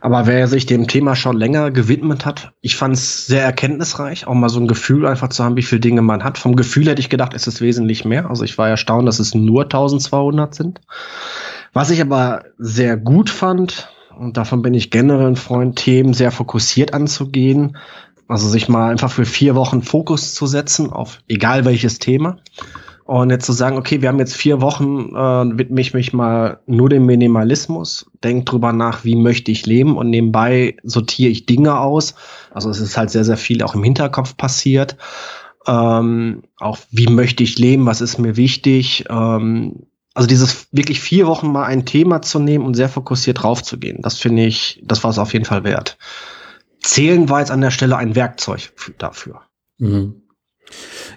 Aber 0.01 0.27
wer 0.27 0.47
sich 0.47 0.67
dem 0.67 0.88
Thema 0.88 1.15
schon 1.15 1.35
länger 1.35 1.71
gewidmet 1.71 2.27
hat, 2.27 2.51
ich 2.61 2.75
fand 2.75 2.93
es 2.93 3.25
sehr 3.25 3.43
erkenntnisreich, 3.43 4.27
auch 4.27 4.35
mal 4.35 4.49
so 4.49 4.59
ein 4.59 4.67
Gefühl 4.67 5.07
einfach 5.07 5.29
zu 5.29 5.43
haben, 5.43 5.57
wie 5.57 5.63
viele 5.63 5.81
Dinge 5.81 6.03
man 6.03 6.23
hat. 6.23 6.38
Vom 6.38 6.55
Gefühl 6.55 6.88
hätte 6.88 7.01
ich 7.01 7.09
gedacht, 7.09 7.33
ist 7.33 7.47
es 7.47 7.59
wesentlich 7.59 8.05
mehr. 8.05 8.29
Also 8.29 8.43
ich 8.43 8.59
war 8.59 8.69
erstaunt, 8.69 9.07
dass 9.07 9.17
es 9.17 9.33
nur 9.33 9.63
1200 9.63 10.53
sind. 10.53 10.81
Was 11.73 11.89
ich 11.89 12.01
aber 12.01 12.43
sehr 12.59 12.97
gut 12.97 13.31
fand, 13.31 13.89
und 14.15 14.38
davon 14.38 14.61
bin 14.61 14.73
ich 14.73 14.91
generell 14.91 15.27
ein 15.27 15.35
Freund, 15.35 15.75
Themen 15.75 16.13
sehr 16.13 16.31
fokussiert 16.31 16.93
anzugehen, 16.93 17.77
also 18.27 18.47
sich 18.47 18.69
mal 18.69 18.89
einfach 18.91 19.11
für 19.11 19.25
vier 19.25 19.55
Wochen 19.55 19.81
Fokus 19.81 20.33
zu 20.33 20.47
setzen 20.47 20.91
auf 20.91 21.19
egal 21.27 21.65
welches 21.65 21.99
Thema. 21.99 22.38
Und 23.05 23.29
jetzt 23.29 23.45
zu 23.45 23.53
sagen, 23.53 23.77
okay, 23.77 24.01
wir 24.01 24.09
haben 24.09 24.17
jetzt 24.17 24.35
vier 24.35 24.61
Wochen, 24.61 25.15
äh, 25.15 25.57
widme 25.59 25.79
ich 25.79 25.93
mich 25.93 26.11
mal 26.11 26.59
nur 26.65 26.89
dem 26.89 27.05
Minimalismus, 27.05 28.09
denk 28.23 28.47
drüber 28.47 28.73
nach, 28.73 29.03
wie 29.03 29.15
möchte 29.15 29.51
ich 29.51 29.67
leben 29.67 29.95
und 29.95 30.09
nebenbei 30.09 30.77
sortiere 30.83 31.29
ich 31.29 31.45
Dinge 31.45 31.79
aus. 31.79 32.15
Also 32.51 32.71
es 32.71 32.79
ist 32.79 32.97
halt 32.97 33.11
sehr, 33.11 33.23
sehr 33.23 33.38
viel 33.38 33.61
auch 33.61 33.75
im 33.75 33.83
Hinterkopf 33.83 34.35
passiert. 34.38 34.97
Ähm, 35.67 36.43
auch 36.57 36.79
wie 36.89 37.07
möchte 37.07 37.43
ich 37.43 37.59
leben, 37.59 37.85
was 37.85 38.01
ist 38.01 38.17
mir 38.17 38.38
wichtig. 38.38 39.05
Ähm, 39.07 39.83
also 40.15 40.27
dieses 40.27 40.67
wirklich 40.71 40.99
vier 40.99 41.27
Wochen 41.27 41.51
mal 41.51 41.65
ein 41.65 41.85
Thema 41.85 42.23
zu 42.23 42.39
nehmen 42.39 42.65
und 42.65 42.73
sehr 42.73 42.89
fokussiert 42.89 43.43
draufzugehen, 43.43 44.01
das 44.01 44.17
finde 44.17 44.45
ich, 44.45 44.81
das 44.83 45.03
war 45.03 45.11
es 45.11 45.19
auf 45.19 45.33
jeden 45.33 45.45
Fall 45.45 45.63
wert. 45.63 45.97
Zählen 46.85 47.29
war 47.29 47.39
jetzt 47.39 47.51
an 47.51 47.61
der 47.61 47.71
Stelle 47.71 47.97
ein 47.97 48.15
Werkzeug 48.15 48.71
dafür. 48.97 49.41
Mhm. 49.79 50.21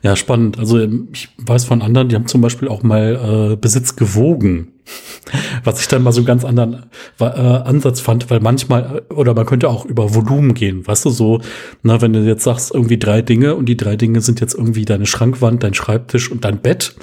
Ja, 0.03 0.17
spannend. 0.17 0.59
Also 0.59 0.79
ähm, 0.79 1.09
ich 1.13 1.29
weiß 1.39 1.65
von 1.65 1.83
anderen, 1.83 2.09
die 2.09 2.15
haben 2.15 2.27
zum 2.27 2.41
Beispiel 2.41 2.69
auch 2.69 2.83
mal 2.83 3.53
äh, 3.53 3.57
Besitz 3.57 3.97
gewogen, 3.97 4.73
was 5.65 5.81
ich 5.81 5.89
dann 5.89 6.03
mal 6.03 6.13
so 6.13 6.21
einen 6.21 6.27
ganz 6.27 6.45
anderen 6.45 6.87
äh, 7.21 7.25
Ansatz 7.25 8.01
fand, 8.01 8.31
weil 8.31 8.41
manchmal, 8.41 9.03
äh, 9.11 9.15
oder 9.15 9.35
man 9.35 9.47
könnte 9.47 9.69
auch 9.69 9.85
über 9.85 10.15
Volumen 10.15 10.55
gehen, 10.55 10.87
weißt 10.87 11.05
du, 11.07 11.11
so, 11.11 11.41
na, 11.83 12.01
wenn 12.01 12.13
du 12.13 12.21
jetzt 12.21 12.45
sagst, 12.45 12.73
irgendwie 12.73 12.99
drei 12.99 13.23
Dinge 13.23 13.55
und 13.55 13.67
die 13.67 13.77
drei 13.77 13.97
Dinge 13.97 14.21
sind 14.21 14.41
jetzt 14.41 14.55
irgendwie 14.55 14.85
deine 14.85 15.07
Schrankwand, 15.07 15.63
dein 15.63 15.75
Schreibtisch 15.75 16.31
und 16.31 16.45
dein 16.45 16.61
Bett 16.61 16.95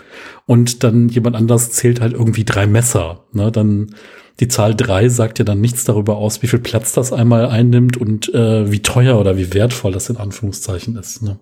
und 0.45 0.83
dann 0.83 1.09
jemand 1.09 1.35
anders 1.35 1.71
zählt 1.71 2.01
halt 2.01 2.13
irgendwie 2.13 2.45
drei 2.45 2.67
Messer, 2.67 3.25
ne, 3.33 3.51
dann 3.51 3.95
die 4.39 4.47
Zahl 4.47 4.75
drei 4.75 5.09
sagt 5.09 5.39
ja 5.39 5.45
dann 5.45 5.61
nichts 5.61 5.85
darüber 5.85 6.17
aus, 6.17 6.41
wie 6.41 6.47
viel 6.47 6.59
Platz 6.59 6.93
das 6.93 7.13
einmal 7.13 7.47
einnimmt 7.47 7.97
und 7.97 8.33
äh, 8.33 8.71
wie 8.71 8.81
teuer 8.81 9.19
oder 9.19 9.37
wie 9.37 9.53
wertvoll 9.53 9.93
das 9.93 10.09
in 10.09 10.17
Anführungszeichen 10.17 10.97
ist. 10.97 11.21
Ne? 11.21 11.39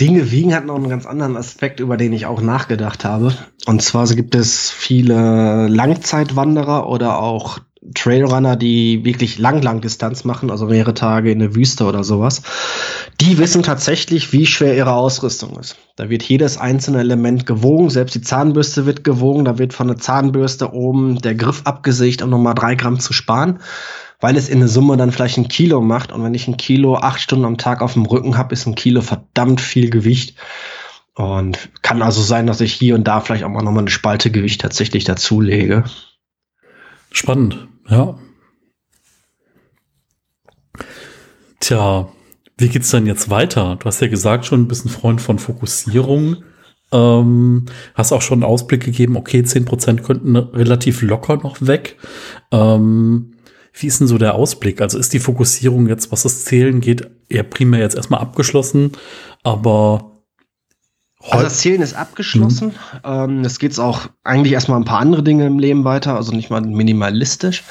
Dinge 0.00 0.30
wiegen 0.30 0.54
hat 0.54 0.64
noch 0.64 0.76
einen 0.76 0.88
ganz 0.88 1.06
anderen 1.06 1.36
Aspekt, 1.36 1.80
über 1.80 1.96
den 1.96 2.12
ich 2.12 2.26
auch 2.26 2.40
nachgedacht 2.40 3.04
habe. 3.04 3.34
Und 3.66 3.82
zwar 3.82 4.06
gibt 4.06 4.34
es 4.34 4.70
viele 4.70 5.66
Langzeitwanderer 5.68 6.88
oder 6.88 7.20
auch 7.20 7.58
Trailrunner, 7.94 8.56
die 8.56 9.04
wirklich 9.04 9.38
lang, 9.38 9.62
lang 9.62 9.80
Distanz 9.80 10.24
machen, 10.24 10.50
also 10.50 10.66
mehrere 10.66 10.94
Tage 10.94 11.30
in 11.30 11.38
der 11.38 11.54
Wüste 11.54 11.84
oder 11.84 12.04
sowas. 12.04 12.42
Die 13.20 13.38
wissen 13.38 13.62
tatsächlich, 13.62 14.32
wie 14.32 14.46
schwer 14.46 14.76
ihre 14.76 14.92
Ausrüstung 14.92 15.58
ist. 15.58 15.76
Da 15.96 16.10
wird 16.10 16.22
jedes 16.22 16.58
einzelne 16.58 17.00
Element 17.00 17.46
gewogen, 17.46 17.90
selbst 17.90 18.14
die 18.14 18.22
Zahnbürste 18.22 18.86
wird 18.86 19.04
gewogen, 19.04 19.44
da 19.44 19.58
wird 19.58 19.72
von 19.72 19.88
der 19.88 19.96
Zahnbürste 19.96 20.72
oben 20.72 21.18
der 21.20 21.34
Griff 21.34 21.62
abgesägt, 21.64 22.22
um 22.22 22.30
nochmal 22.30 22.54
drei 22.54 22.74
Gramm 22.74 23.00
zu 23.00 23.12
sparen 23.12 23.60
weil 24.20 24.36
es 24.36 24.48
in 24.48 24.58
der 24.58 24.68
Summe 24.68 24.96
dann 24.96 25.12
vielleicht 25.12 25.38
ein 25.38 25.48
Kilo 25.48 25.80
macht. 25.80 26.12
Und 26.12 26.24
wenn 26.24 26.34
ich 26.34 26.48
ein 26.48 26.56
Kilo 26.56 26.96
acht 26.96 27.20
Stunden 27.20 27.44
am 27.44 27.56
Tag 27.56 27.82
auf 27.82 27.92
dem 27.92 28.06
Rücken 28.06 28.36
habe, 28.36 28.52
ist 28.52 28.66
ein 28.66 28.74
Kilo 28.74 29.00
verdammt 29.00 29.60
viel 29.60 29.90
Gewicht. 29.90 30.36
Und 31.14 31.70
kann 31.82 32.02
also 32.02 32.22
sein, 32.22 32.46
dass 32.46 32.60
ich 32.60 32.72
hier 32.72 32.94
und 32.94 33.04
da 33.04 33.20
vielleicht 33.20 33.44
auch 33.44 33.48
mal 33.48 33.62
nochmal 33.62 33.82
eine 33.82 33.90
Spalte 33.90 34.30
Gewicht 34.30 34.60
tatsächlich 34.60 35.04
dazulege. 35.04 35.84
Spannend, 37.10 37.68
ja. 37.88 38.18
Tja, 41.60 42.08
wie 42.56 42.68
geht's 42.68 42.90
denn 42.90 43.06
jetzt 43.06 43.30
weiter? 43.30 43.76
Du 43.76 43.86
hast 43.86 44.00
ja 44.00 44.08
gesagt 44.08 44.46
schon, 44.46 44.62
ein 44.62 44.68
Freund 44.88 45.20
von 45.20 45.38
Fokussierung. 45.38 46.44
Ähm, 46.90 47.66
hast 47.94 48.12
auch 48.12 48.22
schon 48.22 48.42
einen 48.42 48.50
Ausblick 48.50 48.84
gegeben, 48.84 49.16
okay, 49.16 49.42
zehn 49.42 49.64
Prozent 49.64 50.02
könnten 50.02 50.36
relativ 50.36 51.02
locker 51.02 51.36
noch 51.36 51.58
weg. 51.60 51.96
Ähm, 52.50 53.34
wie 53.74 53.86
ist 53.86 54.00
denn 54.00 54.08
so 54.08 54.18
der 54.18 54.34
Ausblick? 54.34 54.80
Also 54.80 54.98
ist 54.98 55.12
die 55.12 55.20
Fokussierung 55.20 55.86
jetzt, 55.86 56.10
was 56.10 56.22
das 56.22 56.44
Zählen 56.44 56.80
geht, 56.80 57.10
eher 57.28 57.42
primär 57.42 57.80
jetzt 57.80 57.96
erstmal 57.96 58.20
abgeschlossen, 58.20 58.92
aber 59.42 60.07
also 61.32 61.44
das 61.44 61.58
Zählen 61.58 61.82
ist 61.82 61.94
abgeschlossen. 61.94 62.68
Mhm. 62.68 63.00
Ähm, 63.04 63.40
es 63.44 63.58
geht 63.58 63.78
auch 63.78 64.08
eigentlich 64.24 64.52
erstmal 64.52 64.78
ein 64.80 64.84
paar 64.84 65.00
andere 65.00 65.22
Dinge 65.22 65.46
im 65.46 65.58
Leben 65.58 65.84
weiter, 65.84 66.16
also 66.16 66.32
nicht 66.32 66.50
mal 66.50 66.60
minimalistisch. 66.60 67.64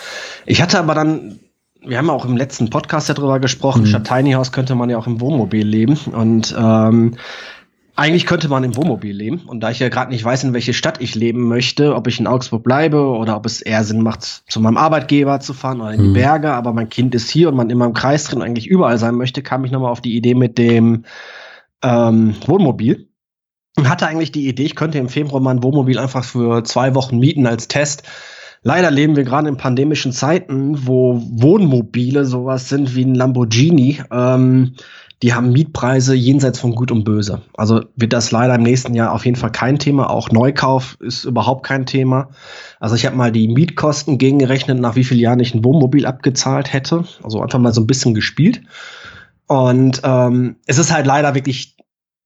Ich 0.45 0.61
hatte 0.61 0.79
aber 0.79 0.93
dann, 0.93 1.39
wir 1.81 1.97
haben 1.97 2.09
auch 2.09 2.25
im 2.25 2.37
letzten 2.37 2.69
Podcast 2.69 3.09
ja 3.09 3.13
drüber 3.13 3.39
gesprochen, 3.39 3.81
mhm. 3.81 3.87
statt 3.87 4.07
Tiny 4.07 4.33
House 4.33 4.51
könnte 4.51 4.75
man 4.75 4.89
ja 4.89 4.97
auch 4.97 5.07
im 5.07 5.21
Wohnmobil 5.21 5.65
leben. 5.65 5.97
Und 6.11 6.55
ähm, 6.57 7.15
eigentlich 7.97 8.27
könnte 8.27 8.47
man 8.47 8.63
im 8.63 8.75
Wohnmobil 8.75 9.15
leben. 9.15 9.41
Und 9.47 9.61
da 9.61 9.71
ich 9.71 9.79
ja 9.79 9.89
gerade 9.89 10.11
nicht 10.11 10.23
weiß, 10.23 10.43
in 10.43 10.53
welche 10.53 10.73
Stadt 10.73 11.01
ich 11.01 11.15
leben 11.15 11.47
möchte, 11.47 11.95
ob 11.95 12.05
ich 12.07 12.19
in 12.19 12.27
Augsburg 12.27 12.63
bleibe 12.63 13.01
oder 13.01 13.35
ob 13.35 13.47
es 13.47 13.59
eher 13.59 13.83
Sinn 13.83 14.01
macht, 14.01 14.43
zu 14.47 14.59
meinem 14.61 14.77
Arbeitgeber 14.77 15.39
zu 15.39 15.53
fahren 15.55 15.81
oder 15.81 15.93
in 15.93 16.01
die 16.01 16.09
mhm. 16.09 16.13
Berge, 16.13 16.53
aber 16.53 16.73
mein 16.73 16.89
Kind 16.89 17.15
ist 17.15 17.29
hier 17.29 17.49
und 17.49 17.55
man 17.55 17.71
immer 17.71 17.85
im 17.85 17.93
Kreis 17.93 18.25
drin 18.25 18.43
eigentlich 18.43 18.67
überall 18.67 18.99
sein 18.99 19.15
möchte, 19.15 19.41
kam 19.41 19.65
ich 19.65 19.71
nochmal 19.71 19.91
auf 19.91 20.01
die 20.01 20.15
Idee 20.15 20.35
mit 20.35 20.59
dem 20.59 21.05
ähm, 21.81 22.35
Wohnmobil. 22.45 23.07
Hatte 23.83 24.07
eigentlich 24.07 24.31
die 24.31 24.47
Idee, 24.47 24.63
ich 24.63 24.75
könnte 24.75 24.97
im 24.97 25.09
Februar 25.09 25.41
mein 25.41 25.63
Wohnmobil 25.63 25.99
einfach 25.99 26.23
für 26.23 26.63
zwei 26.63 26.95
Wochen 26.95 27.19
mieten 27.19 27.45
als 27.45 27.67
Test. 27.67 28.03
Leider 28.63 28.91
leben 28.91 29.15
wir 29.15 29.23
gerade 29.23 29.47
in 29.47 29.57
pandemischen 29.57 30.11
Zeiten, 30.11 30.87
wo 30.87 31.21
Wohnmobile 31.29 32.25
sowas 32.25 32.69
sind 32.69 32.95
wie 32.95 33.05
ein 33.05 33.15
Lamborghini. 33.15 34.01
Ähm, 34.11 34.73
die 35.23 35.33
haben 35.33 35.51
Mietpreise 35.51 36.13
jenseits 36.13 36.59
von 36.59 36.75
Gut 36.75 36.91
und 36.91 37.03
Böse. 37.03 37.41
Also 37.55 37.81
wird 37.95 38.13
das 38.13 38.31
leider 38.31 38.55
im 38.55 38.63
nächsten 38.63 38.93
Jahr 38.93 39.13
auf 39.13 39.25
jeden 39.25 39.37
Fall 39.37 39.51
kein 39.51 39.79
Thema. 39.79 40.09
Auch 40.11 40.29
Neukauf 40.31 40.97
ist 40.99 41.23
überhaupt 41.23 41.65
kein 41.65 41.87
Thema. 41.87 42.29
Also 42.79 42.95
ich 42.95 43.05
habe 43.05 43.15
mal 43.15 43.31
die 43.31 43.47
Mietkosten 43.47 44.19
gegengerechnet, 44.19 44.79
nach 44.79 44.95
wie 44.95 45.03
vielen 45.03 45.19
Jahren 45.19 45.39
ich 45.39 45.55
ein 45.55 45.63
Wohnmobil 45.63 46.05
abgezahlt 46.05 46.71
hätte. 46.71 47.05
Also 47.23 47.41
einfach 47.41 47.57
mal 47.57 47.73
so 47.73 47.81
ein 47.81 47.87
bisschen 47.87 48.13
gespielt. 48.13 48.61
Und 49.47 50.01
ähm, 50.03 50.57
es 50.67 50.77
ist 50.77 50.93
halt 50.93 51.07
leider 51.07 51.33
wirklich 51.33 51.76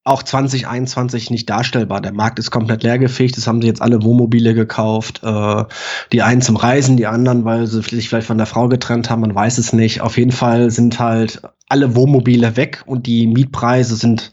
auch 0.04 0.24
2021 0.24 1.30
nicht 1.30 1.50
darstellbar. 1.50 2.02
Der 2.02 2.14
Markt 2.14 2.40
ist 2.40 2.50
komplett 2.50 2.82
leergefegt. 2.82 3.38
Es 3.38 3.48
haben 3.48 3.62
sie 3.62 3.68
jetzt 3.68 3.82
alle 3.82 4.04
Wohnmobile 4.04 4.54
gekauft. 4.56 5.22
Äh, 5.24 5.66
die 6.12 6.24
einen 6.24 6.42
zum 6.42 6.56
Reisen, 6.56 6.98
die 6.98 7.06
anderen, 7.06 7.46
weil 7.46 7.68
sie 7.68 7.82
sich 7.82 8.10
vielleicht 8.10 8.28
von 8.28 8.38
der 8.40 8.48
Frau 8.48 8.68
getrennt 8.68 9.10
haben. 9.10 9.22
Man 9.22 9.36
weiß 9.36 9.60
es 9.60 9.74
nicht. 9.74 10.02
Auf 10.02 10.18
jeden 10.18 10.32
Fall 10.32 10.72
sind 10.72 11.00
halt 11.00 11.42
alle 11.70 11.96
Wohnmobile 11.96 12.58
weg 12.58 12.84
und 12.86 13.06
die 13.06 13.28
Mietpreise 13.28 13.96
sind 13.96 14.32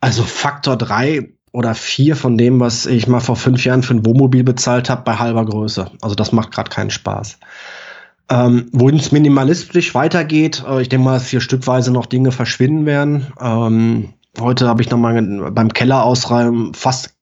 also 0.00 0.22
Faktor 0.22 0.76
drei 0.76 1.30
oder 1.52 1.74
vier 1.74 2.14
von 2.14 2.36
dem, 2.36 2.60
was 2.60 2.86
ich 2.86 3.08
mal 3.08 3.20
vor 3.20 3.36
fünf 3.36 3.64
Jahren 3.64 3.82
für 3.82 3.94
ein 3.94 4.04
Wohnmobil 4.04 4.44
bezahlt 4.44 4.90
habe, 4.90 5.02
bei 5.02 5.16
halber 5.16 5.46
Größe. 5.46 5.90
Also 6.02 6.14
das 6.14 6.30
macht 6.30 6.52
gerade 6.52 6.70
keinen 6.70 6.90
Spaß. 6.90 7.38
Ähm, 8.30 8.68
Wohin 8.72 8.98
es 8.98 9.10
minimalistisch 9.10 9.94
weitergeht, 9.94 10.62
äh, 10.68 10.82
ich 10.82 10.90
denke 10.90 11.04
mal, 11.04 11.14
dass 11.14 11.28
hier 11.28 11.40
stückweise 11.40 11.90
noch 11.90 12.04
Dinge 12.04 12.30
verschwinden 12.30 12.84
werden. 12.84 13.28
Ähm, 13.40 14.12
Heute 14.38 14.68
habe 14.68 14.82
ich 14.82 14.90
noch 14.90 14.98
mal 14.98 15.50
beim 15.50 15.72
Keller 15.72 16.04
ausräumen 16.04 16.74
fast, 16.74 17.16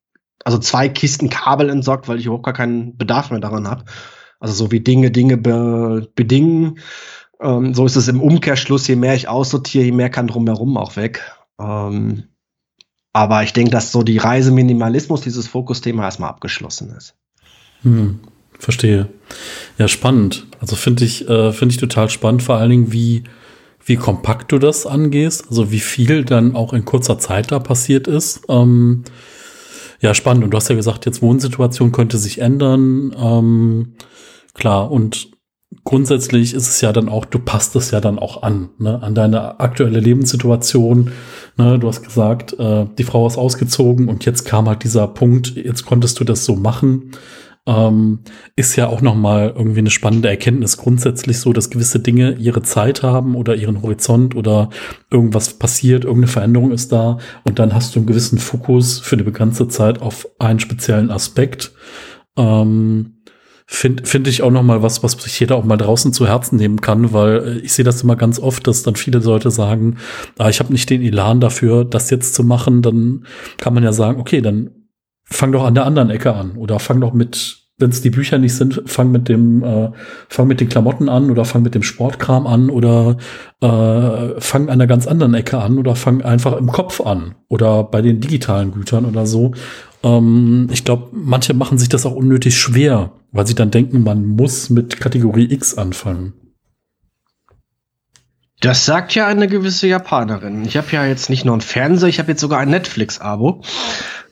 also 0.45 0.59
zwei 0.59 0.89
Kisten 0.89 1.31
Kabel 1.31 1.71
entsorgt, 1.71 2.09
weil 2.09 2.19
ich 2.19 2.27
überhaupt 2.27 2.45
gar 2.45 2.55
keinen 2.55 2.97
Bedarf 2.97 3.31
mehr 3.31 3.41
daran 3.41 3.69
habe. 3.69 3.85
Also 4.41 4.55
so 4.55 4.73
wie 4.73 4.81
Dinge 4.81 5.11
Dinge 5.11 5.37
be 5.37 6.11
bedingen. 6.15 6.79
Ähm, 7.41 7.75
so 7.75 7.87
ist 7.87 7.97
es 7.97 8.09
im 8.09 8.21
Umkehrschluss, 8.21 8.87
je 8.87 8.97
mehr 8.97 9.15
ich 9.15 9.29
aussortiere, 9.29 9.85
je 9.85 9.93
mehr 9.93 10.11
kann 10.11 10.27
drumherum 10.27 10.77
auch 10.77 10.97
weg. 10.97 11.23
Ähm, 11.61 12.25
aber 13.13 13.43
ich 13.43 13.53
denke, 13.53 13.71
dass 13.71 13.93
so 13.93 14.03
die 14.03 14.19
Reise 14.19 14.53
Minimalismus, 14.53 15.23
dieses 15.23 15.49
Fokusthema 15.49 16.05
erstmal 16.05 16.29
abgeschlossen 16.29 16.95
ist. 16.97 17.15
Hm, 17.83 18.21
verstehe. 18.59 19.09
Ja, 19.79 19.89
spannend. 19.89 20.47
Also 20.61 20.77
finde 20.77 21.05
ich, 21.05 21.29
äh, 21.29 21.53
finde 21.53 21.75
ich 21.75 21.81
total 21.81 22.11
spannend, 22.11 22.43
vor 22.43 22.57
allen 22.57 22.71
Dingen, 22.71 22.93
wie, 22.93 23.25
wie 23.87 23.97
kompakt 23.97 24.51
du 24.51 24.59
das 24.59 24.85
angehst, 24.85 25.47
also 25.49 25.71
wie 25.71 25.81
viel 25.81 26.25
dann 26.25 26.57
auch 26.57 26.73
in 26.73 26.85
kurzer 26.85 27.19
Zeit 27.19 27.53
da 27.53 27.61
passiert 27.61 28.09
ist. 28.09 28.43
Ähm, 28.49 29.05
ja, 30.01 30.13
spannend. 30.13 30.45
Und 30.45 30.51
du 30.51 30.57
hast 30.57 30.69
ja 30.69 30.75
gesagt, 30.75 31.07
jetzt 31.07 31.23
Wohnsituation 31.23 31.93
könnte 31.93 32.19
sich 32.19 32.41
ändern. 32.41 33.15
Ähm, 33.17 33.95
klar, 34.55 34.91
und 34.91 35.31
grundsätzlich 35.85 36.53
ist 36.53 36.69
es 36.69 36.81
ja 36.81 36.93
dann 36.93 37.09
auch, 37.09 37.25
du 37.25 37.39
passt 37.39 37.77
es 37.77 37.93
ja 37.93 38.01
dann 38.01 38.19
auch 38.19 38.43
an, 38.43 38.71
ne, 38.79 39.01
an 39.03 39.15
deine 39.15 39.61
aktuelle 39.61 40.01
Lebenssituation. 40.01 41.13
Ne, 41.57 41.79
du 41.79 41.87
hast 41.87 42.03
gesagt, 42.03 42.59
äh, 42.59 42.87
die 42.99 43.05
Frau 43.05 43.27
ist 43.27 43.39
ausgezogen 43.39 44.09
und 44.09 44.25
jetzt 44.25 44.45
kam 44.45 44.69
halt 44.69 44.83
dieser 44.83 45.07
Punkt, 45.07 45.55
jetzt 45.55 45.87
konntest 45.87 46.19
du 46.19 46.25
das 46.25 46.45
so 46.45 46.57
machen 46.57 47.13
ähm, 47.67 48.21
ist 48.55 48.77
ja 48.77 48.87
auch 48.87 49.01
nochmal 49.01 49.53
irgendwie 49.57 49.81
eine 49.81 49.91
spannende 49.91 50.29
Erkenntnis. 50.29 50.77
Grundsätzlich 50.77 51.41
so, 51.41 51.53
dass 51.53 51.71
gewisse 51.71 52.01
Dinge 52.01 52.35
ihre 52.35 52.63
Zeit 52.63 53.03
haben 53.03 53.35
oder 53.35 53.57
ihren 53.57 53.83
Horizont 53.83 54.35
oder 54.37 54.71
irgendwas 55.11 55.55
passiert, 55.55 56.05
irgendeine 56.05 56.33
Veränderung 56.33 56.71
ist 56.71 56.93
da 56.93 57.19
und 57.45 57.59
dann 57.59 57.75
hast 57.75 57.95
du 57.95 58.01
einen 58.01 58.07
gewissen 58.07 58.39
Fokus 58.39 59.01
für 59.01 59.17
eine 59.17 59.25
begrenzte 59.25 59.69
Zeit 59.69 60.01
auf 60.01 60.29
einen 60.39 60.61
speziellen 60.61 61.11
Aspekt. 61.11 61.73
Ähm, 62.37 63.13
Finde 63.69 64.07
find 64.07 64.29
ich 64.29 64.43
auch 64.43 64.53
noch 64.53 64.63
mal 64.63 64.85
was, 64.85 65.03
was 65.03 65.13
sich 65.15 65.41
jeder 65.41 65.57
auch 65.57 65.65
mal 65.65 65.77
draußen 65.77 66.13
zu 66.13 66.29
Herzen 66.29 66.55
nehmen 66.55 66.81
kann, 66.81 67.13
weil 67.13 67.39
äh, 67.39 67.59
ich 67.59 67.73
sehe 67.73 67.85
das 67.85 68.01
immer 68.01 68.15
ganz 68.15 68.39
oft, 68.39 68.65
dass 68.69 68.85
dann 68.85 68.95
viele 68.95 69.19
Leute 69.19 69.51
sagen, 69.51 69.97
ah, 70.39 70.49
ich 70.49 70.61
habe 70.61 70.73
nicht 70.73 70.89
den 70.89 71.03
Elan 71.03 71.41
dafür, 71.41 71.85
das 71.85 72.11
jetzt 72.11 72.37
zu 72.37 72.45
machen. 72.45 72.83
Dann 72.83 73.27
kann 73.59 73.75
man 73.75 73.83
ja 73.83 73.93
sagen, 73.93 74.21
okay, 74.21 74.41
dann 74.41 74.71
fang 75.29 75.53
doch 75.53 75.65
an 75.65 75.75
der 75.75 75.87
anderen 75.87 76.11
Ecke 76.11 76.35
an 76.35 76.53
oder 76.57 76.79
fang 76.79 77.01
doch 77.01 77.13
mit, 77.13 77.59
wenn 77.79 77.91
es 77.91 78.01
die 78.01 78.11
Bücher 78.11 78.39
nicht 78.39 78.55
sind, 78.55 78.83
fang 78.87 79.11
mit 79.11 79.29
dem, 79.29 79.63
äh, 79.63 79.91
fang 80.29 80.47
mit 80.47 80.61
den 80.61 80.69
Klamotten 80.69 81.09
an 81.09 81.31
oder 81.31 81.45
fang 81.45 81.63
mit 81.63 81.75
dem 81.75 81.83
Sportkram 81.83 82.47
an 82.47 82.71
oder 82.71 83.17
äh, 83.61 84.41
fang 84.41 84.69
an 84.69 84.71
einer 84.71 84.87
ganz 84.87 85.07
anderen 85.07 85.35
Ecke 85.35 85.59
an 85.59 85.79
oder 85.79 85.97
fang 85.97 86.23
einfach 86.23 86.57
im 86.57 86.69
Kopf 86.69 87.01
an 87.01 87.35
oder 87.49 87.85
bei 87.85 88.03
den 88.03 88.21
digitalen 88.21 88.73
Gütern 88.73 89.05
oder 89.05 89.27
so. 89.27 89.53
Ähm, 90.03 90.69
ich 90.73 90.85
glaube, 90.85 91.09
manche 91.13 91.55
machen 91.55 91.79
sich 91.79 91.89
das 91.89 92.07
auch 92.07 92.15
unnötig 92.15 92.57
schwer, 92.57 93.13
weil 93.33 93.47
sie 93.47 93.55
dann 93.55 93.71
denken, 93.71 94.05
man 94.05 94.25
muss 94.25 94.71
mit 94.71 95.01
Kategorie 95.01 95.53
X 95.53 95.77
anfangen. 95.77 96.35
Das 98.61 98.87
sagt 98.87 99.15
ja 99.15 99.27
eine 99.27 99.49
gewisse 99.49 99.87
Japanerin. 99.87 100.65
Ich 100.65 100.77
habe 100.77 100.87
ja 100.93 101.05
jetzt 101.05 101.29
nicht 101.29 101.45
nur 101.45 101.55
ein 101.55 101.61
Fernseher, 101.61 102.09
ich 102.09 102.19
habe 102.19 102.31
jetzt 102.31 102.41
sogar 102.41 102.61
ein 102.61 102.71
Netflix-Abo. 102.71 103.63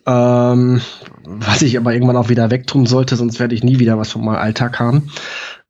Ähm, 0.06 0.80
was 1.24 1.62
ich 1.62 1.78
aber 1.78 1.94
irgendwann 1.94 2.16
auch 2.16 2.28
wieder 2.28 2.50
wegtun 2.50 2.86
sollte, 2.86 3.16
sonst 3.16 3.40
werde 3.40 3.54
ich 3.54 3.64
nie 3.64 3.78
wieder 3.78 3.98
was 3.98 4.12
von 4.12 4.24
meinem 4.24 4.36
Alltag 4.36 4.78
haben. 4.78 5.10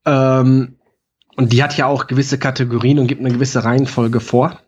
Ähm, 0.04 0.76
und 1.36 1.52
die 1.52 1.62
hat 1.62 1.76
ja 1.76 1.86
auch 1.86 2.06
gewisse 2.06 2.38
Kategorien 2.38 2.98
und 2.98 3.06
gibt 3.06 3.20
eine 3.20 3.32
gewisse 3.32 3.64
Reihenfolge 3.64 4.20
vor. 4.20 4.60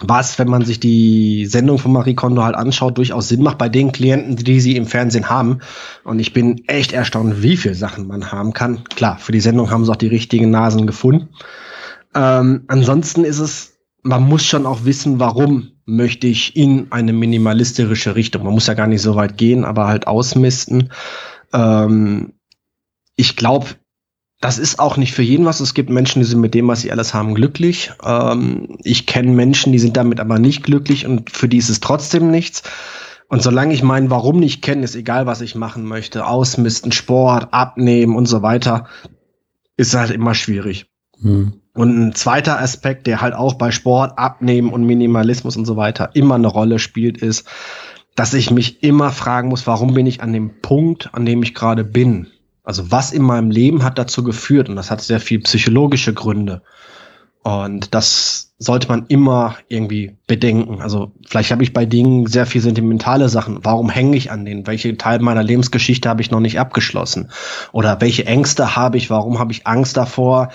Was, 0.00 0.38
wenn 0.38 0.48
man 0.48 0.64
sich 0.64 0.78
die 0.78 1.46
Sendung 1.46 1.78
von 1.78 1.90
Marie 1.90 2.14
Kondo 2.14 2.42
halt 2.42 2.54
anschaut, 2.54 2.98
durchaus 2.98 3.28
Sinn 3.28 3.42
macht 3.42 3.56
bei 3.56 3.70
den 3.70 3.92
Klienten, 3.92 4.36
die 4.36 4.60
sie 4.60 4.76
im 4.76 4.86
Fernsehen 4.86 5.30
haben. 5.30 5.60
Und 6.04 6.18
ich 6.18 6.34
bin 6.34 6.64
echt 6.66 6.92
erstaunt, 6.92 7.42
wie 7.42 7.56
viel 7.56 7.74
Sachen 7.74 8.06
man 8.06 8.30
haben 8.30 8.52
kann. 8.52 8.84
Klar, 8.84 9.18
für 9.18 9.32
die 9.32 9.40
Sendung 9.40 9.70
haben 9.70 9.86
sie 9.86 9.90
auch 9.90 9.96
die 9.96 10.08
richtigen 10.08 10.50
Nasen 10.50 10.86
gefunden. 10.86 11.30
Ähm, 12.14 12.64
ansonsten 12.66 13.24
ist 13.24 13.38
es, 13.38 13.75
man 14.06 14.22
muss 14.22 14.44
schon 14.44 14.66
auch 14.66 14.84
wissen, 14.84 15.18
warum 15.18 15.72
möchte 15.84 16.26
ich 16.26 16.56
in 16.56 16.90
eine 16.90 17.12
minimalistische 17.12 18.14
Richtung. 18.14 18.44
Man 18.44 18.54
muss 18.54 18.66
ja 18.68 18.74
gar 18.74 18.86
nicht 18.86 19.02
so 19.02 19.16
weit 19.16 19.36
gehen, 19.36 19.64
aber 19.64 19.86
halt 19.88 20.06
ausmisten. 20.06 20.92
Ähm, 21.52 22.34
ich 23.16 23.36
glaube, 23.36 23.66
das 24.40 24.58
ist 24.58 24.78
auch 24.78 24.96
nicht 24.96 25.12
für 25.12 25.22
jeden 25.22 25.44
was. 25.44 25.60
Es 25.60 25.74
gibt 25.74 25.90
Menschen, 25.90 26.20
die 26.20 26.26
sind 26.26 26.40
mit 26.40 26.54
dem, 26.54 26.68
was 26.68 26.82
sie 26.82 26.92
alles 26.92 27.14
haben, 27.14 27.34
glücklich. 27.34 27.92
Ähm, 28.04 28.78
ich 28.84 29.06
kenne 29.06 29.32
Menschen, 29.32 29.72
die 29.72 29.78
sind 29.78 29.96
damit 29.96 30.20
aber 30.20 30.38
nicht 30.38 30.62
glücklich 30.62 31.06
und 31.06 31.30
für 31.30 31.48
die 31.48 31.58
ist 31.58 31.70
es 31.70 31.80
trotzdem 31.80 32.30
nichts. 32.30 32.62
Und 33.28 33.42
solange 33.42 33.74
ich 33.74 33.82
meinen 33.82 34.10
Warum 34.10 34.38
nicht 34.38 34.62
kenne, 34.62 34.84
ist 34.84 34.94
egal, 34.94 35.26
was 35.26 35.40
ich 35.40 35.56
machen 35.56 35.84
möchte. 35.84 36.26
Ausmisten, 36.26 36.92
Sport, 36.92 37.52
abnehmen 37.52 38.14
und 38.14 38.26
so 38.26 38.42
weiter, 38.42 38.86
ist 39.76 39.94
halt 39.94 40.12
immer 40.12 40.34
schwierig. 40.34 40.86
Hm. 41.20 41.54
Und 41.76 41.98
ein 41.98 42.14
zweiter 42.14 42.60
Aspekt, 42.60 43.06
der 43.06 43.20
halt 43.20 43.34
auch 43.34 43.54
bei 43.54 43.70
Sport, 43.70 44.18
Abnehmen 44.18 44.70
und 44.70 44.84
Minimalismus 44.84 45.56
und 45.56 45.66
so 45.66 45.76
weiter 45.76 46.10
immer 46.14 46.36
eine 46.36 46.46
Rolle 46.46 46.78
spielt, 46.78 47.18
ist, 47.18 47.46
dass 48.14 48.32
ich 48.32 48.50
mich 48.50 48.82
immer 48.82 49.10
fragen 49.10 49.50
muss, 49.50 49.66
warum 49.66 49.92
bin 49.92 50.06
ich 50.06 50.22
an 50.22 50.32
dem 50.32 50.62
Punkt, 50.62 51.10
an 51.12 51.26
dem 51.26 51.42
ich 51.42 51.54
gerade 51.54 51.84
bin? 51.84 52.28
Also 52.64 52.90
was 52.90 53.12
in 53.12 53.22
meinem 53.22 53.50
Leben 53.50 53.84
hat 53.84 53.98
dazu 53.98 54.24
geführt? 54.24 54.68
Und 54.68 54.76
das 54.76 54.90
hat 54.90 55.02
sehr 55.02 55.20
viel 55.20 55.40
psychologische 55.40 56.14
Gründe. 56.14 56.62
Und 57.42 57.94
das 57.94 58.54
sollte 58.58 58.88
man 58.88 59.04
immer 59.06 59.56
irgendwie 59.68 60.16
bedenken. 60.26 60.80
Also 60.80 61.12
vielleicht 61.28 61.52
habe 61.52 61.62
ich 61.62 61.74
bei 61.74 61.84
Dingen 61.84 62.26
sehr 62.26 62.46
viel 62.46 62.62
sentimentale 62.62 63.28
Sachen. 63.28 63.58
Warum 63.62 63.90
hänge 63.90 64.16
ich 64.16 64.32
an 64.32 64.44
denen? 64.44 64.66
Welche 64.66 64.96
Teil 64.96 65.20
meiner 65.20 65.42
Lebensgeschichte 65.42 66.08
habe 66.08 66.22
ich 66.22 66.30
noch 66.30 66.40
nicht 66.40 66.58
abgeschlossen? 66.58 67.30
Oder 67.70 68.00
welche 68.00 68.26
Ängste 68.26 68.76
habe 68.76 68.96
ich? 68.96 69.10
Warum 69.10 69.38
habe 69.38 69.52
ich 69.52 69.66
Angst 69.66 69.96
davor? 69.96 70.48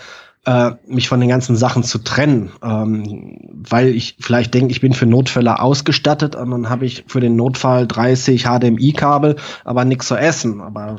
Äh, 0.46 0.72
mich 0.88 1.08
von 1.08 1.20
den 1.20 1.30
ganzen 1.30 1.56
Sachen 1.56 1.84
zu 1.84 2.00
trennen, 2.00 2.52
ähm, 2.64 3.38
weil 3.52 3.90
ich 3.90 4.18
vielleicht 4.20 4.54
denke, 4.54 4.72
ich 4.72 4.82
bin 4.82 4.94
für 4.94 5.06
Notfälle 5.06 5.60
ausgestattet 5.60 6.36
und 6.36 6.52
dann 6.52 6.70
habe 6.70 6.86
ich 6.86 7.06
für 7.08 7.20
den 7.20 7.36
Notfall 7.36 7.88
30 7.88 8.44
HDMI-Kabel, 8.44 9.36
aber 9.64 9.86
nichts 9.86 10.08
zu 10.08 10.16
essen. 10.16 10.62
Aber 10.62 10.98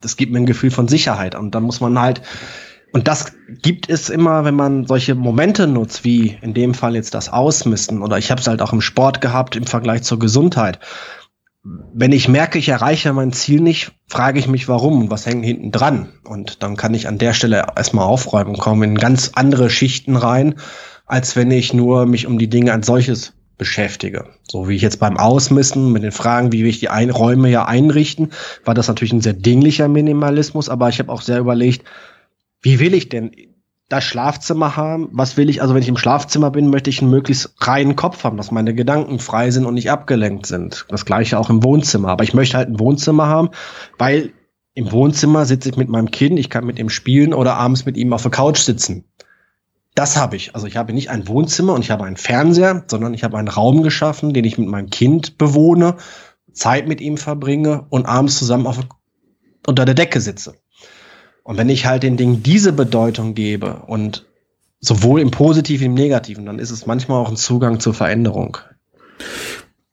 das 0.00 0.16
gibt 0.16 0.32
mir 0.32 0.38
ein 0.38 0.46
Gefühl 0.46 0.70
von 0.70 0.88
Sicherheit. 0.88 1.34
Und 1.34 1.54
dann 1.54 1.64
muss 1.64 1.80
man 1.80 1.98
halt 2.00 2.22
und 2.92 3.08
das 3.08 3.34
gibt 3.60 3.90
es 3.90 4.08
immer, 4.08 4.46
wenn 4.46 4.54
man 4.54 4.86
solche 4.86 5.14
Momente 5.14 5.66
nutzt, 5.66 6.04
wie 6.04 6.38
in 6.40 6.54
dem 6.54 6.72
Fall 6.72 6.94
jetzt 6.94 7.12
das 7.12 7.28
Ausmisten. 7.28 8.00
Oder 8.00 8.16
ich 8.16 8.30
habe 8.30 8.40
es 8.40 8.46
halt 8.46 8.62
auch 8.62 8.72
im 8.72 8.80
Sport 8.80 9.20
gehabt 9.20 9.54
im 9.54 9.66
Vergleich 9.66 10.02
zur 10.02 10.18
Gesundheit 10.18 10.78
wenn 11.94 12.12
ich 12.12 12.28
merke, 12.28 12.58
ich 12.58 12.68
erreiche 12.68 13.12
mein 13.12 13.32
Ziel 13.32 13.60
nicht, 13.60 13.92
frage 14.06 14.38
ich 14.38 14.46
mich, 14.46 14.68
warum 14.68 15.02
und 15.02 15.10
was 15.10 15.26
hängt 15.26 15.44
hinten 15.44 15.72
dran. 15.72 16.12
Und 16.24 16.62
dann 16.62 16.76
kann 16.76 16.94
ich 16.94 17.08
an 17.08 17.18
der 17.18 17.32
Stelle 17.32 17.66
erstmal 17.74 18.04
aufräumen 18.04 18.56
komme 18.56 18.84
in 18.84 18.96
ganz 18.96 19.32
andere 19.34 19.70
Schichten 19.70 20.16
rein, 20.16 20.56
als 21.06 21.34
wenn 21.34 21.50
ich 21.50 21.72
nur 21.72 22.06
mich 22.06 22.26
um 22.26 22.38
die 22.38 22.48
Dinge 22.48 22.72
als 22.72 22.86
solches 22.86 23.32
beschäftige. 23.58 24.26
So 24.48 24.68
wie 24.68 24.76
ich 24.76 24.82
jetzt 24.82 25.00
beim 25.00 25.16
Ausmisten 25.16 25.92
mit 25.92 26.02
den 26.02 26.12
Fragen, 26.12 26.52
wie 26.52 26.62
will 26.62 26.70
ich 26.70 26.80
die 26.80 26.90
ein 26.90 27.10
Räume 27.10 27.48
ja 27.48 27.64
einrichten, 27.64 28.32
war 28.64 28.74
das 28.74 28.88
natürlich 28.88 29.12
ein 29.12 29.22
sehr 29.22 29.32
dinglicher 29.32 29.88
Minimalismus, 29.88 30.68
aber 30.68 30.88
ich 30.88 30.98
habe 30.98 31.10
auch 31.10 31.22
sehr 31.22 31.38
überlegt, 31.38 31.84
wie 32.60 32.78
will 32.78 32.94
ich 32.94 33.08
denn 33.08 33.32
das 33.88 34.04
Schlafzimmer 34.04 34.76
haben. 34.76 35.08
Was 35.12 35.36
will 35.36 35.48
ich? 35.48 35.62
Also 35.62 35.74
wenn 35.74 35.82
ich 35.82 35.88
im 35.88 35.96
Schlafzimmer 35.96 36.50
bin, 36.50 36.70
möchte 36.70 36.90
ich 36.90 37.00
einen 37.00 37.10
möglichst 37.10 37.54
reinen 37.60 37.94
Kopf 37.94 38.24
haben, 38.24 38.36
dass 38.36 38.50
meine 38.50 38.74
Gedanken 38.74 39.18
frei 39.18 39.50
sind 39.50 39.64
und 39.64 39.74
nicht 39.74 39.90
abgelenkt 39.90 40.46
sind. 40.46 40.86
Das 40.88 41.04
gleiche 41.04 41.38
auch 41.38 41.50
im 41.50 41.62
Wohnzimmer. 41.62 42.08
Aber 42.08 42.24
ich 42.24 42.34
möchte 42.34 42.56
halt 42.56 42.68
ein 42.68 42.80
Wohnzimmer 42.80 43.26
haben, 43.26 43.50
weil 43.98 44.32
im 44.74 44.90
Wohnzimmer 44.92 45.46
sitze 45.46 45.70
ich 45.70 45.76
mit 45.76 45.88
meinem 45.88 46.10
Kind, 46.10 46.38
ich 46.38 46.50
kann 46.50 46.66
mit 46.66 46.78
ihm 46.78 46.90
spielen 46.90 47.32
oder 47.32 47.54
abends 47.54 47.86
mit 47.86 47.96
ihm 47.96 48.12
auf 48.12 48.22
der 48.22 48.30
Couch 48.30 48.58
sitzen. 48.58 49.04
das 49.94 50.16
habe 50.18 50.36
ich. 50.36 50.54
Also 50.54 50.66
ich 50.66 50.76
habe 50.76 50.92
nicht 50.92 51.08
ein 51.08 51.26
Wohnzimmer 51.26 51.72
und 51.72 51.80
ich 51.80 51.90
habe 51.90 52.04
einen 52.04 52.18
Fernseher, 52.18 52.84
sondern 52.86 53.14
ich 53.14 53.24
habe 53.24 53.38
einen 53.38 53.48
Raum 53.48 53.82
geschaffen, 53.82 54.34
den 54.34 54.44
ich 54.44 54.58
mit 54.58 54.68
meinem 54.68 54.90
Kind 54.90 55.38
bewohne, 55.38 55.96
Zeit 56.52 56.86
mit 56.86 57.00
ihm 57.00 57.16
verbringe 57.16 57.86
und 57.88 58.04
abends 58.04 58.38
zusammen 58.38 58.66
auf, 58.66 58.78
unter 59.66 59.84
der 59.86 59.94
Decke 59.94 60.20
sitze. 60.20 60.54
Und 61.46 61.58
wenn 61.58 61.68
ich 61.68 61.86
halt 61.86 62.02
den 62.02 62.16
Dingen 62.16 62.42
diese 62.42 62.72
Bedeutung 62.72 63.34
gebe 63.34 63.84
und 63.86 64.26
sowohl 64.80 65.20
im 65.20 65.30
Positiven 65.30 65.82
wie 65.82 65.86
im 65.86 65.94
Negativen, 65.94 66.44
dann 66.44 66.58
ist 66.58 66.72
es 66.72 66.86
manchmal 66.86 67.22
auch 67.22 67.30
ein 67.30 67.36
Zugang 67.36 67.78
zur 67.78 67.94
Veränderung. 67.94 68.58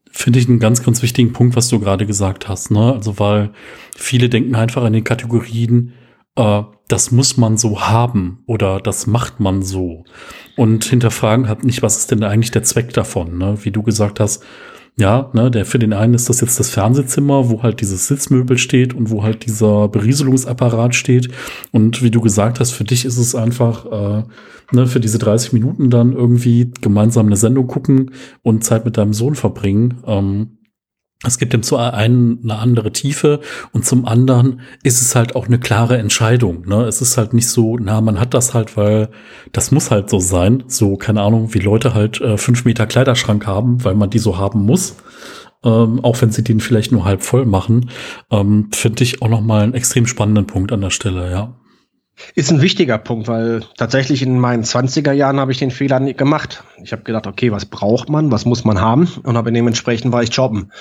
Finde 0.10 0.40
ich 0.40 0.50
einen 0.50 0.58
ganz, 0.58 0.82
ganz 0.82 1.04
wichtigen 1.04 1.32
Punkt, 1.32 1.56
was 1.56 1.68
du 1.68 1.80
gerade 1.80 2.08
gesagt 2.08 2.50
hast. 2.50 2.72
Ne? 2.72 2.94
Also, 2.94 3.20
weil 3.20 3.52
viele 3.96 4.30
denken 4.30 4.56
einfach 4.56 4.84
in 4.84 4.94
den 4.94 5.04
Kategorien, 5.04 5.94
äh, 6.38 6.64
das 6.88 7.12
muss 7.12 7.38
man 7.38 7.56
so 7.58 7.82
haben 7.82 8.42
oder 8.48 8.80
das 8.80 9.06
macht 9.06 9.40
man 9.40 9.62
so. 9.62 10.06
Und 10.58 10.86
hinterfragen 10.86 11.48
hat 11.48 11.64
nicht, 11.64 11.84
was 11.84 11.98
ist 11.98 12.10
denn 12.10 12.24
eigentlich 12.24 12.50
der 12.50 12.64
Zweck 12.64 12.94
davon? 12.94 13.38
Ne? 13.38 13.60
Wie 13.62 13.72
du 13.72 13.84
gesagt 13.84 14.20
hast, 14.20 14.44
ja, 14.96 15.32
ne, 15.34 15.50
der 15.50 15.66
für 15.66 15.80
den 15.80 15.94
einen 15.94 16.14
ist 16.14 16.30
das 16.30 16.42
jetzt 16.42 16.60
das 16.60 16.70
Fernsehzimmer, 16.70 17.50
wo 17.50 17.64
halt 17.64 17.82
dieses 17.82 18.08
Sitzmöbel 18.08 18.60
steht 18.60 18.94
und 18.94 19.10
wo 19.10 19.24
halt 19.24 19.46
dieser 19.46 19.88
Berieselungsapparat 19.88 20.94
steht. 20.94 21.30
Und 21.72 22.04
wie 22.04 22.12
du 22.12 22.22
gesagt 22.22 22.60
hast, 22.60 22.72
für 22.72 22.84
dich 22.84 23.04
ist 23.06 23.18
es 23.18 23.34
einfach, 23.34 23.86
äh, 23.86 24.24
ne, 24.72 24.86
für 24.86 25.00
diese 25.00 25.18
30 25.18 25.54
Minuten 25.54 25.90
dann 25.90 26.14
irgendwie 26.14 26.72
gemeinsam 26.82 27.26
eine 27.26 27.38
Sendung 27.38 27.66
gucken 27.68 28.12
und 28.44 28.64
Zeit 28.64 28.86
mit 28.86 28.98
deinem 28.98 29.14
Sohn 29.14 29.34
verbringen. 29.34 29.96
Ähm, 30.06 30.58
es 31.26 31.38
gibt 31.38 31.54
dem 31.54 31.64
zu 31.64 31.78
einen 31.78 32.40
eine 32.44 32.56
andere 32.60 32.92
Tiefe 32.92 33.40
und 33.72 33.86
zum 33.86 34.06
anderen 34.06 34.62
ist 34.84 35.02
es 35.02 35.16
halt 35.16 35.36
auch 35.36 35.48
eine 35.48 35.60
klare 35.60 35.98
Entscheidung. 35.98 36.68
Ne? 36.68 36.84
Es 36.84 37.02
ist 37.02 37.18
halt 37.18 37.34
nicht 37.34 37.48
so, 37.48 37.78
na, 37.78 38.02
man 38.02 38.20
hat 38.20 38.34
das 38.34 38.54
halt, 38.54 38.76
weil 38.76 39.10
das 39.52 39.72
muss 39.72 39.92
halt 39.92 40.10
so 40.10 40.20
sein. 40.20 40.64
So, 40.68 40.98
keine 40.98 41.22
Ahnung, 41.22 41.54
wie 41.54 41.60
Leute 41.60 41.94
halt 41.94 42.20
äh, 42.22 42.38
fünf 42.38 42.66
Meter 42.66 42.86
Kleiderschrank 42.86 43.48
haben, 43.48 43.84
weil 43.84 43.96
man 43.96 44.10
die 44.10 44.20
so 44.20 44.38
haben 44.38 44.66
muss. 44.66 44.98
Ähm, 45.64 46.04
auch 46.04 46.22
wenn 46.22 46.32
sie 46.32 46.44
den 46.44 46.60
vielleicht 46.60 46.92
nur 46.92 47.06
halb 47.06 47.24
voll 47.24 47.46
machen, 47.46 47.90
ähm, 48.30 48.68
finde 48.74 49.04
ich 49.04 49.22
auch 49.22 49.30
noch 49.30 49.42
mal 49.42 49.64
einen 49.64 49.74
extrem 49.74 50.06
spannenden 50.06 50.46
Punkt 50.46 50.74
an 50.74 50.82
der 50.82 50.90
Stelle, 50.90 51.32
ja. 51.32 51.54
Ist 52.36 52.52
ein 52.52 52.62
wichtiger 52.62 52.98
Punkt, 52.98 53.28
weil 53.28 53.64
tatsächlich 53.78 54.22
in 54.22 54.40
meinen 54.40 54.64
20er 54.64 55.12
Jahren 55.12 55.40
habe 55.40 55.52
ich 55.52 55.58
den 55.58 55.72
Fehler 55.72 56.00
nicht 56.00 56.18
gemacht. 56.18 56.64
Ich 56.84 56.92
habe 56.92 57.04
gedacht, 57.04 57.28
okay, 57.28 57.52
was 57.52 57.66
braucht 57.66 58.10
man, 58.10 58.32
was 58.32 58.46
muss 58.46 58.64
man 58.64 58.80
haben 58.80 59.08
und 59.24 59.36
habe 59.36 59.52
dementsprechend 59.52 60.14
war 60.14 60.24
ich 60.24 60.34
jobben. 60.34 60.72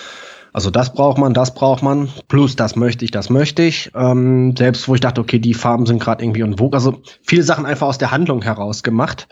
Also 0.53 0.71
das 0.71 0.93
braucht 0.93 1.17
man, 1.17 1.33
das 1.33 1.55
braucht 1.55 1.83
man, 1.83 2.11
plus 2.29 2.57
das 2.57 2.77
möchte 2.77 3.05
ich, 3.07 3.11
das 3.11 3.31
möchte 3.31 3.63
ich. 3.63 3.91
Ähm, 3.95 4.55
selbst 4.57 4.87
wo 4.87 4.95
ich 4.95 5.01
dachte, 5.01 5.23
okay, 5.23 5.39
die 5.39 5.55
Farben 5.55 5.87
sind 5.87 6.03
gerade 6.03 6.23
irgendwie 6.23 6.43
in 6.43 6.59
Vogue. 6.59 6.77
Also 6.77 7.01
viele 7.23 7.43
Sachen 7.43 7.65
einfach 7.65 7.87
aus 7.87 7.99
der 7.99 8.11
Handlung 8.11 8.43
heraus 8.43 8.83
gemacht. 8.83 9.29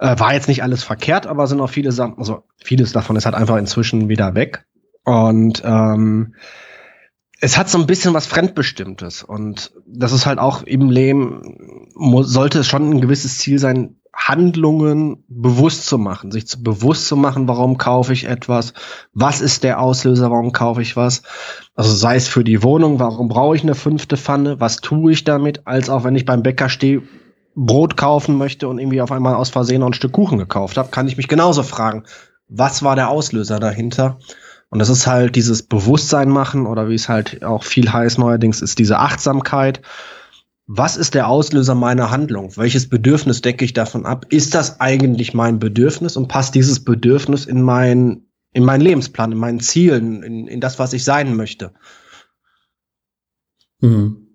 Äh, 0.00 0.18
war 0.18 0.34
jetzt 0.34 0.48
nicht 0.48 0.64
alles 0.64 0.82
verkehrt, 0.82 1.26
aber 1.26 1.46
sind 1.46 1.60
auch 1.60 1.70
viele 1.70 1.92
Sachen, 1.92 2.18
also 2.18 2.42
vieles 2.56 2.92
davon 2.92 3.14
ist 3.14 3.26
halt 3.26 3.36
einfach 3.36 3.56
inzwischen 3.58 4.08
wieder 4.08 4.34
weg. 4.34 4.64
Und 5.04 5.62
ähm, 5.64 6.34
es 7.40 7.56
hat 7.56 7.70
so 7.70 7.78
ein 7.78 7.86
bisschen 7.86 8.14
was 8.14 8.26
Fremdbestimmtes. 8.26 9.22
Und 9.22 9.72
das 9.86 10.12
ist 10.12 10.26
halt 10.26 10.38
auch 10.38 10.62
im 10.62 10.90
Leben, 10.90 11.88
sollte 12.22 12.60
es 12.60 12.66
schon 12.66 12.90
ein 12.90 13.00
gewisses 13.00 13.38
Ziel 13.38 13.58
sein, 13.58 13.96
Handlungen 14.12 15.24
bewusst 15.28 15.86
zu 15.86 15.96
machen, 15.96 16.30
sich 16.30 16.46
zu 16.46 16.62
bewusst 16.62 17.06
zu 17.06 17.16
machen, 17.16 17.48
warum 17.48 17.78
kaufe 17.78 18.12
ich 18.12 18.24
etwas, 18.24 18.74
was 19.14 19.40
ist 19.40 19.62
der 19.62 19.80
Auslöser, 19.80 20.30
warum 20.30 20.52
kaufe 20.52 20.82
ich 20.82 20.96
was. 20.96 21.22
Also 21.74 21.94
sei 21.94 22.16
es 22.16 22.28
für 22.28 22.44
die 22.44 22.62
Wohnung, 22.62 22.98
warum 22.98 23.28
brauche 23.28 23.56
ich 23.56 23.62
eine 23.62 23.74
fünfte 23.74 24.16
Pfanne, 24.16 24.60
was 24.60 24.78
tue 24.78 25.12
ich 25.12 25.24
damit, 25.24 25.66
als 25.66 25.88
auch 25.88 26.04
wenn 26.04 26.16
ich 26.16 26.26
beim 26.26 26.42
Bäcker 26.42 26.68
stehe, 26.68 27.02
Brot 27.54 27.96
kaufen 27.96 28.36
möchte 28.36 28.68
und 28.68 28.78
irgendwie 28.78 29.00
auf 29.00 29.12
einmal 29.12 29.34
aus 29.34 29.50
Versehen 29.50 29.80
noch 29.80 29.88
ein 29.88 29.94
Stück 29.94 30.12
Kuchen 30.12 30.38
gekauft 30.38 30.76
habe, 30.76 30.90
kann 30.90 31.08
ich 31.08 31.16
mich 31.16 31.28
genauso 31.28 31.62
fragen, 31.62 32.04
was 32.48 32.82
war 32.82 32.96
der 32.96 33.08
Auslöser 33.10 33.58
dahinter? 33.60 34.18
Und 34.70 34.78
das 34.78 34.88
ist 34.88 35.06
halt 35.06 35.36
dieses 35.36 35.62
Bewusstsein 35.62 36.28
machen 36.30 36.66
oder 36.66 36.88
wie 36.88 36.94
es 36.94 37.08
halt 37.08 37.44
auch 37.44 37.64
viel 37.64 37.92
heißt 37.92 38.18
neuerdings, 38.18 38.62
ist 38.62 38.78
diese 38.78 38.98
Achtsamkeit 38.98 39.82
was 40.72 40.96
ist 40.96 41.14
der 41.14 41.26
Auslöser 41.26 41.74
meiner 41.74 42.12
Handlung? 42.12 42.56
Welches 42.56 42.88
Bedürfnis 42.88 43.42
decke 43.42 43.64
ich 43.64 43.72
davon 43.72 44.06
ab? 44.06 44.26
Ist 44.28 44.54
das 44.54 44.80
eigentlich 44.80 45.34
mein 45.34 45.58
Bedürfnis 45.58 46.16
und 46.16 46.28
passt 46.28 46.54
dieses 46.54 46.84
Bedürfnis 46.84 47.44
in 47.44 47.60
mein, 47.60 48.28
in 48.52 48.64
meinen 48.64 48.80
Lebensplan, 48.80 49.32
in 49.32 49.38
meinen 49.38 49.58
Zielen, 49.58 50.22
in, 50.22 50.46
in 50.46 50.60
das, 50.60 50.78
was 50.78 50.92
ich 50.92 51.02
sein 51.02 51.34
möchte? 51.34 51.74
Mhm. 53.80 54.28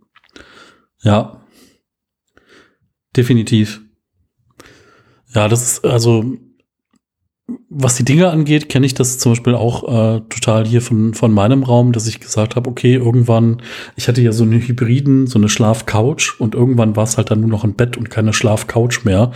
Ja, 1.03 1.41
definitiv. 3.15 3.79
Ja, 5.29 5.47
das 5.47 5.63
ist 5.63 5.85
also 5.85 6.35
was 7.77 7.95
die 7.95 8.05
Dinge 8.05 8.29
angeht, 8.29 8.69
kenne 8.69 8.85
ich 8.85 8.93
das 8.93 9.17
zum 9.17 9.33
Beispiel 9.33 9.53
auch 9.53 9.83
äh, 9.83 10.21
total 10.29 10.65
hier 10.65 10.81
von, 10.81 11.13
von 11.13 11.33
meinem 11.33 11.63
Raum, 11.63 11.91
dass 11.91 12.07
ich 12.07 12.21
gesagt 12.21 12.55
habe, 12.55 12.69
okay, 12.69 12.95
irgendwann, 12.95 13.61
ich 13.97 14.07
hatte 14.07 14.21
ja 14.21 14.31
so 14.31 14.45
eine 14.45 14.55
Hybriden, 14.55 15.27
so 15.27 15.37
eine 15.37 15.49
Schlafcouch 15.49 16.39
und 16.39 16.55
irgendwann 16.55 16.95
war 16.95 17.03
es 17.03 17.17
halt 17.17 17.31
dann 17.31 17.41
nur 17.41 17.49
noch 17.49 17.65
ein 17.65 17.73
Bett 17.73 17.97
und 17.97 18.09
keine 18.09 18.31
Schlafcouch 18.31 19.03
mehr. 19.03 19.31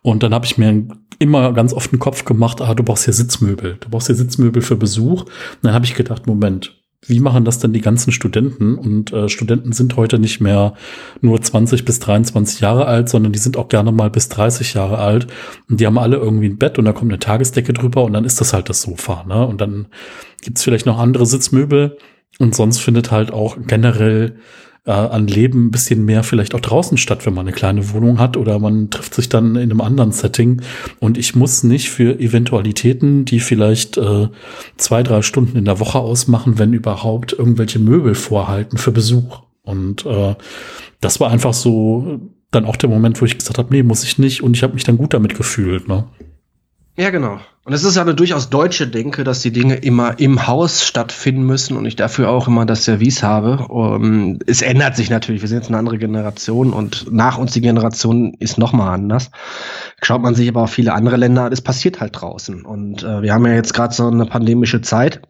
Und 0.00 0.22
dann 0.22 0.32
habe 0.32 0.46
ich 0.46 0.56
mir 0.56 0.86
immer 1.18 1.52
ganz 1.52 1.74
oft 1.74 1.92
den 1.92 1.98
Kopf 1.98 2.24
gemacht, 2.24 2.62
ah, 2.62 2.74
du 2.74 2.82
brauchst 2.82 3.04
hier 3.04 3.14
Sitzmöbel, 3.14 3.76
du 3.78 3.90
brauchst 3.90 4.06
hier 4.06 4.16
Sitzmöbel 4.16 4.62
für 4.62 4.76
Besuch. 4.76 5.24
Und 5.24 5.60
dann 5.60 5.74
habe 5.74 5.84
ich 5.84 5.94
gedacht, 5.94 6.26
Moment, 6.26 6.81
wie 7.04 7.18
machen 7.18 7.44
das 7.44 7.58
denn 7.58 7.72
die 7.72 7.80
ganzen 7.80 8.12
Studenten? 8.12 8.76
Und 8.76 9.12
äh, 9.12 9.28
Studenten 9.28 9.72
sind 9.72 9.96
heute 9.96 10.20
nicht 10.20 10.40
mehr 10.40 10.74
nur 11.20 11.40
20 11.40 11.84
bis 11.84 11.98
23 11.98 12.60
Jahre 12.60 12.86
alt, 12.86 13.08
sondern 13.08 13.32
die 13.32 13.40
sind 13.40 13.56
auch 13.56 13.68
gerne 13.68 13.90
mal 13.90 14.08
bis 14.08 14.28
30 14.28 14.74
Jahre 14.74 14.98
alt. 14.98 15.26
Und 15.68 15.80
die 15.80 15.86
haben 15.86 15.98
alle 15.98 16.16
irgendwie 16.16 16.46
ein 16.46 16.58
Bett 16.58 16.78
und 16.78 16.84
da 16.84 16.92
kommt 16.92 17.10
eine 17.10 17.18
Tagesdecke 17.18 17.72
drüber 17.72 18.04
und 18.04 18.12
dann 18.12 18.24
ist 18.24 18.40
das 18.40 18.52
halt 18.52 18.68
das 18.68 18.82
Sofa. 18.82 19.24
Ne? 19.26 19.44
Und 19.44 19.60
dann 19.60 19.86
gibt's 20.42 20.62
vielleicht 20.62 20.86
noch 20.86 20.98
andere 20.98 21.26
Sitzmöbel. 21.26 21.98
Und 22.38 22.54
sonst 22.54 22.78
findet 22.78 23.10
halt 23.10 23.32
auch 23.32 23.56
generell 23.66 24.36
äh, 24.84 24.90
an 24.90 25.26
Leben 25.26 25.66
ein 25.66 25.70
bisschen 25.70 26.04
mehr 26.04 26.24
vielleicht 26.24 26.54
auch 26.54 26.60
draußen 26.60 26.98
statt, 26.98 27.24
wenn 27.24 27.34
man 27.34 27.46
eine 27.46 27.54
kleine 27.54 27.92
Wohnung 27.92 28.18
hat 28.18 28.36
oder 28.36 28.58
man 28.58 28.90
trifft 28.90 29.14
sich 29.14 29.28
dann 29.28 29.56
in 29.56 29.70
einem 29.70 29.80
anderen 29.80 30.12
Setting. 30.12 30.62
Und 30.98 31.18
ich 31.18 31.34
muss 31.36 31.62
nicht 31.62 31.90
für 31.90 32.18
Eventualitäten, 32.18 33.24
die 33.24 33.40
vielleicht 33.40 33.96
äh, 33.96 34.28
zwei, 34.76 35.02
drei 35.02 35.22
Stunden 35.22 35.56
in 35.56 35.64
der 35.64 35.80
Woche 35.80 35.98
ausmachen, 35.98 36.58
wenn 36.58 36.72
überhaupt, 36.72 37.32
irgendwelche 37.32 37.78
Möbel 37.78 38.14
vorhalten 38.14 38.78
für 38.78 38.92
Besuch. 38.92 39.42
Und 39.62 40.04
äh, 40.04 40.34
das 41.00 41.20
war 41.20 41.30
einfach 41.30 41.54
so 41.54 42.20
dann 42.50 42.64
auch 42.64 42.76
der 42.76 42.90
Moment, 42.90 43.20
wo 43.20 43.24
ich 43.24 43.38
gesagt 43.38 43.58
habe, 43.58 43.72
nee, 43.72 43.82
muss 43.82 44.04
ich 44.04 44.18
nicht. 44.18 44.42
Und 44.42 44.56
ich 44.56 44.62
habe 44.62 44.74
mich 44.74 44.84
dann 44.84 44.98
gut 44.98 45.14
damit 45.14 45.36
gefühlt. 45.36 45.88
Ne? 45.88 46.04
Ja, 46.96 47.08
genau. 47.10 47.38
Und 47.64 47.72
es 47.72 47.84
ist 47.84 47.94
ja 47.96 48.02
eine 48.02 48.14
durchaus 48.14 48.50
deutsche 48.50 48.88
Denke, 48.88 49.24
dass 49.24 49.40
die 49.40 49.52
Dinge 49.52 49.76
immer 49.76 50.18
im 50.18 50.46
Haus 50.46 50.84
stattfinden 50.84 51.44
müssen 51.44 51.76
und 51.76 51.86
ich 51.86 51.96
dafür 51.96 52.28
auch 52.28 52.48
immer 52.48 52.66
das 52.66 52.84
Service 52.84 53.22
habe. 53.22 53.68
Um, 53.68 54.40
es 54.46 54.62
ändert 54.62 54.96
sich 54.96 55.08
natürlich. 55.08 55.42
Wir 55.42 55.48
sind 55.48 55.58
jetzt 55.58 55.68
eine 55.68 55.78
andere 55.78 55.96
Generation 55.96 56.72
und 56.72 57.10
nach 57.10 57.38
uns 57.38 57.52
die 57.52 57.60
Generation 57.60 58.34
ist 58.40 58.58
nochmal 58.58 58.92
anders. 58.92 59.30
Schaut 60.02 60.22
man 60.22 60.34
sich 60.34 60.48
aber 60.48 60.64
auch 60.64 60.68
viele 60.68 60.92
andere 60.92 61.16
Länder 61.16 61.44
an, 61.44 61.52
es 61.52 61.62
passiert 61.62 62.00
halt 62.00 62.20
draußen. 62.20 62.64
Und 62.64 63.04
äh, 63.04 63.22
wir 63.22 63.32
haben 63.32 63.46
ja 63.46 63.54
jetzt 63.54 63.74
gerade 63.74 63.94
so 63.94 64.08
eine 64.08 64.26
pandemische 64.26 64.82
Zeit. 64.82 65.22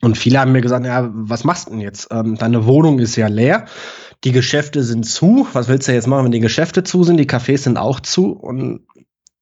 Und 0.00 0.16
viele 0.16 0.40
haben 0.40 0.52
mir 0.52 0.62
gesagt, 0.62 0.86
ja, 0.86 1.10
was 1.12 1.44
machst 1.44 1.66
du 1.66 1.72
denn 1.72 1.80
jetzt? 1.80 2.08
Ähm, 2.10 2.36
deine 2.36 2.66
Wohnung 2.66 2.98
ist 2.98 3.14
ja 3.16 3.28
leer, 3.28 3.66
die 4.24 4.32
Geschäfte 4.32 4.82
sind 4.82 5.04
zu. 5.04 5.46
Was 5.52 5.68
willst 5.68 5.86
du 5.86 5.92
jetzt 5.92 6.06
machen, 6.06 6.24
wenn 6.24 6.32
die 6.32 6.40
Geschäfte 6.40 6.82
zu 6.82 7.04
sind? 7.04 7.18
Die 7.18 7.28
Cafés 7.28 7.58
sind 7.58 7.76
auch 7.76 8.00
zu. 8.00 8.32
Und 8.32 8.80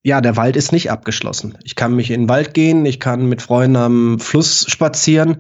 ja, 0.07 0.21
der 0.21 0.37
Wald 0.37 0.55
ist 0.55 0.71
nicht 0.71 0.93
abgeschlossen. 0.93 1.59
Ich 1.65 1.75
kann 1.75 1.97
mich 1.97 2.13
in 2.13 2.23
den 2.23 2.29
Wald 2.29 2.55
gehen, 2.55 2.87
ich 2.87 3.01
kann 3.01 3.27
mit 3.27 3.43
Freunden 3.43 3.75
am 3.75 4.21
Fluss 4.21 4.65
spazieren, 4.69 5.39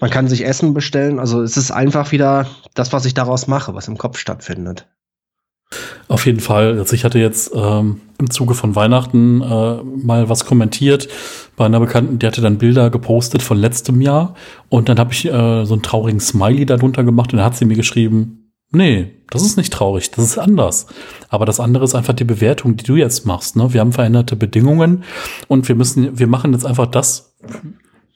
man 0.00 0.08
kann 0.08 0.28
sich 0.28 0.46
Essen 0.46 0.72
bestellen. 0.72 1.18
Also 1.18 1.42
es 1.42 1.56
ist 1.56 1.72
einfach 1.72 2.12
wieder 2.12 2.46
das, 2.74 2.92
was 2.92 3.06
ich 3.06 3.14
daraus 3.14 3.48
mache, 3.48 3.74
was 3.74 3.88
im 3.88 3.98
Kopf 3.98 4.18
stattfindet. 4.18 4.86
Auf 6.06 6.26
jeden 6.26 6.38
Fall. 6.38 6.78
Also 6.78 6.94
ich 6.94 7.04
hatte 7.04 7.18
jetzt 7.18 7.50
ähm, 7.56 8.02
im 8.20 8.30
Zuge 8.30 8.54
von 8.54 8.76
Weihnachten 8.76 9.42
äh, 9.42 9.82
mal 9.82 10.28
was 10.28 10.44
kommentiert 10.44 11.08
bei 11.56 11.66
einer 11.66 11.80
Bekannten, 11.80 12.20
die 12.20 12.26
hatte 12.28 12.40
dann 12.40 12.58
Bilder 12.58 12.90
gepostet 12.90 13.42
von 13.42 13.58
letztem 13.58 14.00
Jahr 14.00 14.36
und 14.68 14.88
dann 14.88 15.00
habe 15.00 15.12
ich 15.12 15.24
äh, 15.26 15.64
so 15.64 15.74
einen 15.74 15.82
traurigen 15.82 16.20
Smiley 16.20 16.66
darunter 16.66 17.02
gemacht 17.02 17.32
und 17.32 17.38
dann 17.38 17.46
hat 17.46 17.56
sie 17.56 17.64
mir 17.64 17.74
geschrieben, 17.74 18.43
Nee, 18.74 19.12
das 19.30 19.42
ist 19.42 19.56
nicht 19.56 19.72
traurig, 19.72 20.10
das 20.10 20.24
ist 20.24 20.38
anders. 20.38 20.86
Aber 21.28 21.46
das 21.46 21.60
andere 21.60 21.84
ist 21.84 21.94
einfach 21.94 22.12
die 22.12 22.24
Bewertung, 22.24 22.76
die 22.76 22.84
du 22.84 22.96
jetzt 22.96 23.26
machst. 23.26 23.56
Ne? 23.56 23.72
Wir 23.72 23.80
haben 23.80 23.92
veränderte 23.92 24.36
Bedingungen 24.36 25.04
und 25.48 25.66
wir 25.68 25.74
müssen, 25.74 26.18
wir 26.18 26.26
machen 26.26 26.52
jetzt 26.52 26.66
einfach 26.66 26.86
das, 26.86 27.34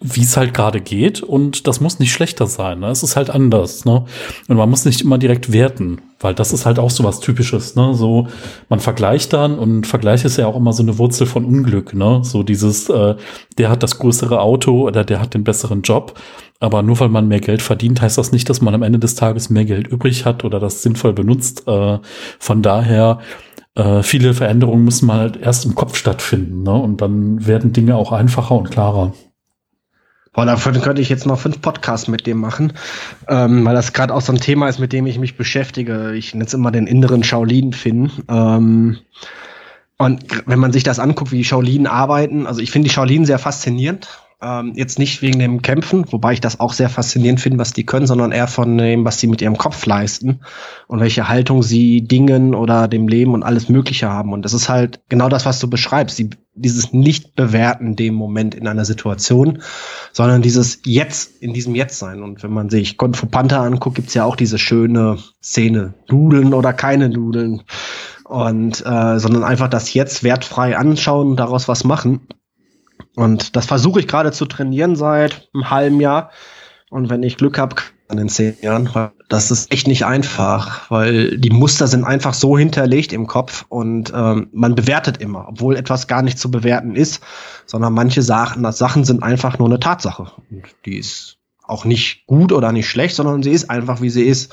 wie 0.01 0.23
es 0.23 0.37
halt 0.37 0.55
gerade 0.55 0.81
geht 0.81 1.23
und 1.23 1.67
das 1.67 1.81
muss 1.81 1.99
nicht 1.99 2.13
schlechter 2.13 2.47
sein. 2.47 2.79
Ne? 2.79 2.89
Es 2.89 3.03
ist 3.03 3.17
halt 3.17 3.31
anders. 3.31 3.85
Ne? 3.85 4.05
Und 4.47 4.57
man 4.57 4.71
muss 4.71 4.85
nicht 4.85 5.01
immer 5.01 5.19
direkt 5.19 5.53
werten, 5.53 6.01
weil 6.21 6.35
das 6.35 6.53
ist 6.53 6.67
halt 6.67 6.79
auch 6.79 6.91
so 6.91 7.03
was 7.03 7.19
Typisches. 7.19 7.75
Ne? 7.75 7.95
So, 7.95 8.29
man 8.69 8.79
vergleicht 8.79 9.33
dann 9.33 9.59
und 9.59 9.89
Vergleich 9.89 10.25
ist 10.25 10.37
ja 10.37 10.47
auch 10.47 10.55
immer 10.55 10.73
so 10.73 10.85
eine 10.85 10.99
Wurzel 10.99 11.27
von 11.27 11.45
Unglück. 11.45 11.95
Ne? 11.95 12.21
So 12.23 12.45
dieses, 12.45 12.89
äh, 12.89 13.17
der 13.59 13.71
hat 13.71 13.83
das 13.83 13.99
größere 13.99 14.41
Auto 14.41 14.87
oder 14.87 15.05
der 15.05 15.21
hat 15.21 15.35
den 15.35 15.45
besseren 15.45 15.83
Job 15.83 16.19
aber 16.61 16.83
nur 16.83 16.99
weil 16.99 17.09
man 17.09 17.29
mehr 17.29 17.41
Geld 17.41 17.63
verdient, 17.63 18.03
heißt 18.03 18.19
das 18.19 18.33
nicht, 18.33 18.51
dass 18.51 18.61
man 18.61 18.75
am 18.75 18.83
Ende 18.83 18.99
des 18.99 19.15
Tages 19.15 19.49
mehr 19.49 19.65
Geld 19.65 19.87
übrig 19.87 20.25
hat 20.25 20.45
oder 20.45 20.59
das 20.59 20.83
sinnvoll 20.83 21.13
benutzt. 21.13 21.69
Äh, 21.69 21.99
von 22.41 22.63
daher 22.63 23.21
äh, 23.77 24.03
viele 24.03 24.35
Veränderungen 24.35 24.85
müssen 24.85 25.13
halt 25.13 25.37
erst 25.37 25.65
im 25.65 25.77
Kopf 25.77 25.97
stattfinden, 25.97 26.65
ne? 26.65 26.73
Und 26.73 27.01
dann 27.01 27.47
werden 27.47 27.73
Dinge 27.73 27.95
auch 27.97 28.11
einfacher 28.11 28.57
und 28.57 28.71
klarer. 28.71 29.13
Boah, 30.39 30.47
davon 30.47 30.81
könnte 30.81 31.03
ich 31.03 31.09
jetzt 31.09 31.27
noch 31.27 31.41
fünf 31.41 31.61
Podcasts 31.61 32.07
mit 32.07 32.25
dem 32.25 32.39
machen, 32.39 32.73
ähm, 33.27 33.65
weil 33.65 33.75
das 33.75 33.93
gerade 33.93 34.15
auch 34.15 34.21
so 34.21 34.33
ein 34.33 34.39
Thema 34.39 34.69
ist, 34.69 34.79
mit 34.79 34.93
dem 34.93 35.05
ich 35.09 35.19
mich 35.19 35.37
beschäftige. 35.37 36.15
Ich 36.15 36.33
nenne 36.33 36.45
es 36.45 36.55
immer 36.55 36.71
den 36.71 36.87
inneren 36.87 37.25
Shaolin-Finn. 37.25 38.13
Ähm, 38.29 38.99
und 39.97 40.25
wenn 40.47 40.61
man 40.61 40.73
sich 40.73 40.85
das 40.85 41.01
anguckt, 41.01 41.33
wie 41.33 41.39
die 41.39 41.45
Shaolin 41.45 41.89
arbeiten, 41.89 42.47
also 42.47 42.61
ich 42.61 42.71
finde 42.71 42.87
die 42.87 42.95
Shaolin 42.95 43.25
sehr 43.25 43.41
faszinierend. 43.41 44.07
Ähm, 44.41 44.75
jetzt 44.77 45.01
nicht 45.01 45.23
wegen 45.23 45.41
dem 45.41 45.63
Kämpfen, 45.63 46.05
wobei 46.13 46.35
ich 46.35 46.41
das 46.41 46.61
auch 46.61 46.73
sehr 46.73 46.89
faszinierend 46.89 47.41
finde, 47.41 47.59
was 47.59 47.73
die 47.73 47.85
können, 47.85 48.07
sondern 48.07 48.31
eher 48.31 48.47
von 48.47 48.79
dem, 48.79 49.05
was 49.05 49.19
sie 49.19 49.27
mit 49.27 49.43
ihrem 49.43 49.59
Kopf 49.59 49.85
leisten 49.87 50.39
und 50.87 51.01
welche 51.01 51.29
Haltung 51.29 51.65
sie 51.65 52.03
Dingen 52.03 52.55
oder 52.55 52.87
dem 52.87 53.09
Leben 53.09 53.35
und 53.35 53.43
alles 53.43 53.69
Mögliche 53.69 54.09
haben. 54.09 54.33
Und 54.33 54.43
das 54.45 54.53
ist 54.53 54.69
halt 54.69 55.01
genau 55.09 55.29
das, 55.29 55.45
was 55.45 55.59
du 55.59 55.69
beschreibst. 55.69 56.17
Sie, 56.17 56.31
dieses 56.61 56.93
Nicht-Bewerten 56.93 57.97
dem 57.97 58.15
Moment 58.15 58.55
in 58.55 58.67
einer 58.67 58.85
Situation, 58.85 59.63
sondern 60.13 60.43
dieses 60.43 60.81
Jetzt, 60.85 61.43
in 61.43 61.53
diesem 61.53 61.75
Jetzt 61.75 61.99
sein. 61.99 62.23
Und 62.23 62.43
wenn 62.43 62.53
man 62.53 62.71
sich 62.71 62.97
Kung 62.97 63.15
Fu 63.15 63.27
Panther 63.27 63.61
anguckt, 63.61 63.97
gibt's 63.97 64.15
ja 64.15 64.25
auch 64.25 64.37
diese 64.37 64.59
schöne 64.59 65.19
Szene. 65.43 65.95
Nudeln 66.09 66.55
oder 66.55 66.73
keine 66.73 67.09
Nudeln. 67.09 67.63
Und 68.25 68.85
äh, 68.85 69.19
sondern 69.19 69.45
einfach 69.45 69.69
das 69.69 69.95
Jetzt 69.95 70.23
wertfrei 70.23 70.77
anschauen 70.77 71.31
und 71.31 71.37
daraus 71.37 71.69
was 71.69 71.85
machen. 71.85 72.21
Und 73.17 73.57
das 73.57 73.67
versuche 73.67 74.01
ich 74.01 74.07
gerade 74.07 74.33
zu 74.33 74.45
trainieren 74.45 74.97
seit 74.97 75.49
einem 75.55 75.71
halben 75.71 76.01
Jahr. 76.01 76.31
Und 76.91 77.11
wenn 77.11 77.23
ich 77.23 77.37
Glück 77.37 77.59
habe, 77.59 77.77
an 78.09 78.17
den 78.17 78.29
zehn 78.29 78.57
Jahren, 78.63 78.89
das 79.29 79.51
ist 79.51 79.71
echt 79.73 79.87
nicht 79.87 80.07
einfach, 80.07 80.91
weil 80.91 81.37
die 81.39 81.51
Muster 81.51 81.87
sind 81.87 82.05
einfach 82.05 82.33
so 82.33 82.57
hinterlegt 82.57 83.13
im 83.13 83.27
Kopf 83.27 83.67
und 83.69 84.13
ähm, 84.15 84.49
man 84.53 84.75
bewertet 84.75 85.19
immer, 85.19 85.47
obwohl 85.49 85.77
etwas 85.77 86.09
gar 86.09 86.23
nicht 86.23 86.39
zu 86.39 86.51
bewerten 86.51 86.97
ist, 86.97 87.23
sondern 87.67 87.93
manche 87.93 88.23
Sachen, 88.23 88.71
Sachen 88.73 89.05
sind 89.05 89.23
einfach 89.23 89.59
nur 89.59 89.69
eine 89.69 89.79
Tatsache. 89.79 90.33
Und 90.51 90.63
die 90.87 90.97
ist 90.97 91.37
auch 91.63 91.85
nicht 91.85 92.27
gut 92.27 92.53
oder 92.53 92.73
nicht 92.73 92.89
schlecht, 92.89 93.15
sondern 93.15 93.43
sie 93.43 93.51
ist 93.51 93.69
einfach, 93.69 94.01
wie 94.01 94.11
sie 94.11 94.25
ist. 94.25 94.53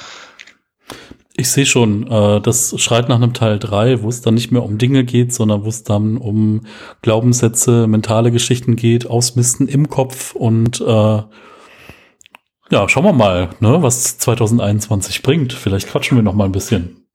Ich 1.37 1.49
sehe 1.49 1.65
schon, 1.65 2.07
äh, 2.07 2.41
das 2.41 2.79
schreit 2.81 3.09
nach 3.09 3.15
einem 3.15 3.33
Teil 3.33 3.59
drei, 3.59 4.01
wo 4.01 4.09
es 4.09 4.21
dann 4.21 4.35
nicht 4.35 4.51
mehr 4.51 4.63
um 4.63 4.77
Dinge 4.77 5.03
geht, 5.03 5.33
sondern 5.33 5.63
wo 5.63 5.69
es 5.69 5.83
dann 5.83 6.17
um 6.17 6.61
Glaubenssätze, 7.01 7.87
mentale 7.87 8.31
Geschichten 8.31 8.75
geht, 8.75 9.09
Ausmisten 9.09 9.67
im 9.67 9.89
Kopf 9.89 10.33
und 10.33 10.79
äh, 10.81 11.21
ja, 12.71 12.89
schauen 12.89 13.03
wir 13.03 13.13
mal, 13.13 13.49
ne, 13.59 13.81
was 13.81 14.17
2021 14.17 15.21
bringt. 15.21 15.53
Vielleicht 15.53 15.89
quatschen 15.89 16.17
wir 16.17 16.23
noch 16.23 16.33
mal 16.33 16.45
ein 16.45 16.51
bisschen. 16.51 17.05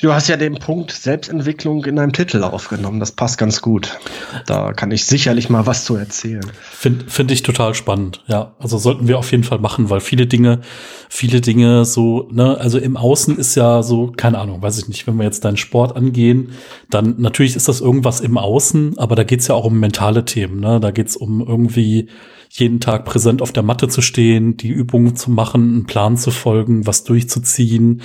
Du 0.00 0.14
hast 0.14 0.28
ja 0.28 0.38
den 0.38 0.54
Punkt 0.54 0.92
Selbstentwicklung 0.92 1.84
in 1.84 1.96
deinem 1.96 2.14
Titel 2.14 2.42
aufgenommen. 2.42 3.00
Das 3.00 3.12
passt 3.12 3.36
ganz 3.36 3.60
gut. 3.60 3.98
Da 4.46 4.72
kann 4.72 4.90
ich 4.92 5.04
sicherlich 5.04 5.50
mal 5.50 5.66
was 5.66 5.84
zu 5.84 5.94
erzählen. 5.94 6.50
Finde 6.62 7.04
find 7.10 7.30
ich 7.30 7.42
total 7.42 7.74
spannend. 7.74 8.24
Ja, 8.26 8.54
also 8.58 8.78
sollten 8.78 9.08
wir 9.08 9.18
auf 9.18 9.30
jeden 9.30 9.44
Fall 9.44 9.58
machen, 9.58 9.90
weil 9.90 10.00
viele 10.00 10.26
Dinge, 10.26 10.60
viele 11.10 11.42
Dinge 11.42 11.84
so, 11.84 12.28
ne, 12.32 12.56
also 12.58 12.78
im 12.78 12.96
Außen 12.96 13.36
ist 13.36 13.56
ja 13.56 13.82
so, 13.82 14.10
keine 14.16 14.38
Ahnung, 14.38 14.62
weiß 14.62 14.78
ich 14.78 14.88
nicht, 14.88 15.06
wenn 15.06 15.16
wir 15.16 15.24
jetzt 15.24 15.44
deinen 15.44 15.58
Sport 15.58 15.94
angehen, 15.96 16.52
dann 16.88 17.16
natürlich 17.18 17.54
ist 17.54 17.68
das 17.68 17.82
irgendwas 17.82 18.20
im 18.20 18.38
Außen, 18.38 18.98
aber 18.98 19.16
da 19.16 19.24
geht's 19.24 19.48
ja 19.48 19.54
auch 19.54 19.66
um 19.66 19.78
mentale 19.80 20.24
Themen, 20.24 20.60
ne? 20.60 20.80
Da 20.80 20.92
geht's 20.92 21.14
um 21.14 21.46
irgendwie 21.46 22.08
jeden 22.52 22.80
Tag 22.80 23.04
präsent 23.04 23.42
auf 23.42 23.52
der 23.52 23.62
Matte 23.62 23.86
zu 23.86 24.02
stehen, 24.02 24.56
die 24.56 24.68
Übungen 24.68 25.14
zu 25.14 25.30
machen, 25.30 25.72
einen 25.72 25.86
Plan 25.86 26.16
zu 26.16 26.32
folgen, 26.32 26.84
was 26.84 27.04
durchzuziehen, 27.04 28.02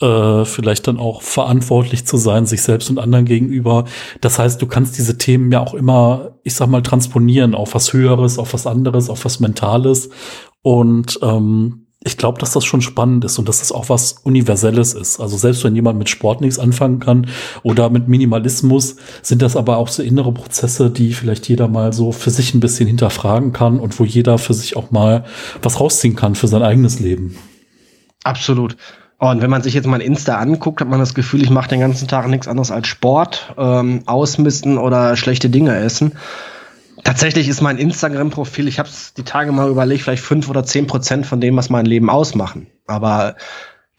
äh, 0.00 0.44
vielleicht 0.44 0.86
dann 0.86 0.98
auch 0.98 1.20
verantwortlich 1.22 2.06
zu 2.06 2.16
sein, 2.16 2.46
sich 2.46 2.62
selbst 2.62 2.90
und 2.90 3.00
anderen 3.00 3.24
gegenüber. 3.24 3.86
Das 4.20 4.38
heißt, 4.38 4.62
du 4.62 4.68
kannst 4.68 4.96
diese 4.98 5.18
Themen 5.18 5.50
ja 5.50 5.60
auch 5.60 5.74
immer, 5.74 6.38
ich 6.44 6.54
sag 6.54 6.68
mal, 6.68 6.82
transponieren 6.82 7.56
auf 7.56 7.74
was 7.74 7.92
Höheres, 7.92 8.38
auf 8.38 8.54
was 8.54 8.68
anderes, 8.68 9.10
auf 9.10 9.24
was 9.24 9.40
Mentales. 9.40 10.10
Und 10.62 11.18
ähm, 11.22 11.87
ich 12.04 12.16
glaube, 12.16 12.38
dass 12.38 12.52
das 12.52 12.64
schon 12.64 12.80
spannend 12.80 13.24
ist 13.24 13.38
und 13.38 13.48
dass 13.48 13.58
das 13.58 13.72
auch 13.72 13.88
was 13.88 14.12
Universelles 14.22 14.94
ist. 14.94 15.20
Also 15.20 15.36
selbst 15.36 15.64
wenn 15.64 15.74
jemand 15.74 15.98
mit 15.98 16.08
Sport 16.08 16.40
nichts 16.40 16.58
anfangen 16.58 17.00
kann 17.00 17.26
oder 17.64 17.90
mit 17.90 18.06
Minimalismus, 18.06 18.96
sind 19.22 19.42
das 19.42 19.56
aber 19.56 19.78
auch 19.78 19.88
so 19.88 20.02
innere 20.02 20.32
Prozesse, 20.32 20.90
die 20.90 21.12
vielleicht 21.12 21.48
jeder 21.48 21.66
mal 21.66 21.92
so 21.92 22.12
für 22.12 22.30
sich 22.30 22.54
ein 22.54 22.60
bisschen 22.60 22.86
hinterfragen 22.86 23.52
kann 23.52 23.80
und 23.80 23.98
wo 23.98 24.04
jeder 24.04 24.38
für 24.38 24.54
sich 24.54 24.76
auch 24.76 24.92
mal 24.92 25.24
was 25.60 25.80
rausziehen 25.80 26.14
kann 26.14 26.36
für 26.36 26.46
sein 26.46 26.62
eigenes 26.62 27.00
Leben. 27.00 27.36
Absolut. 28.22 28.76
Und 29.18 29.42
wenn 29.42 29.50
man 29.50 29.62
sich 29.62 29.74
jetzt 29.74 29.86
mal 29.86 30.00
Insta 30.00 30.38
anguckt, 30.38 30.80
hat 30.80 30.88
man 30.88 31.00
das 31.00 31.14
Gefühl, 31.14 31.42
ich 31.42 31.50
mache 31.50 31.68
den 31.68 31.80
ganzen 31.80 32.06
Tag 32.06 32.28
nichts 32.28 32.46
anderes 32.46 32.70
als 32.70 32.86
Sport, 32.86 33.52
ähm, 33.58 34.02
ausmisten 34.06 34.78
oder 34.78 35.16
schlechte 35.16 35.50
Dinge 35.50 35.74
essen. 35.76 36.12
Tatsächlich 37.08 37.48
ist 37.48 37.62
mein 37.62 37.78
Instagram-Profil, 37.78 38.68
ich 38.68 38.78
habe 38.78 38.90
es 38.90 39.14
die 39.14 39.22
Tage 39.22 39.50
mal 39.50 39.70
überlegt, 39.70 40.02
vielleicht 40.02 40.22
fünf 40.22 40.50
oder 40.50 40.62
zehn 40.64 40.86
Prozent 40.86 41.24
von 41.24 41.40
dem, 41.40 41.56
was 41.56 41.70
mein 41.70 41.86
Leben 41.86 42.10
ausmachen. 42.10 42.66
Aber 42.86 43.36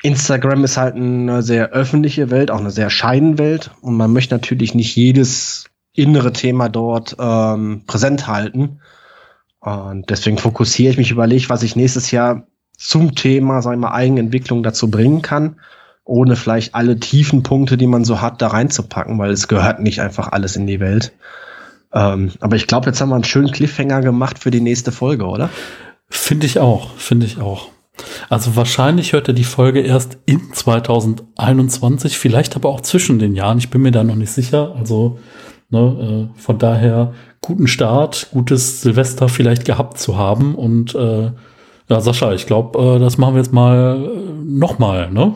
Instagram 0.03 0.63
ist 0.63 0.77
halt 0.77 0.93
eine 0.93 1.41
sehr 1.41 1.69
öffentliche 1.71 2.29
Welt, 2.29 2.51
auch 2.51 2.59
eine 2.59 2.69
sehr 2.69 2.91
Scheinwelt. 2.91 3.71
Und 3.81 3.97
man 3.97 4.13
möchte 4.13 4.35
natürlich 4.35 4.75
nicht 4.75 4.95
jedes 4.95 5.71
innere 5.91 6.33
Thema 6.33 6.69
dort 6.69 7.15
ähm, 7.19 7.81
präsent 7.87 8.27
halten. 8.27 8.79
Und 9.59 10.11
deswegen 10.11 10.37
fokussiere 10.37 10.91
ich 10.91 10.99
mich, 10.99 11.09
überlege, 11.09 11.49
was 11.49 11.63
ich 11.63 11.75
nächstes 11.75 12.11
Jahr 12.11 12.43
zum 12.77 13.15
Thema, 13.15 13.63
sagen 13.63 13.81
wir 13.81 13.87
mal, 13.87 13.95
Eigenentwicklung 13.95 14.61
dazu 14.61 14.91
bringen 14.91 15.23
kann, 15.23 15.55
ohne 16.03 16.35
vielleicht 16.35 16.75
alle 16.75 16.99
tiefen 16.99 17.41
Punkte, 17.41 17.75
die 17.75 17.87
man 17.87 18.05
so 18.05 18.21
hat, 18.21 18.39
da 18.43 18.49
reinzupacken, 18.49 19.17
weil 19.17 19.31
es 19.31 19.47
gehört 19.47 19.79
nicht 19.79 19.99
einfach 19.99 20.27
alles 20.27 20.55
in 20.55 20.67
die 20.67 20.79
Welt. 20.79 21.11
Ähm, 21.93 22.31
aber 22.39 22.55
ich 22.55 22.67
glaube, 22.67 22.87
jetzt 22.87 23.01
haben 23.01 23.09
wir 23.09 23.15
einen 23.15 23.23
schönen 23.23 23.51
Cliffhanger 23.51 24.01
gemacht 24.01 24.39
für 24.39 24.51
die 24.51 24.61
nächste 24.61 24.91
Folge, 24.91 25.25
oder? 25.25 25.49
Finde 26.09 26.45
ich 26.45 26.59
auch, 26.59 26.91
finde 26.97 27.25
ich 27.25 27.39
auch. 27.39 27.69
Also 28.29 28.55
wahrscheinlich 28.55 29.13
hört 29.13 29.27
er 29.27 29.33
die 29.33 29.43
Folge 29.43 29.81
erst 29.81 30.17
in 30.25 30.53
2021, 30.53 32.17
vielleicht 32.17 32.55
aber 32.55 32.69
auch 32.69 32.81
zwischen 32.81 33.19
den 33.19 33.35
Jahren. 33.35 33.57
Ich 33.57 33.69
bin 33.69 33.81
mir 33.81 33.91
da 33.91 34.03
noch 34.03 34.15
nicht 34.15 34.31
sicher. 34.31 34.75
Also 34.77 35.19
ne, 35.69 36.29
äh, 36.35 36.39
von 36.39 36.57
daher 36.57 37.13
guten 37.41 37.67
Start, 37.67 38.29
gutes 38.31 38.81
Silvester 38.81 39.29
vielleicht 39.29 39.65
gehabt 39.65 39.99
zu 39.99 40.17
haben. 40.17 40.55
Und 40.55 40.95
äh, 40.95 41.31
ja, 41.89 42.01
Sascha, 42.01 42.33
ich 42.33 42.45
glaube, 42.45 42.95
äh, 42.95 42.99
das 42.99 43.17
machen 43.17 43.35
wir 43.35 43.41
jetzt 43.41 43.53
mal 43.53 44.03
äh, 44.03 44.43
nochmal, 44.45 45.11
ne? 45.11 45.33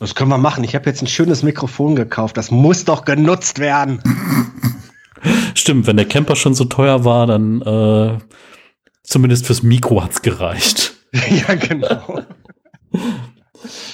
Das 0.00 0.14
können 0.14 0.30
wir 0.30 0.38
machen. 0.38 0.64
Ich 0.64 0.74
habe 0.74 0.88
jetzt 0.88 1.02
ein 1.02 1.06
schönes 1.06 1.42
Mikrofon 1.42 1.94
gekauft. 1.94 2.38
Das 2.38 2.50
muss 2.50 2.86
doch 2.86 3.04
genutzt 3.04 3.58
werden. 3.58 4.00
Stimmt, 5.60 5.86
wenn 5.86 5.98
der 5.98 6.06
Camper 6.06 6.36
schon 6.36 6.54
so 6.54 6.64
teuer 6.64 7.04
war, 7.04 7.26
dann 7.26 7.60
äh, 7.60 8.18
zumindest 9.02 9.44
fürs 9.44 9.62
Mikro 9.62 10.02
hat's 10.02 10.22
gereicht. 10.22 10.94
ja, 11.12 11.54
genau. 11.54 12.22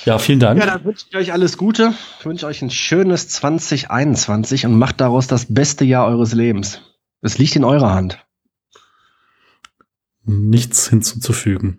Ja, 0.04 0.20
vielen 0.20 0.38
Dank. 0.38 0.60
Ja, 0.60 0.66
dann 0.66 0.84
wünsche 0.84 1.06
ich 1.10 1.16
euch 1.16 1.32
alles 1.32 1.58
Gute. 1.58 1.92
Ich 2.20 2.24
wünsche 2.24 2.46
euch 2.46 2.62
ein 2.62 2.70
schönes 2.70 3.28
2021 3.30 4.64
und 4.64 4.78
macht 4.78 5.00
daraus 5.00 5.26
das 5.26 5.52
beste 5.52 5.84
Jahr 5.84 6.06
eures 6.06 6.34
Lebens. 6.34 6.82
Es 7.20 7.36
liegt 7.36 7.56
in 7.56 7.64
eurer 7.64 7.92
Hand. 7.92 8.24
Nichts 10.22 10.88
hinzuzufügen. 10.88 11.74